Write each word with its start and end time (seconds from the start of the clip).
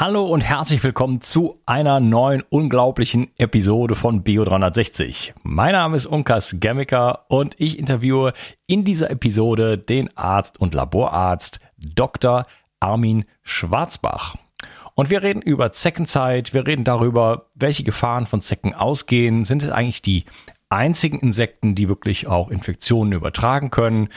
Hallo 0.00 0.24
und 0.24 0.40
herzlich 0.40 0.82
willkommen 0.82 1.20
zu 1.20 1.60
einer 1.66 2.00
neuen 2.00 2.42
unglaublichen 2.48 3.28
Episode 3.36 3.94
von 3.94 4.24
Bio360. 4.24 5.34
Mein 5.42 5.72
Name 5.72 5.94
ist 5.94 6.06
Unkas 6.06 6.56
Gemmiker 6.58 7.26
und 7.28 7.54
ich 7.58 7.78
interviewe 7.78 8.32
in 8.66 8.82
dieser 8.82 9.10
Episode 9.10 9.76
den 9.76 10.16
Arzt 10.16 10.58
und 10.58 10.72
Laborarzt 10.72 11.60
Dr. 11.76 12.44
Armin 12.80 13.26
Schwarzbach. 13.42 14.36
Und 14.94 15.10
wir 15.10 15.22
reden 15.22 15.42
über 15.42 15.72
Zeckenzeit, 15.72 16.54
wir 16.54 16.66
reden 16.66 16.84
darüber, 16.84 17.48
welche 17.54 17.84
Gefahren 17.84 18.24
von 18.24 18.40
Zecken 18.40 18.72
ausgehen. 18.72 19.44
Sind 19.44 19.62
es 19.62 19.68
eigentlich 19.68 20.00
die 20.00 20.24
einzigen 20.70 21.18
Insekten, 21.18 21.74
die 21.74 21.90
wirklich 21.90 22.26
auch 22.26 22.48
Infektionen 22.48 23.12
übertragen 23.12 23.68
können? 23.68 24.08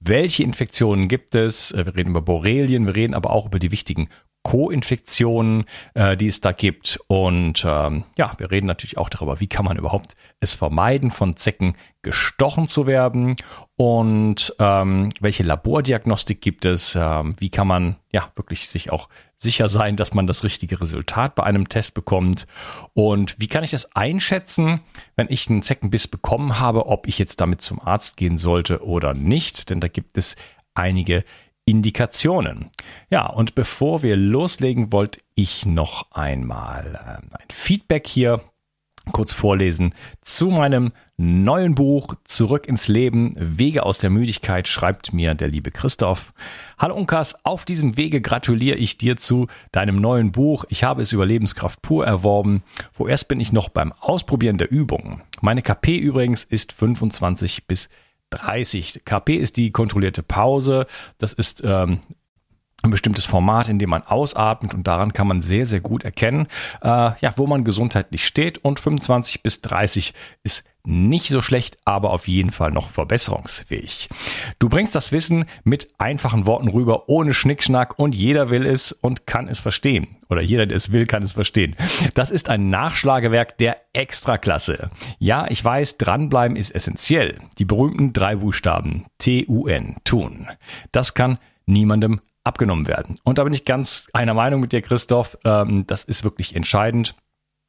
Welche 0.00 0.42
Infektionen 0.42 1.08
gibt 1.08 1.34
es? 1.34 1.72
Wir 1.74 1.96
reden 1.96 2.10
über 2.10 2.20
Borrelien, 2.20 2.84
wir 2.84 2.94
reden 2.94 3.14
aber 3.14 3.30
auch 3.30 3.46
über 3.46 3.58
die 3.58 3.70
wichtigen 3.70 4.10
Co-Infektionen, 4.42 5.64
äh, 5.94 6.16
die 6.16 6.26
es 6.26 6.40
da 6.40 6.52
gibt. 6.52 6.98
Und 7.08 7.64
ähm, 7.66 8.04
ja, 8.16 8.32
wir 8.38 8.50
reden 8.50 8.66
natürlich 8.66 8.96
auch 8.96 9.10
darüber, 9.10 9.40
wie 9.40 9.48
kann 9.48 9.64
man 9.64 9.76
überhaupt 9.76 10.14
es 10.40 10.54
vermeiden, 10.54 11.10
von 11.10 11.36
Zecken 11.36 11.76
gestochen 12.02 12.66
zu 12.66 12.86
werden? 12.86 13.36
Und 13.76 14.54
ähm, 14.58 15.10
welche 15.20 15.42
Labordiagnostik 15.42 16.40
gibt 16.40 16.64
es, 16.64 16.94
ähm, 16.96 17.36
wie 17.38 17.50
kann 17.50 17.66
man 17.66 17.96
ja 18.12 18.30
wirklich 18.34 18.70
sich 18.70 18.90
auch 18.90 19.08
sicher 19.36 19.68
sein, 19.68 19.96
dass 19.96 20.14
man 20.14 20.26
das 20.26 20.42
richtige 20.42 20.80
Resultat 20.80 21.34
bei 21.34 21.42
einem 21.42 21.68
Test 21.68 21.92
bekommt? 21.92 22.46
Und 22.94 23.38
wie 23.38 23.48
kann 23.48 23.64
ich 23.64 23.72
das 23.72 23.94
einschätzen, 23.94 24.80
wenn 25.16 25.26
ich 25.28 25.50
einen 25.50 25.62
Zeckenbiss 25.62 26.08
bekommen 26.08 26.58
habe, 26.58 26.86
ob 26.86 27.06
ich 27.06 27.18
jetzt 27.18 27.40
damit 27.40 27.60
zum 27.60 27.80
Arzt 27.80 28.16
gehen 28.16 28.38
sollte 28.38 28.82
oder 28.84 29.12
nicht, 29.12 29.68
denn 29.68 29.80
da 29.80 29.88
gibt 29.88 30.16
es 30.16 30.36
einige 30.74 31.24
Indikationen. 31.70 32.70
Ja, 33.10 33.26
und 33.26 33.54
bevor 33.54 34.02
wir 34.02 34.16
loslegen, 34.16 34.92
wollte 34.92 35.20
ich 35.34 35.64
noch 35.66 36.10
einmal 36.10 36.94
äh, 36.94 37.36
ein 37.36 37.48
Feedback 37.48 38.06
hier 38.06 38.40
kurz 39.12 39.32
vorlesen 39.32 39.94
zu 40.20 40.46
meinem 40.46 40.92
neuen 41.16 41.74
Buch 41.74 42.14
Zurück 42.24 42.66
ins 42.66 42.86
Leben, 42.86 43.34
Wege 43.36 43.84
aus 43.84 43.98
der 43.98 44.10
Müdigkeit, 44.10 44.68
schreibt 44.68 45.12
mir 45.12 45.34
der 45.34 45.48
liebe 45.48 45.70
Christoph. 45.70 46.32
Hallo 46.78 46.94
Unkas, 46.94 47.44
auf 47.44 47.64
diesem 47.64 47.96
Wege 47.96 48.20
gratuliere 48.20 48.76
ich 48.76 48.98
dir 48.98 49.16
zu 49.16 49.46
deinem 49.72 49.96
neuen 49.96 50.32
Buch. 50.32 50.64
Ich 50.68 50.84
habe 50.84 51.02
es 51.02 51.12
über 51.12 51.26
Lebenskraft 51.26 51.82
pur 51.82 52.06
erworben. 52.06 52.62
Vorerst 52.92 53.28
bin 53.28 53.40
ich 53.40 53.52
noch 53.52 53.68
beim 53.68 53.92
Ausprobieren 54.00 54.58
der 54.58 54.70
Übungen. 54.70 55.22
Meine 55.40 55.62
KP 55.62 55.96
übrigens 55.96 56.44
ist 56.44 56.72
25 56.72 57.66
bis 57.66 57.84
30. 57.86 58.09
KP 59.04 59.36
ist 59.36 59.56
die 59.56 59.72
kontrollierte 59.72 60.22
Pause. 60.22 60.86
Das 61.18 61.32
ist 61.32 61.62
ähm, 61.64 62.00
ein 62.82 62.90
bestimmtes 62.90 63.26
Format, 63.26 63.68
in 63.68 63.78
dem 63.78 63.90
man 63.90 64.02
ausatmet 64.02 64.74
und 64.74 64.86
daran 64.86 65.12
kann 65.12 65.26
man 65.26 65.42
sehr, 65.42 65.66
sehr 65.66 65.80
gut 65.80 66.04
erkennen, 66.04 66.46
äh, 66.82 66.86
ja, 66.88 67.32
wo 67.36 67.46
man 67.46 67.64
gesundheitlich 67.64 68.26
steht 68.26 68.58
und 68.58 68.80
25 68.80 69.42
bis 69.42 69.60
30 69.60 70.14
ist 70.42 70.64
nicht 70.84 71.28
so 71.28 71.42
schlecht, 71.42 71.78
aber 71.84 72.10
auf 72.10 72.26
jeden 72.26 72.52
Fall 72.52 72.70
noch 72.70 72.88
verbesserungsfähig. 72.88 74.08
Du 74.58 74.68
bringst 74.68 74.94
das 74.94 75.12
Wissen 75.12 75.44
mit 75.62 75.90
einfachen 75.98 76.46
Worten 76.46 76.68
rüber, 76.68 77.08
ohne 77.08 77.34
Schnickschnack 77.34 77.98
und 77.98 78.14
jeder 78.14 78.50
will 78.50 78.64
es 78.64 78.92
und 78.92 79.26
kann 79.26 79.48
es 79.48 79.60
verstehen. 79.60 80.16
Oder 80.30 80.40
jeder, 80.40 80.66
der 80.66 80.76
es 80.76 80.92
will, 80.92 81.06
kann 81.06 81.22
es 81.22 81.34
verstehen. 81.34 81.76
Das 82.14 82.30
ist 82.30 82.48
ein 82.48 82.70
Nachschlagewerk 82.70 83.58
der 83.58 83.76
Extraklasse. 83.92 84.90
Ja, 85.18 85.46
ich 85.50 85.62
weiß, 85.62 85.98
dranbleiben 85.98 86.56
ist 86.56 86.74
essentiell. 86.74 87.38
Die 87.58 87.64
berühmten 87.64 88.12
drei 88.12 88.36
Buchstaben 88.36 89.04
T-U-N, 89.18 89.96
tun. 90.04 90.48
Das 90.92 91.12
kann 91.12 91.38
niemandem 91.66 92.20
abgenommen 92.50 92.88
werden. 92.88 93.14
Und 93.22 93.38
da 93.38 93.44
bin 93.44 93.54
ich 93.54 93.64
ganz 93.64 94.08
einer 94.12 94.34
Meinung 94.34 94.60
mit 94.60 94.72
dir, 94.72 94.82
Christoph. 94.82 95.38
Ähm, 95.44 95.86
das 95.86 96.02
ist 96.04 96.24
wirklich 96.24 96.56
entscheidend. 96.56 97.14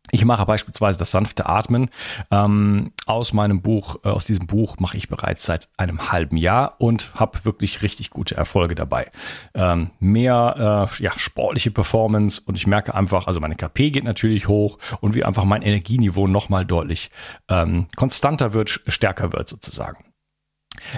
Ich 0.10 0.26
mache 0.26 0.46
beispielsweise 0.48 0.98
das 0.98 1.12
sanfte 1.12 1.46
Atmen. 1.46 1.90
Ähm, 2.32 2.92
aus 3.06 3.34
meinem 3.34 3.62
Buch, 3.62 3.98
äh, 4.04 4.10
aus 4.10 4.26
diesem 4.26 4.48
Buch 4.48 4.78
mache 4.80 4.98
ich 4.98 5.08
bereits 5.08 5.46
seit 5.46 5.70
einem 5.78 6.12
halben 6.12 6.38
Jahr 6.38 6.76
und 6.80 7.14
habe 7.14 7.46
wirklich 7.46 7.84
richtig 7.84 8.10
gute 8.10 8.36
Erfolge 8.36 8.74
dabei. 8.74 9.12
Ähm, 9.54 9.92
mehr 10.00 10.90
äh, 11.00 11.04
ja, 11.04 11.12
sportliche 11.18 11.70
Performance 11.70 12.42
und 12.44 12.56
ich 12.56 12.66
merke 12.66 12.96
einfach, 12.96 13.28
also 13.28 13.40
meine 13.40 13.56
KP 13.56 13.92
geht 13.92 14.04
natürlich 14.04 14.48
hoch 14.48 14.80
und 15.02 15.14
wie 15.14 15.24
einfach 15.24 15.46
mein 15.46 15.62
Energieniveau 15.62 16.28
nochmal 16.28 16.66
deutlich 16.66 17.12
ähm, 17.48 17.86
konstanter 17.96 18.54
wird, 18.54 18.82
stärker 18.88 19.32
wird 19.32 19.48
sozusagen. 19.48 20.04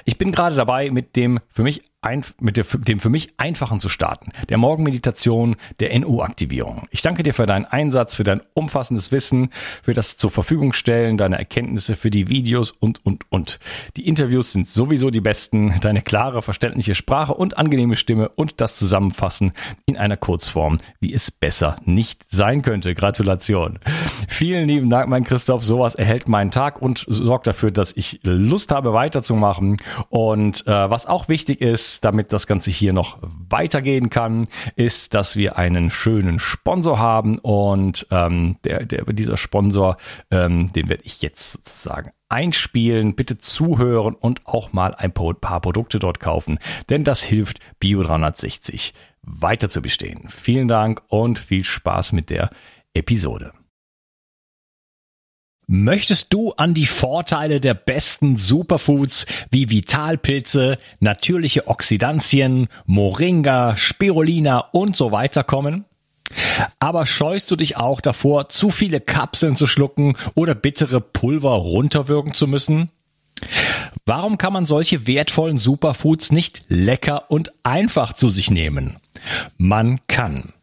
Ich 0.06 0.18
bin 0.18 0.32
gerade 0.32 0.56
dabei, 0.56 0.90
mit 0.92 1.16
dem 1.18 1.40
für 1.50 1.64
mich 1.64 1.84
ein, 2.04 2.24
mit 2.40 2.58
dem 2.58 3.00
für 3.00 3.10
mich 3.10 3.34
einfachen 3.38 3.80
zu 3.80 3.90
starten, 3.90 4.32
der 4.50 4.58
Morgenmeditation, 4.58 5.56
der 5.80 5.98
NU-Aktivierung. 6.00 6.88
Ich 6.92 7.02
danke 7.02 7.24
dir 7.24 7.34
für 7.34 7.46
deinen 7.46 7.66
Einsatz, 7.66 8.16
für 8.16 8.24
dein 8.24 8.42
umfassendes 8.54 9.12
Wissen, 9.12 9.50
für 9.82 9.94
das 9.94 10.18
zur 10.18 10.32
Verfügung 10.32 10.74
stellen, 10.74 11.18
deine 11.18 11.38
Erkenntnisse, 11.38 11.96
für 11.96 12.10
die 12.10 12.30
Videos 12.30 12.72
und, 12.72 13.06
und, 13.06 13.26
und. 13.30 13.60
Die 13.98 14.08
Interviews 14.08 14.52
sind 14.52 14.68
sowieso 14.68 15.10
die 15.10 15.22
besten, 15.22 15.80
deine 15.82 16.02
klare, 16.02 16.42
verständliche 16.42 16.96
Sprache 16.96 17.34
und 17.34 17.58
angenehme 17.58 17.96
Stimme 17.96 18.30
und 18.30 18.62
das 18.62 18.76
Zusammenfassen 18.76 19.52
in 19.86 19.98
einer 19.98 20.18
Kurzform, 20.18 20.78
wie 21.00 21.14
es 21.14 21.32
besser 21.32 21.78
nicht 21.86 22.24
sein 22.30 22.62
könnte. 22.62 22.96
Gratulation. 22.96 23.80
Vielen 24.28 24.68
lieben 24.68 24.90
Dank, 24.90 25.10
mein 25.10 25.24
Christoph. 25.24 25.64
Sowas 25.64 25.96
erhält 25.96 26.28
meinen 26.28 26.52
Tag 26.52 26.82
und 26.82 27.06
sorgt 27.08 27.48
dafür, 27.48 27.72
dass 27.72 27.96
ich 27.96 28.20
Lust 28.24 28.72
habe, 28.72 28.94
weiterzumachen. 28.94 29.78
Und 30.10 30.66
äh, 30.68 30.90
was 30.90 31.06
auch 31.06 31.30
wichtig 31.30 31.62
ist, 31.62 31.93
damit 32.02 32.34
das 32.34 32.48
Ganze 32.48 32.72
hier 32.72 32.94
noch 32.94 33.18
weitergehen 33.22 34.10
kann, 34.10 34.48
ist, 34.76 35.14
dass 35.14 35.36
wir 35.36 35.58
einen 35.58 35.92
schönen 35.92 36.40
Sponsor 36.40 37.00
haben 37.00 37.38
und 37.40 38.08
ähm, 38.12 38.58
der, 38.64 38.86
der, 38.86 39.06
dieser 39.06 39.38
Sponsor, 39.38 39.98
ähm, 40.32 40.72
den 40.74 40.90
werde 40.90 41.04
ich 41.06 41.22
jetzt 41.22 41.52
sozusagen 41.52 42.12
einspielen, 42.30 43.16
bitte 43.16 43.38
zuhören 43.38 44.16
und 44.16 44.46
auch 44.46 44.74
mal 44.74 44.96
ein 44.96 45.14
paar 45.14 45.62
Produkte 45.62 46.00
dort 46.00 46.20
kaufen, 46.20 46.58
denn 46.90 47.04
das 47.04 47.22
hilft 47.22 47.60
Bio360 47.82 48.94
weiter 49.22 49.70
zu 49.70 49.82
bestehen. 49.82 50.28
Vielen 50.30 50.68
Dank 50.68 51.02
und 51.08 51.40
viel 51.40 51.64
Spaß 51.64 52.12
mit 52.12 52.30
der 52.30 52.50
Episode. 52.94 53.54
Möchtest 55.68 56.28
du 56.34 56.52
an 56.52 56.74
die 56.74 56.86
Vorteile 56.86 57.62
der 57.62 57.74
besten 57.74 58.36
Superfoods 58.36 59.26
wie 59.50 59.70
Vitalpilze, 59.70 60.78
natürliche 61.00 61.68
Oxidantien, 61.68 62.68
Moringa, 62.86 63.78
Spirulina 63.78 64.60
und 64.72 64.98
so 64.98 65.12
weiter 65.12 65.44
kommen? 65.44 65.86
Aber 66.80 67.06
scheust 67.06 67.50
du 67.52 67.56
dich 67.56 67.78
auch 67.78 68.02
davor, 68.02 68.50
zu 68.50 68.70
viele 68.70 69.00
Kapseln 69.00 69.56
zu 69.56 69.68
schlucken 69.68 70.18
oder 70.36 70.56
bittere 70.56 71.00
Pulver 71.00 71.52
runterwirken 71.52 72.34
zu 72.34 72.48
müssen? 72.48 72.92
Warum 74.06 74.38
kann 74.38 74.54
man 74.54 74.66
solche 74.66 75.08
wertvollen 75.08 75.58
Superfoods 75.58 76.32
nicht 76.32 76.64
lecker 76.68 77.32
und 77.32 77.52
einfach 77.64 78.14
zu 78.14 78.30
sich 78.30 78.52
nehmen? 78.52 78.98
Man 79.58 80.00
kann. 80.08 80.54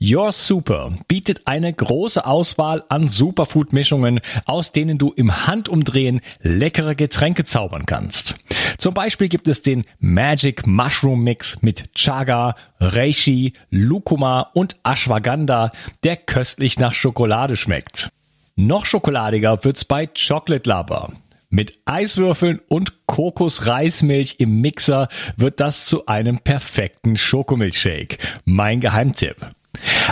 Your 0.00 0.32
Super 0.32 0.92
bietet 1.08 1.46
eine 1.46 1.72
große 1.72 2.24
Auswahl 2.24 2.84
an 2.88 3.08
Superfood-Mischungen, 3.08 4.20
aus 4.44 4.72
denen 4.72 4.98
du 4.98 5.12
im 5.12 5.46
Handumdrehen 5.46 6.20
leckere 6.40 6.94
Getränke 6.94 7.44
zaubern 7.44 7.86
kannst. 7.86 8.34
Zum 8.78 8.94
Beispiel 8.94 9.28
gibt 9.28 9.48
es 9.48 9.62
den 9.62 9.84
Magic 9.98 10.66
Mushroom 10.66 11.24
Mix 11.24 11.56
mit 11.62 11.94
Chaga, 11.94 12.54
Reishi, 12.78 13.54
Lucuma 13.70 14.50
und 14.54 14.76
Ashwagandha, 14.84 15.72
der 16.04 16.16
köstlich 16.16 16.78
nach 16.78 16.94
Schokolade 16.94 17.56
schmeckt. 17.56 18.10
Noch 18.56 18.86
schokoladiger 18.86 19.64
wird's 19.64 19.84
bei 19.84 20.06
Chocolate 20.06 20.68
Lover. 20.68 21.12
Mit 21.48 21.78
Eiswürfeln 21.84 22.60
und 22.68 23.06
Kokosreismilch 23.06 24.36
im 24.38 24.60
Mixer 24.60 25.08
wird 25.36 25.60
das 25.60 25.84
zu 25.84 26.06
einem 26.06 26.38
perfekten 26.40 27.16
Schokomilchshake. 27.16 28.18
Mein 28.44 28.80
Geheimtipp. 28.80 29.36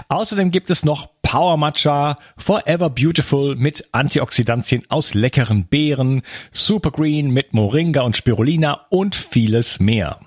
Außerdem 0.09 0.51
gibt 0.51 0.71
es 0.71 0.85
noch 0.85 1.09
Power 1.23 1.57
Matcha, 1.57 2.19
Forever 2.37 2.91
Beautiful 2.91 3.57
mit 3.57 3.89
Antioxidantien 3.93 4.85
aus 4.89 5.15
leckeren 5.15 5.67
Beeren, 5.67 6.23
Super 6.53 6.91
Green 6.91 7.31
mit 7.31 7.55
Moringa 7.55 8.03
und 8.03 8.17
Spirulina 8.17 8.87
und 8.91 9.15
vieles 9.15 9.81
mehr. 9.81 10.21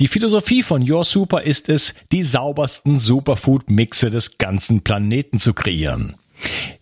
Die 0.00 0.08
Philosophie 0.08 0.62
von 0.62 0.88
Your 0.88 1.04
Super 1.04 1.42
ist 1.42 1.68
es, 1.68 1.94
die 2.12 2.22
saubersten 2.22 2.98
Superfood-Mixe 2.98 4.10
des 4.10 4.38
ganzen 4.38 4.82
Planeten 4.82 5.40
zu 5.40 5.54
kreieren. 5.54 6.16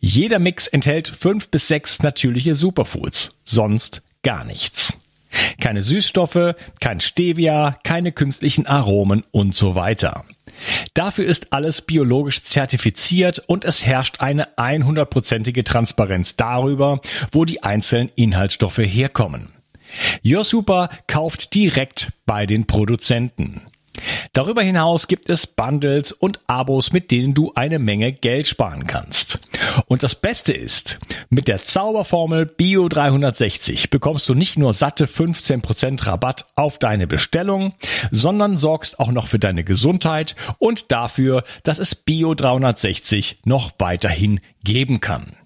Jeder 0.01 0.39
Mix 0.39 0.67
enthält 0.67 1.09
fünf 1.09 1.49
bis 1.49 1.69
sechs 1.69 2.01
natürliche 2.01 2.55
Superfoods, 2.55 3.33
sonst 3.43 4.03
gar 4.23 4.45
nichts. 4.45 4.93
Keine 5.61 5.83
Süßstoffe, 5.83 6.55
kein 6.81 7.01
Stevia, 7.01 7.79
keine 7.85 8.13
künstlichen 8.13 8.67
Aromen 8.67 9.25
und 9.31 9.55
so 9.55 9.75
weiter. 9.75 10.25
Dafür 10.95 11.27
ist 11.27 11.53
alles 11.53 11.83
biologisch 11.83 12.43
zertifiziert 12.43 13.43
und 13.47 13.65
es 13.65 13.85
herrscht 13.85 14.21
eine 14.21 14.57
100%ige 14.57 15.65
Transparenz 15.65 16.37
darüber, 16.37 17.01
wo 17.33 17.45
die 17.45 17.63
einzelnen 17.63 18.11
Inhaltsstoffe 18.15 18.79
herkommen. 18.79 19.53
Your 20.25 20.45
Super 20.45 20.89
kauft 21.07 21.55
direkt 21.55 22.13
bei 22.25 22.47
den 22.47 22.67
Produzenten. 22.67 23.63
Darüber 24.33 24.63
hinaus 24.63 25.09
gibt 25.09 25.31
es 25.31 25.47
Bundles 25.47 26.13
und 26.13 26.41
Abos, 26.47 26.93
mit 26.93 27.11
denen 27.11 27.35
du 27.35 27.53
eine 27.55 27.79
Menge 27.79 28.13
Geld 28.13 28.47
sparen 28.47 28.87
kannst. 28.87 29.39
Und 29.87 30.03
das 30.03 30.15
Beste 30.15 30.53
ist, 30.53 30.99
mit 31.31 31.49
der 31.49 31.63
Zauberformel 31.65 32.47
Bio 32.47 32.89
360 32.89 33.91
bekommst 33.91 34.29
du 34.29 34.35
nicht 34.35 34.59
nur 34.59 34.73
satte 34.73 35.07
15% 35.07 36.07
Rabatt 36.07 36.47
auf 36.55 36.79
deine 36.79 37.07
Bestellung, 37.07 37.75
sondern 38.11 38.57
sorgst 38.57 39.01
auch 39.01 39.11
noch 39.11 39.27
für 39.27 39.39
deine 39.39 39.65
Gesundheit 39.65 40.37
und 40.59 40.93
dafür, 40.93 41.45
dass 41.63 41.79
es 41.79 41.95
Bio 41.95 42.35
360 42.35 43.39
noch 43.45 43.73
weiterhin 43.79 44.41
geben 44.65 45.01
kann. 45.01 45.37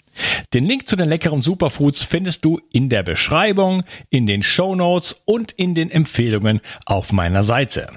Den 0.52 0.66
Link 0.66 0.88
zu 0.88 0.96
den 0.96 1.08
leckeren 1.08 1.42
Superfoods 1.42 2.02
findest 2.02 2.44
du 2.44 2.60
in 2.72 2.88
der 2.88 3.02
Beschreibung, 3.02 3.84
in 4.10 4.26
den 4.26 4.42
Show 4.42 4.74
Notes 4.74 5.16
und 5.24 5.52
in 5.52 5.74
den 5.74 5.90
Empfehlungen 5.90 6.60
auf 6.84 7.12
meiner 7.12 7.44
Seite. 7.44 7.88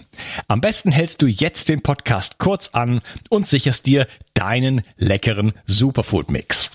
Am 0.47 0.61
besten 0.61 0.91
hältst 0.91 1.21
du 1.21 1.27
jetzt 1.27 1.69
den 1.69 1.81
Podcast 1.81 2.37
kurz 2.37 2.69
an 2.69 3.01
und 3.29 3.47
sicherst 3.47 3.85
dir 3.85 4.07
deinen 4.33 4.81
leckeren 4.97 5.53
Superfood 5.65 6.31
Mix. 6.31 6.69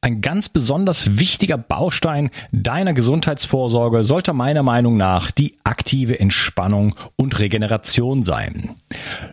Ein 0.00 0.20
ganz 0.20 0.48
besonders 0.48 1.18
wichtiger 1.18 1.58
Baustein 1.58 2.30
deiner 2.52 2.92
Gesundheitsvorsorge 2.92 4.04
sollte 4.04 4.32
meiner 4.32 4.62
Meinung 4.62 4.96
nach 4.96 5.32
die 5.32 5.56
aktive 5.64 6.20
Entspannung 6.20 6.94
und 7.16 7.40
Regeneration 7.40 8.22
sein. 8.22 8.76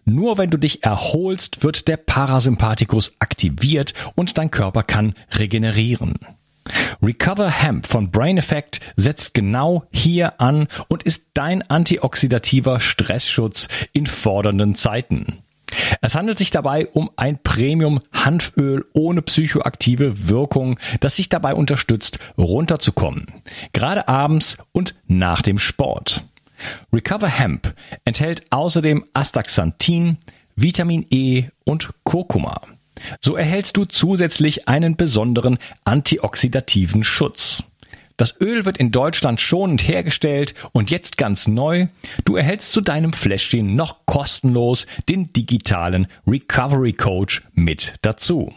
Nur 0.06 0.40
wenn 0.40 0.50
du 0.50 0.58
dich 0.58 0.84
erholst, 0.84 1.64
wird 1.64 1.88
der 1.88 1.98
Parasympathikus 1.98 3.14
aktiviert 3.20 3.94
und 4.16 4.40
dein 4.40 4.50
Körper 4.50 4.82
kann 4.82 5.14
regenerieren. 5.38 6.16
Recover 7.00 7.52
Hemp 7.52 7.86
von 7.86 8.10
Brain 8.10 8.40
Effect 8.40 8.80
setzt 8.96 9.36
genau 9.36 9.84
hier 9.92 10.42
an 10.42 10.68
und 10.88 11.04
ist 11.04 11.26
dein 11.36 11.62
antioxidativer 11.62 12.80
Stressschutz 12.80 13.68
in 13.94 14.08
fordernden 14.08 14.74
Zeiten. 14.74 15.45
Es 16.02 16.16
handelt 16.16 16.38
sich 16.38 16.52
dabei 16.52 16.88
um 16.88 17.10
ein 17.16 17.40
Premium-Hanföl 17.42 18.86
ohne 18.94 19.22
psychoaktive 19.22 20.28
Wirkung, 20.30 20.80
das 21.00 21.16
sich 21.16 21.30
dabei 21.30 21.54
unterstützt, 21.54 22.20
runterzukommen. 22.38 23.28
Gerade 23.74 24.08
abends 24.08 24.58
und 24.72 24.96
nach 25.08 25.42
dem 25.42 25.60
Sport. 25.60 26.24
Recover 26.94 27.28
Hemp 27.28 27.74
enthält 28.06 28.46
außerdem 28.50 29.06
Astaxanthin, 29.14 30.18
Vitamin 30.56 31.06
E 31.10 31.46
und 31.66 31.90
Kurkuma. 32.04 32.62
So 33.20 33.36
erhältst 33.36 33.78
du 33.78 33.86
zusätzlich 33.86 34.68
einen 34.68 34.96
besonderen 34.96 35.58
antioxidativen 35.84 37.04
Schutz. 37.04 37.62
Das 38.18 38.40
Öl 38.40 38.66
wird 38.66 38.78
in 38.78 38.92
Deutschland 38.92 39.42
schonend 39.42 39.88
hergestellt 39.88 40.54
und 40.72 40.90
jetzt 40.90 41.18
ganz 41.18 41.48
neu. 41.48 41.88
Du 42.24 42.38
erhältst 42.38 42.72
zu 42.72 42.82
deinem 42.82 43.14
Fläschchen 43.14 43.76
noch 43.76 44.06
kostenlos 44.06 44.88
den 45.10 45.34
digitalen 45.34 46.08
Recovery 46.26 46.94
Coach 46.94 47.44
mit 47.54 47.94
dazu. 48.02 48.54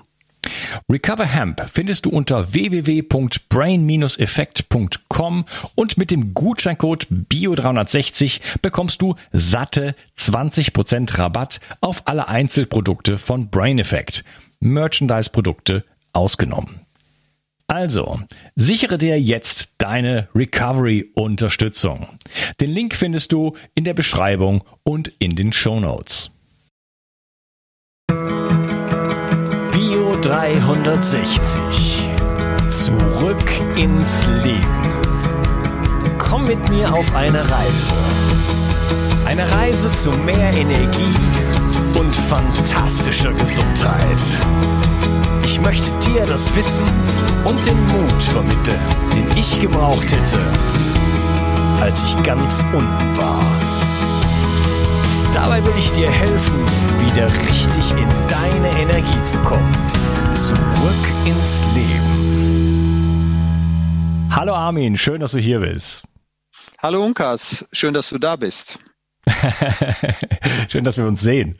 Recover 0.91 1.27
Hemp 1.27 1.63
findest 1.73 2.07
du 2.07 2.11
unter 2.11 2.55
www.brain-effekt.com 2.55 5.45
und 5.75 5.99
mit 5.99 6.11
dem 6.11 6.33
Gutscheincode 6.35 7.07
BIO360 7.11 8.41
bekommst 8.63 9.03
du 9.03 9.15
satte 9.33 9.95
20% 10.17 11.19
Rabatt 11.19 11.59
auf 11.81 12.07
alle 12.07 12.29
Einzelprodukte 12.29 13.19
von 13.19 13.51
Brain 13.51 13.81
Effect. 13.81 14.25
Merchandise-Produkte 14.61 15.85
ausgenommen. 16.13 16.88
Also, 17.71 18.19
sichere 18.57 18.97
dir 18.97 19.21
jetzt 19.21 19.69
deine 19.77 20.29
Recovery-Unterstützung. 20.35 22.09
Den 22.63 22.71
Link 22.71 22.97
findest 22.97 23.31
du 23.31 23.57
in 23.75 23.85
der 23.85 23.93
Beschreibung 23.93 24.65
und 24.85 25.09
in 25.19 25.37
den 25.37 25.53
Show 25.53 25.79
Notes. 25.79 26.31
Bio 29.71 30.17
360. 30.23 31.61
Zurück 32.71 33.53
ins 33.77 34.25
Leben. 34.43 34.93
Komm 36.17 36.47
mit 36.47 36.71
mir 36.71 36.91
auf 36.91 37.15
eine 37.15 37.41
Reise. 37.41 37.95
Eine 39.27 39.51
Reise 39.51 39.93
zu 39.93 40.11
mehr 40.11 40.55
Energie 40.55 41.15
und 41.99 42.17
fantastischer 42.31 43.35
Gesundheit. 43.35 44.23
Ich 45.45 45.61
möchte 45.61 45.91
dir 45.99 46.25
das 46.25 46.55
Wissen 46.57 46.87
und 47.49 47.65
den 47.67 47.83
Mut 47.87 48.23
vermitteln, 48.25 48.79
den 49.17 49.31
ich 49.37 49.59
gebraucht 49.59 50.13
hätte, 50.13 50.39
als 51.81 52.03
ich 52.03 52.23
ganz 52.23 52.63
unten 52.75 53.17
war. 53.17 53.43
Dabei 55.33 55.65
will 55.65 55.73
ich 55.79 55.91
dir 55.93 56.11
helfen, 56.11 56.67
wieder 57.07 57.27
richtig 57.27 57.91
in 57.93 58.09
deine 58.29 58.69
Energie 58.79 59.23
zu 59.23 59.39
kommen. 59.39 59.73
Zurück 60.33 61.15
ins 61.25 61.65
Leben. 61.75 62.19
Hallo 64.31 64.55
Armin, 64.55 64.97
schön, 64.99 65.21
dass 65.21 65.33
du 65.33 65.39
hier 65.39 65.61
bist. 65.61 66.05
Hallo 66.83 67.03
Unkas, 67.03 67.67
schön, 67.73 67.95
dass 67.95 68.11
du 68.11 68.19
da 68.19 68.37
bist. 68.37 68.79
Schön, 70.69 70.85
dass 70.85 70.97
wir 70.97 71.07
uns 71.07 71.21
sehen. 71.21 71.55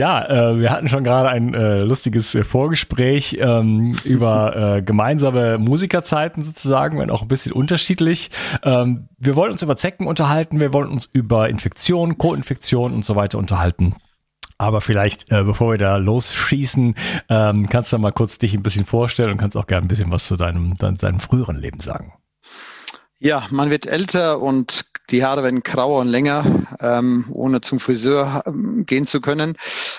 Ja, 0.00 0.24
äh, 0.24 0.58
wir 0.58 0.70
hatten 0.70 0.88
schon 0.88 1.04
gerade 1.04 1.28
ein 1.28 1.52
äh, 1.52 1.82
lustiges 1.82 2.34
Vorgespräch 2.44 3.36
ähm, 3.38 3.92
über 4.04 4.76
äh, 4.76 4.82
gemeinsame 4.82 5.58
Musikerzeiten 5.58 6.42
sozusagen, 6.42 6.98
wenn 6.98 7.10
auch 7.10 7.20
ein 7.20 7.28
bisschen 7.28 7.52
unterschiedlich. 7.52 8.30
Ähm, 8.62 9.10
wir 9.18 9.36
wollen 9.36 9.52
uns 9.52 9.62
über 9.62 9.76
Zecken 9.76 10.06
unterhalten, 10.06 10.58
wir 10.58 10.72
wollen 10.72 10.88
uns 10.88 11.10
über 11.12 11.50
Infektionen, 11.50 12.16
Co-Infektionen 12.16 12.96
und 12.96 13.04
so 13.04 13.14
weiter 13.14 13.36
unterhalten. 13.36 13.94
Aber 14.56 14.80
vielleicht, 14.80 15.30
äh, 15.30 15.44
bevor 15.44 15.72
wir 15.72 15.78
da 15.78 15.98
losschießen, 15.98 16.94
ähm, 17.28 17.68
kannst 17.68 17.92
du 17.92 17.98
mal 17.98 18.12
kurz 18.12 18.38
dich 18.38 18.54
ein 18.54 18.62
bisschen 18.62 18.86
vorstellen 18.86 19.32
und 19.32 19.36
kannst 19.36 19.58
auch 19.58 19.66
gerne 19.66 19.84
ein 19.84 19.88
bisschen 19.88 20.10
was 20.10 20.26
zu 20.26 20.36
deinem, 20.36 20.78
dein, 20.78 20.94
deinem 20.94 21.20
früheren 21.20 21.56
Leben 21.56 21.80
sagen. 21.80 22.14
Ja, 23.22 23.46
man 23.50 23.68
wird 23.68 23.84
älter 23.84 24.40
und 24.40 24.86
die 25.10 25.22
Haare 25.22 25.44
werden 25.44 25.62
grauer 25.62 26.00
und 26.00 26.08
länger, 26.08 26.66
ähm, 26.80 27.26
ohne 27.28 27.60
zum 27.60 27.78
Friseur 27.78 28.42
ähm, 28.46 28.86
gehen 28.86 29.06
zu 29.06 29.20
können. 29.20 29.58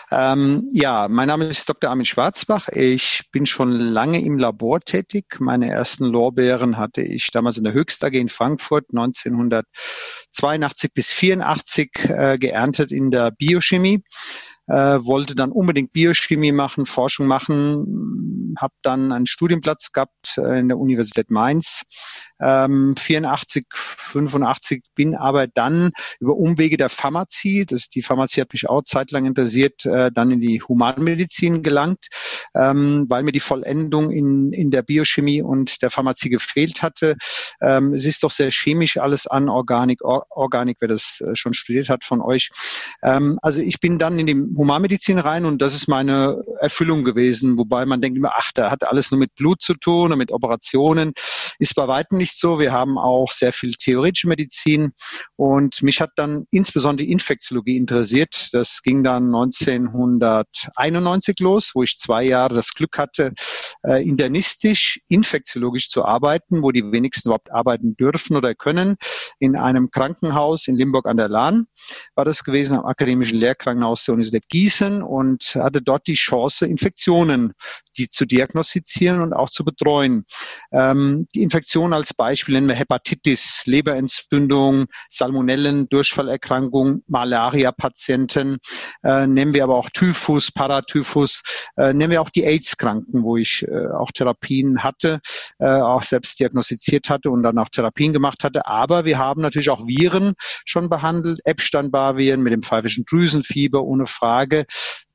Ähm, 0.09 0.67
ja, 0.71 1.07
mein 1.07 1.27
Name 1.27 1.45
ist 1.45 1.69
Dr. 1.69 1.91
Armin 1.91 2.05
Schwarzbach. 2.05 2.67
Ich 2.69 3.29
bin 3.31 3.45
schon 3.45 3.73
lange 3.73 4.23
im 4.23 4.39
Labor 4.39 4.79
tätig. 4.79 5.35
Meine 5.37 5.69
ersten 5.69 6.05
Lorbeeren 6.05 6.77
hatte 6.77 7.03
ich 7.03 7.29
damals 7.29 7.59
in 7.59 7.63
der 7.63 7.73
Höchst 7.73 8.03
AG 8.03 8.13
in 8.13 8.27
Frankfurt 8.27 8.85
1982 8.89 10.91
bis 10.91 11.11
84 11.11 11.91
äh, 12.09 12.37
geerntet 12.39 12.91
in 12.91 13.11
der 13.11 13.29
Biochemie 13.29 14.03
wollte 14.71 15.35
dann 15.35 15.51
unbedingt 15.51 15.91
Biochemie 15.91 16.51
machen, 16.51 16.85
Forschung 16.85 17.27
machen, 17.27 18.55
habe 18.59 18.73
dann 18.81 19.11
einen 19.11 19.25
Studienplatz 19.25 19.91
gehabt 19.91 20.37
äh, 20.37 20.59
in 20.59 20.67
der 20.67 20.77
Universität 20.77 21.29
Mainz. 21.29 21.83
Ähm, 22.39 22.95
84, 22.97 23.65
85 23.73 24.83
bin 24.95 25.15
aber 25.15 25.47
dann 25.47 25.91
über 26.19 26.35
Umwege 26.35 26.77
der 26.77 26.89
Pharmazie, 26.89 27.65
das, 27.65 27.89
die 27.89 28.01
Pharmazie 28.01 28.41
hat 28.41 28.53
mich 28.53 28.69
auch 28.69 28.83
zeitlang 28.83 29.25
interessiert, 29.25 29.85
äh, 29.85 30.11
dann 30.13 30.31
in 30.31 30.41
die 30.41 30.61
Humanmedizin 30.61 31.63
gelangt, 31.63 32.07
ähm, 32.55 33.05
weil 33.09 33.23
mir 33.23 33.31
die 33.31 33.39
Vollendung 33.39 34.11
in, 34.11 34.51
in 34.53 34.71
der 34.71 34.81
Biochemie 34.81 35.41
und 35.41 35.81
der 35.81 35.89
Pharmazie 35.89 36.29
gefehlt 36.29 36.81
hatte. 36.81 37.15
Ähm, 37.61 37.93
es 37.93 38.05
ist 38.05 38.23
doch 38.23 38.31
sehr 38.31 38.51
chemisch 38.51 38.97
alles 38.97 39.27
an 39.27 39.49
Organik, 39.49 40.03
Or 40.03 40.25
Organik, 40.29 40.77
wer 40.79 40.87
das 40.87 41.21
äh, 41.21 41.35
schon 41.35 41.53
studiert 41.53 41.89
hat 41.89 42.03
von 42.03 42.21
euch. 42.21 42.49
Ähm, 43.03 43.39
also 43.41 43.61
ich 43.61 43.79
bin 43.79 43.99
dann 43.99 44.19
in 44.19 44.27
die 44.27 44.35
Humanmedizin 44.61 45.17
rein 45.17 45.45
und 45.45 45.59
das 45.59 45.73
ist 45.73 45.87
meine 45.87 46.43
Erfüllung 46.59 47.03
gewesen, 47.03 47.57
wobei 47.57 47.87
man 47.87 47.99
denkt 47.99 48.15
immer, 48.15 48.33
ach, 48.35 48.51
da 48.53 48.69
hat 48.69 48.87
alles 48.87 49.09
nur 49.09 49.19
mit 49.19 49.33
Blut 49.33 49.63
zu 49.63 49.73
tun 49.73 50.11
und 50.11 50.19
mit 50.19 50.31
Operationen. 50.31 51.13
Ist 51.57 51.73
bei 51.73 51.87
weitem 51.87 52.19
nicht 52.19 52.37
so. 52.37 52.59
Wir 52.59 52.71
haben 52.71 52.99
auch 52.99 53.31
sehr 53.31 53.53
viel 53.53 53.73
theoretische 53.73 54.27
Medizin 54.27 54.91
und 55.35 55.81
mich 55.81 55.99
hat 55.99 56.11
dann 56.15 56.45
insbesondere 56.51 57.07
die 57.07 57.11
Infektiologie 57.11 57.77
interessiert. 57.77 58.49
Das 58.53 58.83
ging 58.83 59.03
dann 59.03 59.33
1991 59.33 61.39
los, 61.39 61.71
wo 61.73 61.81
ich 61.81 61.97
zwei 61.97 62.21
Jahre 62.23 62.53
das 62.53 62.75
Glück 62.75 62.99
hatte, 62.99 63.33
äh, 63.83 64.07
internistisch, 64.07 64.99
infektiologisch 65.07 65.89
zu 65.89 66.05
arbeiten, 66.05 66.61
wo 66.61 66.71
die 66.71 66.91
wenigsten 66.91 67.29
überhaupt 67.29 67.51
arbeiten 67.51 67.95
dürfen 67.95 68.35
oder 68.35 68.53
können. 68.53 68.95
In 69.39 69.55
einem 69.55 69.89
Krankenhaus 69.89 70.67
in 70.67 70.77
Limburg 70.77 71.07
an 71.07 71.17
der 71.17 71.29
Lahn 71.29 71.65
war 72.13 72.25
das 72.25 72.43
gewesen, 72.43 72.77
am 72.77 72.85
akademischen 72.85 73.39
Lehrkrankenhaus 73.39 74.03
der 74.03 74.13
Universität 74.13 74.40
Universität 74.41 74.49
Gießen 74.49 75.01
und 75.01 75.55
hatte 75.55 75.81
dort 75.81 76.07
die 76.07 76.13
Chance, 76.13 76.65
Infektionen 76.65 77.53
die 77.97 78.07
zu 78.07 78.25
diagnostizieren 78.25 79.21
und 79.21 79.33
auch 79.33 79.49
zu 79.49 79.63
betreuen. 79.63 80.25
Ähm, 80.71 81.27
die 81.35 81.41
Infektion 81.41 81.93
als 81.93 82.13
Beispiel 82.13 82.55
nennen 82.55 82.67
wir 82.67 82.75
Hepatitis, 82.75 83.63
Leberentzündung, 83.65 84.85
Salmonellen, 85.09 85.87
Durchfallerkrankung, 85.89 87.03
Malaria-Patienten, 87.07 88.57
äh, 89.03 89.27
nehmen 89.27 89.53
wir 89.53 89.63
aber 89.63 89.75
auch 89.75 89.89
Typhus, 89.89 90.51
Paratyphus, 90.51 91.41
äh, 91.77 91.93
nehmen 91.93 92.11
wir 92.11 92.21
auch 92.21 92.29
die 92.29 92.45
AIDS-Kranken, 92.45 93.23
wo 93.23 93.37
ich 93.37 93.65
äh, 93.67 93.87
auch 93.87 94.11
Therapien 94.11 94.83
hatte, 94.83 95.19
äh, 95.59 95.65
auch 95.65 96.03
selbst 96.03 96.39
diagnostiziert 96.39 97.09
hatte 97.09 97.29
und 97.29 97.43
dann 97.43 97.57
auch 97.57 97.69
Therapien 97.69 98.13
gemacht 98.13 98.43
hatte. 98.43 98.67
Aber 98.67 99.05
wir 99.05 99.17
haben 99.17 99.41
natürlich 99.41 99.69
auch 99.69 99.85
Viren 99.85 100.33
schon 100.65 100.89
behandelt, 100.89 101.39
Epstein-Barr-Viren 101.45 102.41
mit 102.41 102.53
dem 102.53 102.63
pfeifischen 102.63 103.05
Drüsenfieber, 103.05 103.83
ohne 103.83 104.05
Frage. 104.05 104.30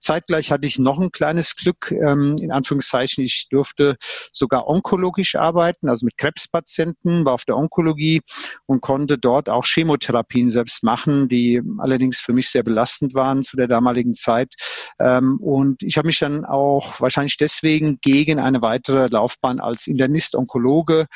Zeitgleich 0.06 0.52
hatte 0.52 0.66
ich 0.66 0.78
noch 0.78 1.00
ein 1.00 1.10
kleines 1.10 1.56
Glück, 1.56 1.90
ähm, 1.90 2.36
in 2.40 2.52
Anführungszeichen, 2.52 3.24
ich 3.24 3.48
durfte 3.50 3.96
sogar 4.30 4.68
onkologisch 4.68 5.34
arbeiten, 5.34 5.88
also 5.88 6.06
mit 6.06 6.16
Krebspatienten, 6.16 7.24
war 7.24 7.32
auf 7.32 7.44
der 7.44 7.56
Onkologie 7.56 8.20
und 8.66 8.82
konnte 8.82 9.18
dort 9.18 9.48
auch 9.48 9.64
Chemotherapien 9.64 10.52
selbst 10.52 10.84
machen, 10.84 11.28
die 11.28 11.60
allerdings 11.78 12.20
für 12.20 12.32
mich 12.32 12.50
sehr 12.50 12.62
belastend 12.62 13.14
waren 13.14 13.42
zu 13.42 13.56
der 13.56 13.66
damaligen 13.66 14.14
Zeit. 14.14 14.54
Ähm, 15.00 15.38
und 15.40 15.82
ich 15.82 15.98
habe 15.98 16.06
mich 16.06 16.20
dann 16.20 16.44
auch 16.44 17.00
wahrscheinlich 17.00 17.36
deswegen 17.36 17.98
gegen 18.00 18.38
eine 18.38 18.62
weitere 18.62 19.08
Laufbahn 19.08 19.58
als 19.58 19.88
Internist-Onkologe 19.88 21.06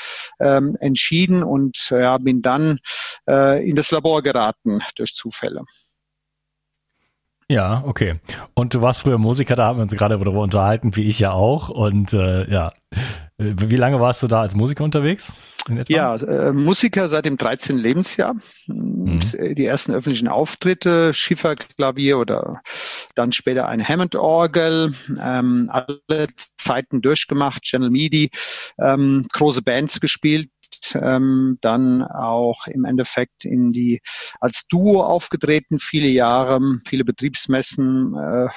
ähm, 0.40 0.76
entschieden 0.80 1.44
und 1.44 1.90
ja, 1.90 2.18
bin 2.18 2.42
dann 2.42 2.78
äh, 3.28 3.68
in 3.68 3.76
das 3.76 3.92
Labor 3.92 4.22
geraten 4.22 4.80
durch 4.96 5.14
Zufälle. 5.14 5.62
Ja, 7.50 7.82
okay. 7.84 8.14
Und 8.54 8.74
du 8.74 8.80
warst 8.80 9.00
früher 9.00 9.18
Musiker, 9.18 9.56
da 9.56 9.66
haben 9.66 9.78
wir 9.78 9.82
uns 9.82 9.96
gerade 9.96 10.16
darüber 10.16 10.40
unterhalten, 10.40 10.94
wie 10.94 11.08
ich 11.08 11.18
ja 11.18 11.32
auch. 11.32 11.68
Und 11.68 12.12
äh, 12.12 12.48
ja, 12.48 12.72
wie 13.38 13.74
lange 13.74 13.98
warst 13.98 14.22
du 14.22 14.28
da 14.28 14.40
als 14.40 14.54
Musiker 14.54 14.84
unterwegs? 14.84 15.32
Ja, 15.88 16.14
äh, 16.14 16.52
Musiker 16.52 17.08
seit 17.08 17.24
dem 17.24 17.36
13. 17.36 17.76
Lebensjahr. 17.76 18.36
Mhm. 18.68 19.18
Die 19.56 19.66
ersten 19.66 19.92
öffentlichen 19.92 20.28
Auftritte, 20.28 21.12
Schifferklavier 21.12 22.20
oder 22.20 22.60
dann 23.16 23.32
später 23.32 23.68
ein 23.68 23.84
Hammond-Orgel, 23.84 24.94
ähm, 25.20 25.68
alle 25.72 26.28
Zeiten 26.56 27.02
durchgemacht, 27.02 27.62
Channel 27.62 27.90
Midi, 27.90 28.30
ähm, 28.78 29.26
große 29.32 29.62
Bands 29.62 29.98
gespielt, 29.98 30.50
ähm, 30.94 31.58
dann 31.60 32.02
auch 32.02 32.66
im 32.66 32.84
Endeffekt 32.84 33.44
in 33.44 33.72
die 33.72 34.00
als 34.40 34.66
Duo 34.68 35.02
aufgetreten, 35.02 35.78
viele 35.78 36.08
Jahre, 36.08 36.60
viele 36.86 37.04
Betriebsmessen, 37.04 38.14
äh, 38.14 38.48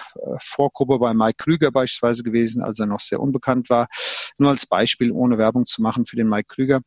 Vorgruppe 0.41 0.99
bei 0.99 1.13
Mike 1.13 1.43
Krüger 1.43 1.71
beispielsweise 1.71 2.23
gewesen, 2.23 2.63
als 2.63 2.79
er 2.79 2.85
noch 2.85 2.99
sehr 2.99 3.19
unbekannt 3.19 3.69
war. 3.69 3.87
Nur 4.37 4.49
als 4.49 4.65
Beispiel, 4.65 5.11
ohne 5.11 5.37
Werbung 5.37 5.65
zu 5.65 5.81
machen 5.81 6.05
für 6.05 6.15
den 6.15 6.29
Mike 6.29 6.47
Krüger. 6.47 6.81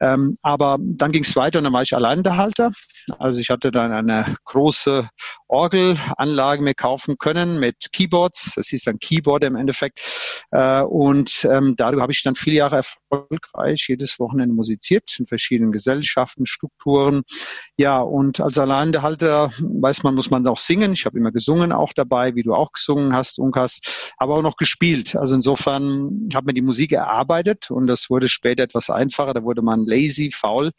Ähm, 0.00 0.36
aber 0.42 0.78
dann 0.80 1.12
ging 1.12 1.24
es 1.24 1.34
weiter 1.36 1.58
und 1.58 1.64
dann 1.64 1.72
war 1.72 1.82
ich 1.82 1.94
Alleinunterhalter. 1.94 2.72
Also 3.18 3.40
ich 3.40 3.50
hatte 3.50 3.70
dann 3.70 3.92
eine 3.92 4.36
große 4.44 5.08
Orgelanlage 5.48 6.62
mir 6.62 6.74
kaufen 6.74 7.16
können 7.18 7.58
mit 7.58 7.92
Keyboards. 7.92 8.52
Das 8.56 8.68
hieß 8.68 8.84
dann 8.84 8.98
Keyboard 8.98 9.44
im 9.44 9.56
Endeffekt. 9.56 10.00
Äh, 10.50 10.82
und 10.82 11.46
ähm, 11.50 11.74
darüber 11.76 12.02
habe 12.02 12.12
ich 12.12 12.22
dann 12.22 12.34
viele 12.34 12.56
Jahre 12.56 12.76
erfolgreich 12.76 13.86
jedes 13.88 14.18
Wochenende 14.18 14.54
musiziert 14.54 14.81
in 14.90 15.26
verschiedenen 15.26 15.72
Gesellschaften, 15.72 16.46
Strukturen. 16.46 17.22
Ja, 17.76 18.00
und 18.00 18.40
als 18.40 18.58
Alleinhalter 18.58 19.50
weiß 19.58 20.02
man, 20.02 20.14
muss 20.14 20.30
man 20.30 20.46
auch 20.46 20.58
singen. 20.58 20.92
Ich 20.92 21.06
habe 21.06 21.18
immer 21.18 21.32
gesungen 21.32 21.72
auch 21.72 21.92
dabei, 21.92 22.34
wie 22.34 22.42
du 22.42 22.54
auch 22.54 22.72
gesungen 22.72 23.14
hast, 23.14 23.38
Unkas, 23.38 23.80
aber 24.16 24.36
auch 24.36 24.42
noch 24.42 24.56
gespielt. 24.56 25.16
Also 25.16 25.34
insofern 25.34 26.28
hat 26.34 26.44
man 26.44 26.54
die 26.54 26.62
Musik 26.62 26.92
erarbeitet 26.92 27.70
und 27.70 27.86
das 27.86 28.10
wurde 28.10 28.28
später 28.28 28.62
etwas 28.62 28.90
einfacher. 28.90 29.34
Da 29.34 29.42
wurde 29.42 29.62
man 29.62 29.86
lazy, 29.86 30.30
faul. 30.30 30.70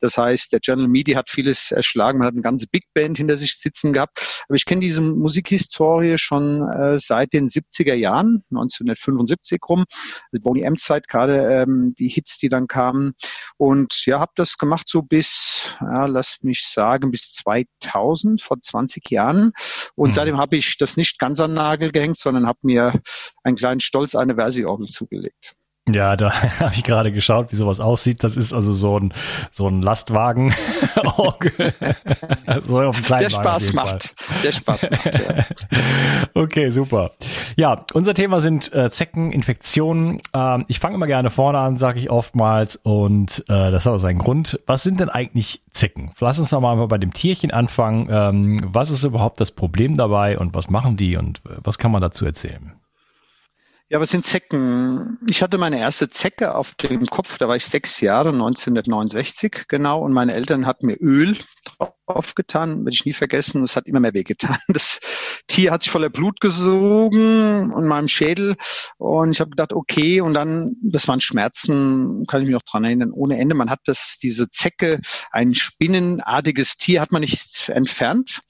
Das 0.00 0.16
heißt, 0.18 0.52
der 0.52 0.60
General 0.60 0.88
Media 0.88 1.18
hat 1.18 1.30
vieles 1.30 1.70
erschlagen. 1.70 2.18
Man 2.18 2.26
hat 2.26 2.34
eine 2.34 2.42
ganze 2.42 2.66
Big 2.66 2.84
Band 2.94 3.18
hinter 3.18 3.36
sich 3.36 3.58
sitzen 3.58 3.92
gehabt. 3.92 4.44
Aber 4.48 4.56
ich 4.56 4.64
kenne 4.64 4.80
diese 4.80 5.00
Musikhistorie 5.00 6.18
schon 6.18 6.68
äh, 6.68 6.98
seit 6.98 7.32
den 7.32 7.48
70er 7.48 7.94
Jahren, 7.94 8.42
1975 8.50 9.60
rum, 9.68 9.84
also 10.32 10.42
Boney 10.42 10.62
M-Zeit 10.62 11.08
gerade. 11.08 11.62
Ähm, 11.62 11.92
die 11.98 12.08
Hits, 12.08 12.38
die 12.38 12.48
dann 12.48 12.66
kamen. 12.66 13.14
Und 13.56 14.06
ja, 14.06 14.20
habe 14.20 14.32
das 14.36 14.58
gemacht 14.58 14.88
so 14.88 15.02
bis, 15.02 15.62
ja, 15.80 16.06
lass 16.06 16.38
mich 16.42 16.66
sagen, 16.66 17.10
bis 17.10 17.32
2000, 17.32 18.40
vor 18.40 18.60
20 18.60 19.10
Jahren. 19.10 19.52
Und 19.94 20.10
mhm. 20.10 20.12
seitdem 20.12 20.38
habe 20.38 20.56
ich 20.56 20.78
das 20.78 20.96
nicht 20.96 21.18
ganz 21.18 21.40
an 21.40 21.50
den 21.50 21.56
Nagel 21.56 21.92
gehängt, 21.92 22.18
sondern 22.18 22.46
habe 22.46 22.58
mir 22.62 22.92
einen 23.44 23.56
kleinen 23.56 23.80
Stolz 23.80 24.14
eine 24.14 24.34
Versi-Orgel 24.34 24.88
zugelegt. 24.88 25.54
Ja, 25.88 26.16
da 26.16 26.32
habe 26.60 26.74
ich 26.74 26.84
gerade 26.84 27.10
geschaut, 27.10 27.50
wie 27.50 27.56
sowas 27.56 27.80
aussieht. 27.80 28.22
Das 28.22 28.36
ist 28.36 28.52
also 28.52 28.72
so 28.72 28.98
ein, 28.98 29.12
so 29.50 29.66
ein 29.66 29.82
Lastwagen. 29.82 30.54
so 32.62 32.80
auf 32.80 33.02
kleinen 33.02 33.22
Der 33.22 33.30
Spaß 33.30 33.72
macht. 33.72 34.14
Der 34.44 34.52
Spaß 34.52 34.90
macht, 34.90 35.14
ja. 35.14 35.44
Okay, 36.34 36.70
super. 36.70 37.10
Ja, 37.56 37.84
unser 37.94 38.14
Thema 38.14 38.40
sind 38.40 38.72
äh, 38.72 38.90
Zecken, 38.92 39.32
Infektionen. 39.32 40.20
Ähm, 40.32 40.64
ich 40.68 40.78
fange 40.78 40.94
immer 40.94 41.08
gerne 41.08 41.30
vorne 41.30 41.58
an, 41.58 41.76
sage 41.76 41.98
ich 41.98 42.10
oftmals. 42.10 42.76
Und 42.76 43.44
äh, 43.48 43.72
das 43.72 43.84
hat 43.84 43.94
auch 43.94 43.98
seinen 43.98 44.18
Grund. 44.18 44.60
Was 44.66 44.84
sind 44.84 45.00
denn 45.00 45.08
eigentlich 45.08 45.62
Zecken? 45.72 46.12
Lass 46.20 46.38
uns 46.38 46.50
doch 46.50 46.60
mal 46.60 46.86
bei 46.86 46.98
dem 46.98 47.12
Tierchen 47.12 47.50
anfangen. 47.50 48.06
Ähm, 48.08 48.60
was 48.64 48.90
ist 48.90 49.02
überhaupt 49.02 49.40
das 49.40 49.50
Problem 49.50 49.96
dabei 49.96 50.38
und 50.38 50.54
was 50.54 50.70
machen 50.70 50.96
die 50.96 51.16
und 51.16 51.38
äh, 51.38 51.56
was 51.64 51.78
kann 51.78 51.90
man 51.90 52.00
dazu 52.00 52.24
erzählen? 52.24 52.72
Ja, 53.88 54.00
was 54.00 54.10
sind 54.10 54.24
Zecken? 54.24 55.18
Ich 55.28 55.42
hatte 55.42 55.58
meine 55.58 55.78
erste 55.78 56.08
Zecke 56.08 56.54
auf 56.54 56.74
dem 56.76 57.06
Kopf, 57.06 57.38
da 57.38 57.48
war 57.48 57.56
ich 57.56 57.64
sechs 57.64 58.00
Jahre, 58.00 58.30
1969 58.30 59.64
genau, 59.68 60.00
und 60.00 60.12
meine 60.12 60.34
Eltern 60.34 60.66
hatten 60.66 60.86
mir 60.86 60.96
Öl 61.00 61.36
aufgetan, 62.06 62.84
werde 62.84 62.94
ich 62.94 63.04
nie 63.04 63.12
vergessen. 63.12 63.62
Es 63.62 63.76
hat 63.76 63.86
immer 63.86 64.00
mehr 64.00 64.14
wehgetan. 64.14 64.56
Das 64.68 65.00
Tier 65.48 65.70
hat 65.72 65.82
sich 65.82 65.92
voller 65.92 66.08
Blut 66.08 66.40
gesogen 66.40 67.72
und 67.72 67.86
meinem 67.86 68.08
Schädel. 68.08 68.56
Und 68.96 69.32
ich 69.32 69.40
habe 69.40 69.50
gedacht, 69.50 69.72
okay, 69.72 70.20
und 70.20 70.34
dann, 70.34 70.74
das 70.82 71.08
waren 71.08 71.20
Schmerzen, 71.20 72.24
kann 72.26 72.40
ich 72.40 72.46
mich 72.46 72.54
noch 72.54 72.62
dran 72.62 72.84
erinnern, 72.84 73.12
ohne 73.12 73.38
Ende. 73.38 73.54
Man 73.54 73.68
hat 73.68 73.80
das, 73.84 74.16
diese 74.22 74.48
Zecke, 74.50 75.00
ein 75.30 75.54
spinnenartiges 75.54 76.76
Tier, 76.76 77.00
hat 77.00 77.12
man 77.12 77.20
nicht 77.20 77.68
entfernt. 77.68 78.40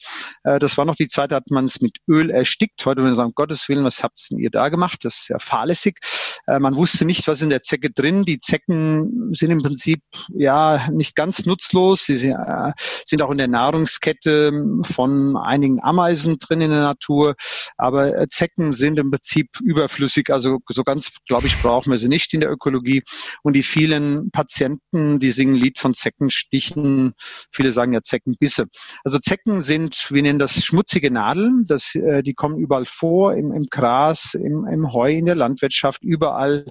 Äh, 0.44 0.58
das 0.58 0.78
war 0.78 0.84
noch 0.84 0.96
die 0.96 1.08
Zeit, 1.08 1.32
da 1.32 1.36
hat 1.36 1.50
man 1.50 1.64
es 1.66 1.80
mit 1.80 1.98
Öl 2.08 2.30
erstickt. 2.30 2.84
Heute, 2.86 2.98
wenn 2.98 3.08
wir 3.08 3.14
sagen, 3.14 3.32
Gottes 3.34 3.68
Willen, 3.68 3.84
was 3.84 4.02
habt 4.02 4.20
ihr 4.30 4.50
da 4.50 4.68
gemacht? 4.68 5.04
Das 5.04 5.28
ja 5.32 5.38
fahrlässig. 5.38 5.98
Äh, 6.46 6.58
man 6.58 6.76
wusste 6.76 7.04
nicht, 7.04 7.26
was 7.28 7.42
in 7.42 7.50
der 7.50 7.62
Zecke 7.62 7.90
drin. 7.90 8.24
Die 8.24 8.40
Zecken 8.40 9.34
sind 9.34 9.50
im 9.50 9.62
Prinzip 9.62 10.02
ja 10.28 10.88
nicht 10.90 11.14
ganz 11.14 11.44
nutzlos. 11.44 12.04
Sie 12.04 12.16
sind, 12.16 12.32
äh, 12.32 13.22
auch 13.22 13.30
in 13.30 13.38
der 13.38 13.48
Nahrungskette 13.48 14.52
von 14.82 15.36
einigen 15.36 15.82
Ameisen 15.82 16.38
drin 16.38 16.60
in 16.60 16.70
der 16.70 16.82
Natur. 16.82 17.34
Aber 17.76 18.16
äh, 18.16 18.28
Zecken 18.28 18.72
sind 18.72 18.98
im 18.98 19.10
Prinzip 19.10 19.48
überflüssig. 19.62 20.30
Also 20.30 20.58
so 20.68 20.82
ganz, 20.82 21.10
glaube 21.26 21.46
ich, 21.46 21.60
brauchen 21.60 21.90
wir 21.90 21.98
sie 21.98 22.08
nicht 22.08 22.34
in 22.34 22.40
der 22.40 22.50
Ökologie. 22.50 23.02
Und 23.42 23.54
die 23.54 23.62
vielen 23.62 24.30
Patienten, 24.32 25.20
die 25.20 25.30
singen 25.30 25.54
Lied 25.54 25.78
von 25.78 25.94
Zeckenstichen. 25.94 27.12
Viele 27.52 27.70
sagen 27.70 27.92
ja 27.92 28.02
Zeckenbisse. 28.02 28.66
Also 29.04 29.18
Zecken 29.18 29.62
sind, 29.62 30.06
wir 30.10 30.22
nennen 30.22 30.38
das 30.38 30.54
schmutzige 30.64 31.10
Nadeln. 31.10 31.66
Das, 31.68 31.92
die 31.92 32.34
kommen 32.34 32.58
überall 32.58 32.84
vor, 32.84 33.34
im, 33.34 33.52
im 33.52 33.66
Gras, 33.70 34.34
im, 34.34 34.66
im 34.66 34.92
Heu, 34.92 35.11
in 35.18 35.26
der 35.26 35.34
Landwirtschaft, 35.34 36.02
überall 36.02 36.66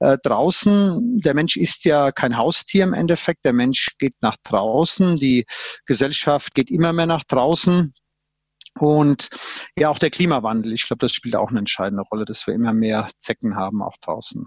äh, 0.00 0.18
draußen. 0.22 1.20
Der 1.20 1.34
Mensch 1.34 1.56
ist 1.56 1.84
ja 1.84 2.12
kein 2.12 2.36
Haustier 2.36 2.84
im 2.84 2.94
Endeffekt. 2.94 3.44
Der 3.44 3.52
Mensch 3.52 3.88
geht 3.98 4.14
nach 4.20 4.36
draußen. 4.44 5.16
Die 5.18 5.44
Gesellschaft 5.86 6.54
geht 6.54 6.70
immer 6.70 6.92
mehr 6.92 7.06
nach 7.06 7.24
draußen. 7.24 7.92
Und 8.78 9.28
ja, 9.76 9.90
auch 9.90 9.98
der 9.98 10.10
Klimawandel. 10.10 10.72
Ich 10.72 10.86
glaube, 10.86 11.00
das 11.00 11.12
spielt 11.12 11.36
auch 11.36 11.50
eine 11.50 11.58
entscheidende 11.58 12.04
Rolle, 12.10 12.24
dass 12.24 12.46
wir 12.46 12.54
immer 12.54 12.72
mehr 12.72 13.10
Zecken 13.18 13.56
haben, 13.56 13.82
auch 13.82 13.96
draußen. 14.00 14.46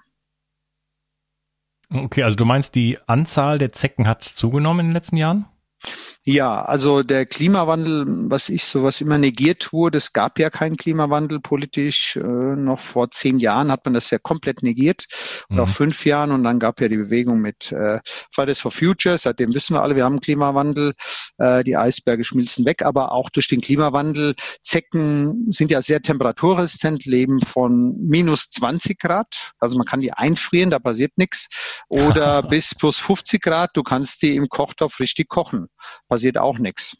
Okay, 1.89 2.23
also 2.23 2.35
du 2.35 2.45
meinst, 2.45 2.75
die 2.75 2.97
Anzahl 3.07 3.59
der 3.59 3.71
Zecken 3.71 4.07
hat 4.07 4.23
zugenommen 4.23 4.81
in 4.81 4.85
den 4.87 4.93
letzten 4.93 5.17
Jahren? 5.17 5.45
Ja, 6.27 6.65
also 6.65 7.03
der 7.03 7.27
Klimawandel, 7.27 8.03
was 8.32 8.50
ich 8.50 8.63
sowas 8.63 9.00
immer 9.00 9.20
negiert 9.20 9.72
wurde, 9.72 10.00
es 10.00 10.12
gab 10.12 10.39
ja 10.39 10.50
keinen 10.50 10.75
Klimawandel 10.75 11.39
politisch. 11.39 12.15
Äh, 12.15 12.24
noch 12.24 12.79
vor 12.79 13.12
zehn 13.12 13.38
Jahren 13.38 13.72
hat 13.72 13.86
man 13.86 13.94
das 13.94 14.10
ja 14.10 14.17
komplett 14.17 14.63
negiert 14.63 15.05
oder 15.51 15.62
mhm. 15.62 15.70
auch 15.70 15.74
fünf 15.75 16.03
Jahren 16.03 16.32
und 16.32 16.44
dann 16.44 16.58
gab 16.58 16.82
ja 16.82 16.88
die 16.88 16.98
Bewegung 16.98 17.41
mit 17.41 17.72
äh, 17.72 18.00
Fridays 18.32 18.60
for 18.60 18.72
Future. 18.72 19.20
Seitdem 19.20 19.53
wissen 19.53 19.75
wir 19.75 19.84
alle, 19.84 19.96
wir 19.96 20.03
haben 20.03 20.20
Klimawandel. 20.20 20.94
Äh, 21.38 21.63
die 21.63 21.77
Eisberge 21.77 22.24
schmilzen 22.24 22.65
weg, 22.65 22.82
aber 22.84 23.12
auch 23.12 23.29
durch 23.29 23.48
den 23.48 23.62
Klimawandel. 23.62 24.34
Zecken 24.63 25.51
sind 25.51 25.70
ja 25.70 25.84
sehr 25.84 26.01
temperaturresistent, 26.01 27.05
leben 27.05 27.39
von 27.39 27.98
minus 28.00 28.50
20 28.50 28.98
Grad. 28.98 29.51
Also 29.60 29.77
man 29.77 29.86
kann 29.86 30.01
die 30.01 30.12
einfrieren, 30.12 30.72
da 30.72 30.79
passiert 30.79 31.12
nichts. 31.17 31.50
Oder 31.88 32.41
bis 32.50 32.74
plus 32.74 32.98
50 32.98 33.44
Grad. 33.44 33.72
Du 33.75 33.84
kannst 33.84 34.24
die 34.24 34.36
im 34.36 34.50
Kochtopf 34.50 35.00
richtig 35.00 35.29
kochen 35.29 35.67
passiert 36.15 36.38
auch 36.38 36.60
nichts. 36.60 36.98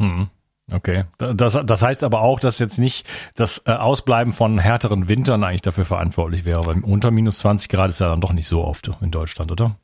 Hm. 0.00 0.28
Okay, 0.72 1.04
das, 1.18 1.56
das 1.64 1.82
heißt 1.82 2.02
aber 2.02 2.22
auch, 2.22 2.40
dass 2.40 2.58
jetzt 2.58 2.80
nicht 2.80 3.06
das 3.36 3.62
äh, 3.66 3.70
Ausbleiben 3.70 4.32
von 4.32 4.58
härteren 4.58 5.08
Wintern 5.08 5.44
eigentlich 5.44 5.62
dafür 5.62 5.84
verantwortlich 5.84 6.44
wäre, 6.44 6.66
weil 6.66 6.80
unter 6.80 7.12
minus 7.12 7.38
20 7.38 7.68
Grad 7.68 7.90
ist 7.90 8.00
ja 8.00 8.08
dann 8.08 8.20
doch 8.20 8.32
nicht 8.32 8.48
so 8.48 8.64
oft 8.64 8.90
in 9.00 9.12
Deutschland, 9.12 9.52
oder? 9.52 9.76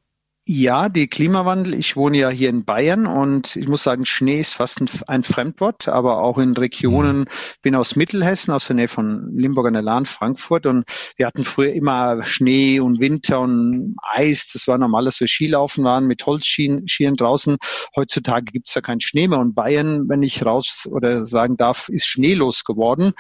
Ja, 0.45 0.89
die 0.89 1.07
Klimawandel. 1.07 1.73
Ich 1.73 1.95
wohne 1.95 2.19
ja 2.19 2.29
hier 2.29 2.49
in 2.49 2.65
Bayern 2.65 3.07
und 3.07 3.55
ich 3.55 3.69
muss 3.69 3.85
sagen, 3.85 4.05
Schnee 4.05 4.41
ist 4.41 4.55
fast 4.55 4.81
ein, 4.81 4.89
ein 5.07 5.23
Fremdwort, 5.23 5.87
aber 5.87 6.21
auch 6.21 6.37
in 6.39 6.57
Regionen, 6.57 7.21
mhm. 7.21 7.27
bin 7.63 7.77
aus 7.77 7.95
Mittelhessen, 7.95 8.53
aus 8.53 8.67
der 8.67 8.75
Nähe 8.75 8.89
von 8.89 9.31
Limburg 9.37 9.69
an 9.69 9.75
der 9.75 9.83
Lahn, 9.83 10.05
Frankfurt 10.05 10.67
und 10.67 10.85
wir 11.17 11.29
hatten 11.29 11.45
früher 11.45 11.73
immer 11.73 12.25
Schnee 12.25 12.81
und 12.81 12.99
Winter 12.99 13.39
und 13.39 13.95
Eis. 14.03 14.51
Das 14.53 14.67
war 14.67 14.79
normal, 14.79 15.05
dass 15.05 15.21
wir 15.21 15.29
Skilaufen 15.29 15.85
waren 15.85 16.09
mit 16.09 16.27
Holzschienen 16.27 16.87
draußen. 17.17 17.57
Heutzutage 17.95 18.47
gibt's 18.47 18.73
da 18.73 18.81
keinen 18.81 19.01
Schnee 19.01 19.29
mehr 19.29 19.39
und 19.39 19.55
Bayern, 19.55 20.09
wenn 20.09 20.25
ich 20.25 20.45
raus 20.45 20.89
oder 20.91 21.25
sagen 21.25 21.57
darf, 21.57 21.89
ist 21.89 22.09
schneelos 22.09 22.65
geworden. 22.65 23.13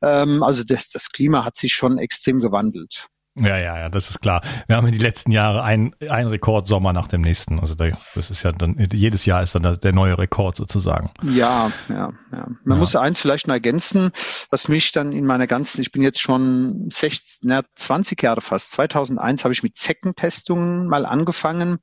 Ähm, 0.00 0.42
also 0.42 0.64
das, 0.64 0.88
das 0.88 1.10
Klima 1.10 1.44
hat 1.44 1.58
sich 1.58 1.74
schon 1.74 1.98
extrem 1.98 2.40
gewandelt. 2.40 3.08
Ja, 3.38 3.56
ja, 3.56 3.78
ja, 3.78 3.88
das 3.88 4.10
ist 4.10 4.20
klar. 4.20 4.42
Wir 4.66 4.76
haben 4.76 4.86
in 4.88 4.92
die 4.92 4.98
letzten 4.98 5.30
Jahre 5.30 5.62
ein, 5.62 5.94
ein 6.08 6.26
Rekordsommer 6.26 6.92
nach 6.92 7.06
dem 7.06 7.20
nächsten. 7.20 7.60
Also 7.60 7.74
das 7.76 8.28
ist 8.28 8.42
ja 8.42 8.50
dann, 8.50 8.76
jedes 8.92 9.24
Jahr 9.24 9.42
ist 9.42 9.54
dann 9.54 9.62
der 9.62 9.92
neue 9.92 10.18
Rekord 10.18 10.56
sozusagen. 10.56 11.10
Ja, 11.22 11.70
ja, 11.88 12.10
ja. 12.32 12.48
Man 12.64 12.76
ja. 12.76 12.76
muss 12.76 12.96
eins 12.96 13.20
vielleicht 13.20 13.46
noch 13.46 13.54
ergänzen, 13.54 14.10
was 14.50 14.66
mich 14.66 14.90
dann 14.90 15.12
in 15.12 15.26
meiner 15.26 15.46
ganzen, 15.46 15.80
ich 15.80 15.92
bin 15.92 16.02
jetzt 16.02 16.20
schon 16.20 16.90
16, 16.90 17.48
na, 17.48 17.62
20 17.76 18.20
Jahre 18.20 18.40
fast. 18.40 18.72
2001 18.72 19.44
habe 19.44 19.54
ich 19.54 19.62
mit 19.62 19.76
Zeckentestungen 19.78 20.88
mal 20.88 21.06
angefangen, 21.06 21.78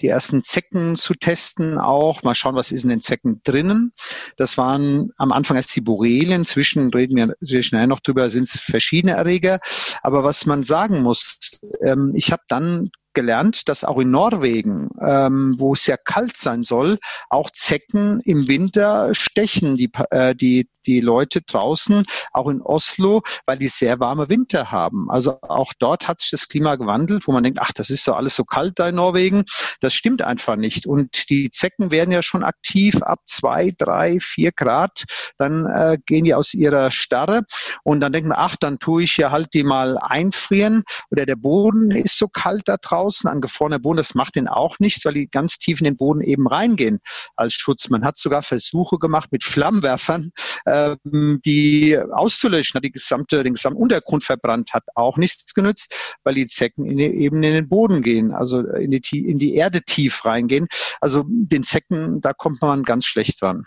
die 0.00 0.08
ersten 0.08 0.44
Zecken 0.44 0.94
zu 0.94 1.14
testen 1.14 1.78
auch. 1.78 2.22
Mal 2.22 2.36
schauen, 2.36 2.54
was 2.54 2.70
ist 2.70 2.84
in 2.84 2.90
den 2.90 3.00
Zecken 3.00 3.40
drinnen. 3.42 3.92
Das 4.36 4.56
waren 4.56 5.10
am 5.16 5.32
Anfang 5.32 5.56
erst 5.56 5.74
die 5.74 5.80
Borrelien. 5.80 6.44
Zwischen 6.44 6.90
reden 6.90 7.16
wir 7.16 7.26
natürlich 7.26 7.66
schnell 7.66 7.88
noch 7.88 8.00
drüber, 8.00 8.30
sind 8.30 8.44
es 8.44 8.60
verschiedene 8.60 9.14
Erreger. 9.14 9.58
Aber 10.02 10.22
was 10.22 10.46
man 10.46 10.62
sagen 10.62 10.91
sagen 10.92 11.02
muss, 11.02 11.50
ähm, 11.80 12.12
ich 12.14 12.32
habe 12.32 12.42
dann 12.48 12.90
gelernt, 13.14 13.68
dass 13.68 13.84
auch 13.84 13.98
in 13.98 14.10
Norwegen, 14.10 14.90
ähm, 15.00 15.56
wo 15.58 15.74
es 15.74 15.84
sehr 15.84 15.98
kalt 15.98 16.36
sein 16.36 16.64
soll, 16.64 16.98
auch 17.28 17.50
Zecken 17.50 18.20
im 18.24 18.48
Winter 18.48 19.14
stechen, 19.14 19.76
die, 19.76 19.90
äh, 20.10 20.34
die 20.34 20.68
die 20.86 21.00
Leute 21.00 21.42
draußen, 21.42 22.04
auch 22.32 22.48
in 22.48 22.60
Oslo, 22.60 23.22
weil 23.46 23.58
die 23.58 23.68
sehr 23.68 24.00
warme 24.00 24.28
Winter 24.28 24.70
haben. 24.70 25.10
Also 25.10 25.38
auch 25.42 25.72
dort 25.78 26.08
hat 26.08 26.20
sich 26.20 26.30
das 26.30 26.48
Klima 26.48 26.76
gewandelt, 26.76 27.26
wo 27.26 27.32
man 27.32 27.44
denkt, 27.44 27.58
ach, 27.60 27.72
das 27.72 27.90
ist 27.90 28.06
doch 28.08 28.16
alles 28.16 28.34
so 28.34 28.44
kalt 28.44 28.78
da 28.78 28.88
in 28.88 28.96
Norwegen. 28.96 29.44
Das 29.80 29.94
stimmt 29.94 30.22
einfach 30.22 30.56
nicht. 30.56 30.86
Und 30.86 31.30
die 31.30 31.50
Zecken 31.50 31.90
werden 31.90 32.12
ja 32.12 32.22
schon 32.22 32.42
aktiv 32.42 33.02
ab 33.02 33.20
zwei, 33.26 33.72
drei, 33.76 34.18
vier 34.20 34.52
Grad. 34.52 35.04
Dann 35.38 35.66
äh, 35.66 35.98
gehen 36.04 36.24
die 36.24 36.34
aus 36.34 36.54
ihrer 36.54 36.90
Starre 36.90 37.42
und 37.84 38.00
dann 38.00 38.12
denkt 38.12 38.28
man, 38.28 38.38
ach, 38.38 38.56
dann 38.56 38.78
tue 38.78 39.04
ich 39.04 39.16
ja 39.16 39.30
halt 39.30 39.54
die 39.54 39.64
mal 39.64 39.98
einfrieren 39.98 40.82
oder 41.10 41.26
der 41.26 41.36
Boden 41.36 41.90
ist 41.90 42.18
so 42.18 42.28
kalt 42.28 42.62
da 42.66 42.76
draußen, 42.76 43.01
angefrorener 43.24 43.78
Boden, 43.78 43.96
das 43.96 44.14
macht 44.14 44.36
den 44.36 44.48
auch 44.48 44.78
nichts, 44.78 45.04
weil 45.04 45.14
die 45.14 45.28
ganz 45.28 45.58
tief 45.58 45.80
in 45.80 45.84
den 45.84 45.96
Boden 45.96 46.20
eben 46.20 46.46
reingehen 46.46 47.00
als 47.36 47.54
Schutz. 47.54 47.88
Man 47.88 48.04
hat 48.04 48.18
sogar 48.18 48.42
Versuche 48.42 48.98
gemacht 48.98 49.30
mit 49.32 49.44
Flammenwerfern, 49.44 50.30
ähm, 50.66 51.40
die 51.44 51.98
auszulöschen, 51.98 52.76
hat 52.76 52.84
die 52.84 52.92
gesamte, 52.92 53.42
den 53.42 53.54
gesamten 53.54 53.80
Untergrund 53.80 54.24
verbrannt, 54.24 54.72
hat 54.72 54.84
auch 54.94 55.16
nichts 55.16 55.54
genützt, 55.54 56.18
weil 56.24 56.34
die 56.34 56.46
Zecken 56.46 56.86
in, 56.86 56.98
eben 56.98 57.42
in 57.42 57.52
den 57.52 57.68
Boden 57.68 58.02
gehen, 58.02 58.32
also 58.32 58.60
in 58.60 58.90
die, 58.90 59.28
in 59.28 59.38
die 59.38 59.54
Erde 59.54 59.82
tief 59.82 60.24
reingehen. 60.24 60.68
Also 61.00 61.24
den 61.26 61.64
Zecken, 61.64 62.20
da 62.20 62.32
kommt 62.32 62.62
man 62.62 62.82
ganz 62.82 63.06
schlecht 63.06 63.42
dran. 63.42 63.64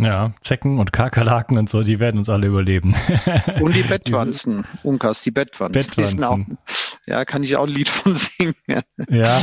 Ja, 0.00 0.32
Zecken 0.42 0.78
und 0.78 0.92
Kakerlaken 0.92 1.58
und 1.58 1.68
so, 1.68 1.82
die 1.82 1.98
werden 1.98 2.18
uns 2.18 2.28
alle 2.28 2.46
überleben. 2.46 2.94
Und 3.60 3.74
die 3.74 3.82
Bettwanzen, 3.88 4.64
Unkas, 4.84 5.22
die 5.22 5.32
Bettwanzen. 5.32 5.72
Bettwanzen. 5.72 6.22
Auch, 6.22 6.38
ja, 7.08 7.24
kann 7.24 7.42
ich 7.42 7.56
auch 7.56 7.66
ein 7.66 7.72
Lied 7.72 7.88
von 7.88 8.16
singen. 8.16 8.54
Ja, 9.08 9.42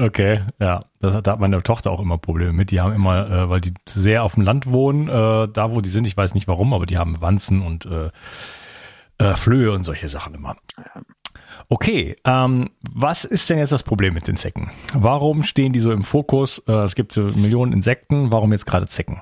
Okay, 0.00 0.44
ja. 0.58 0.80
Das, 0.98 1.22
da 1.22 1.32
hat 1.32 1.40
meine 1.40 1.62
Tochter 1.62 1.90
auch 1.90 2.00
immer 2.00 2.16
Probleme 2.16 2.54
mit. 2.54 2.70
Die 2.70 2.80
haben 2.80 2.94
immer, 2.94 3.30
äh, 3.30 3.50
weil 3.50 3.60
die 3.60 3.74
sehr 3.86 4.24
auf 4.24 4.34
dem 4.34 4.44
Land 4.44 4.64
wohnen, 4.70 5.08
äh, 5.08 5.48
da 5.52 5.70
wo 5.72 5.82
die 5.82 5.90
sind, 5.90 6.06
ich 6.06 6.16
weiß 6.16 6.32
nicht 6.32 6.48
warum, 6.48 6.72
aber 6.72 6.86
die 6.86 6.96
haben 6.96 7.20
Wanzen 7.20 7.60
und 7.60 7.84
äh, 7.84 8.10
äh, 9.18 9.34
Flöhe 9.34 9.72
und 9.72 9.84
solche 9.84 10.08
Sachen 10.08 10.34
immer. 10.34 10.56
Okay, 11.68 12.16
ähm, 12.24 12.70
was 12.80 13.24
ist 13.24 13.50
denn 13.50 13.58
jetzt 13.58 13.72
das 13.72 13.82
Problem 13.82 14.14
mit 14.14 14.26
den 14.26 14.36
Zecken? 14.36 14.70
Warum 14.94 15.42
stehen 15.42 15.74
die 15.74 15.80
so 15.80 15.92
im 15.92 16.02
Fokus? 16.02 16.62
Äh, 16.66 16.72
es 16.84 16.94
gibt 16.94 17.12
so 17.12 17.24
Millionen 17.24 17.74
Insekten, 17.74 18.32
warum 18.32 18.52
jetzt 18.52 18.64
gerade 18.64 18.86
Zecken? 18.86 19.20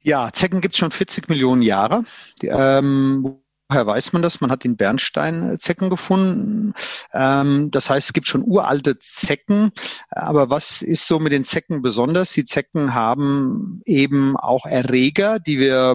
Ja, 0.00 0.32
Zecken 0.32 0.62
gibt 0.62 0.74
es 0.74 0.78
schon 0.78 0.90
40 0.90 1.28
Millionen 1.28 1.60
Jahre. 1.60 2.02
Die, 2.40 2.48
ähm, 2.48 3.42
Woher 3.72 3.86
weiß 3.86 4.12
man 4.12 4.20
das? 4.20 4.42
Man 4.42 4.50
hat 4.50 4.66
in 4.66 4.76
Bernsteinzecken 4.76 5.88
gefunden. 5.88 6.74
Ähm, 7.14 7.70
das 7.70 7.88
heißt, 7.88 8.08
es 8.08 8.12
gibt 8.12 8.26
schon 8.26 8.42
uralte 8.42 8.98
Zecken. 8.98 9.72
Aber 10.10 10.50
was 10.50 10.82
ist 10.82 11.06
so 11.06 11.18
mit 11.18 11.32
den 11.32 11.46
Zecken 11.46 11.80
besonders? 11.80 12.32
Die 12.32 12.44
Zecken 12.44 12.92
haben 12.92 13.80
eben 13.86 14.36
auch 14.36 14.66
Erreger, 14.66 15.38
die 15.38 15.58
wir 15.58 15.94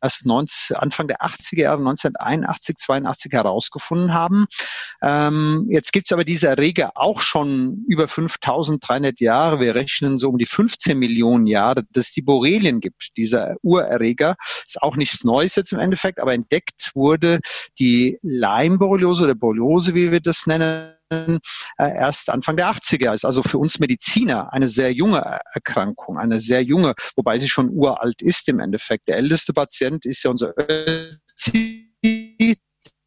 erst 0.00 0.24
19, 0.24 0.76
Anfang 0.76 1.08
der 1.08 1.16
80er 1.16 1.62
Jahre, 1.62 1.78
1981, 1.78 2.76
82 2.76 3.32
herausgefunden 3.32 4.14
haben. 4.14 4.46
Ähm, 5.02 5.66
jetzt 5.68 5.92
gibt 5.92 6.06
es 6.06 6.12
aber 6.12 6.22
diese 6.22 6.46
Erreger 6.46 6.92
auch 6.94 7.20
schon 7.20 7.84
über 7.88 8.06
5300 8.06 9.18
Jahre. 9.18 9.58
Wir 9.58 9.74
rechnen 9.74 10.20
so 10.20 10.28
um 10.28 10.38
die 10.38 10.46
15 10.46 10.96
Millionen 10.96 11.48
Jahre, 11.48 11.82
dass 11.90 12.06
es 12.06 12.12
die 12.12 12.22
Borrelien 12.22 12.78
gibt. 12.78 13.16
Dieser 13.16 13.56
Urerreger 13.62 14.36
ist 14.64 14.80
auch 14.80 14.94
nichts 14.94 15.24
Neues 15.24 15.56
jetzt 15.56 15.72
im 15.72 15.80
Endeffekt, 15.80 16.20
aber 16.20 16.32
entdeckt 16.32 16.92
wurde 16.94 17.15
wurde 17.16 17.40
die 17.78 18.18
Leimborreliose 18.22 19.24
oder 19.24 19.34
Borreliose, 19.34 19.94
wie 19.94 20.10
wir 20.10 20.20
das 20.20 20.46
nennen, 20.46 20.92
äh, 21.10 21.38
erst 21.78 22.30
Anfang 22.30 22.56
der 22.56 22.68
80er 22.70 23.14
ist. 23.14 23.24
Also 23.24 23.42
für 23.42 23.58
uns 23.58 23.78
Mediziner 23.78 24.52
eine 24.52 24.68
sehr 24.68 24.92
junge 24.92 25.40
Erkrankung, 25.52 26.18
eine 26.18 26.40
sehr 26.40 26.62
junge, 26.62 26.94
wobei 27.16 27.38
sie 27.38 27.48
schon 27.48 27.70
uralt 27.70 28.22
ist 28.22 28.48
im 28.48 28.60
Endeffekt. 28.60 29.08
Der 29.08 29.16
älteste 29.16 29.52
Patient 29.52 30.04
ist 30.04 30.22
ja 30.24 30.30
unser 30.30 30.52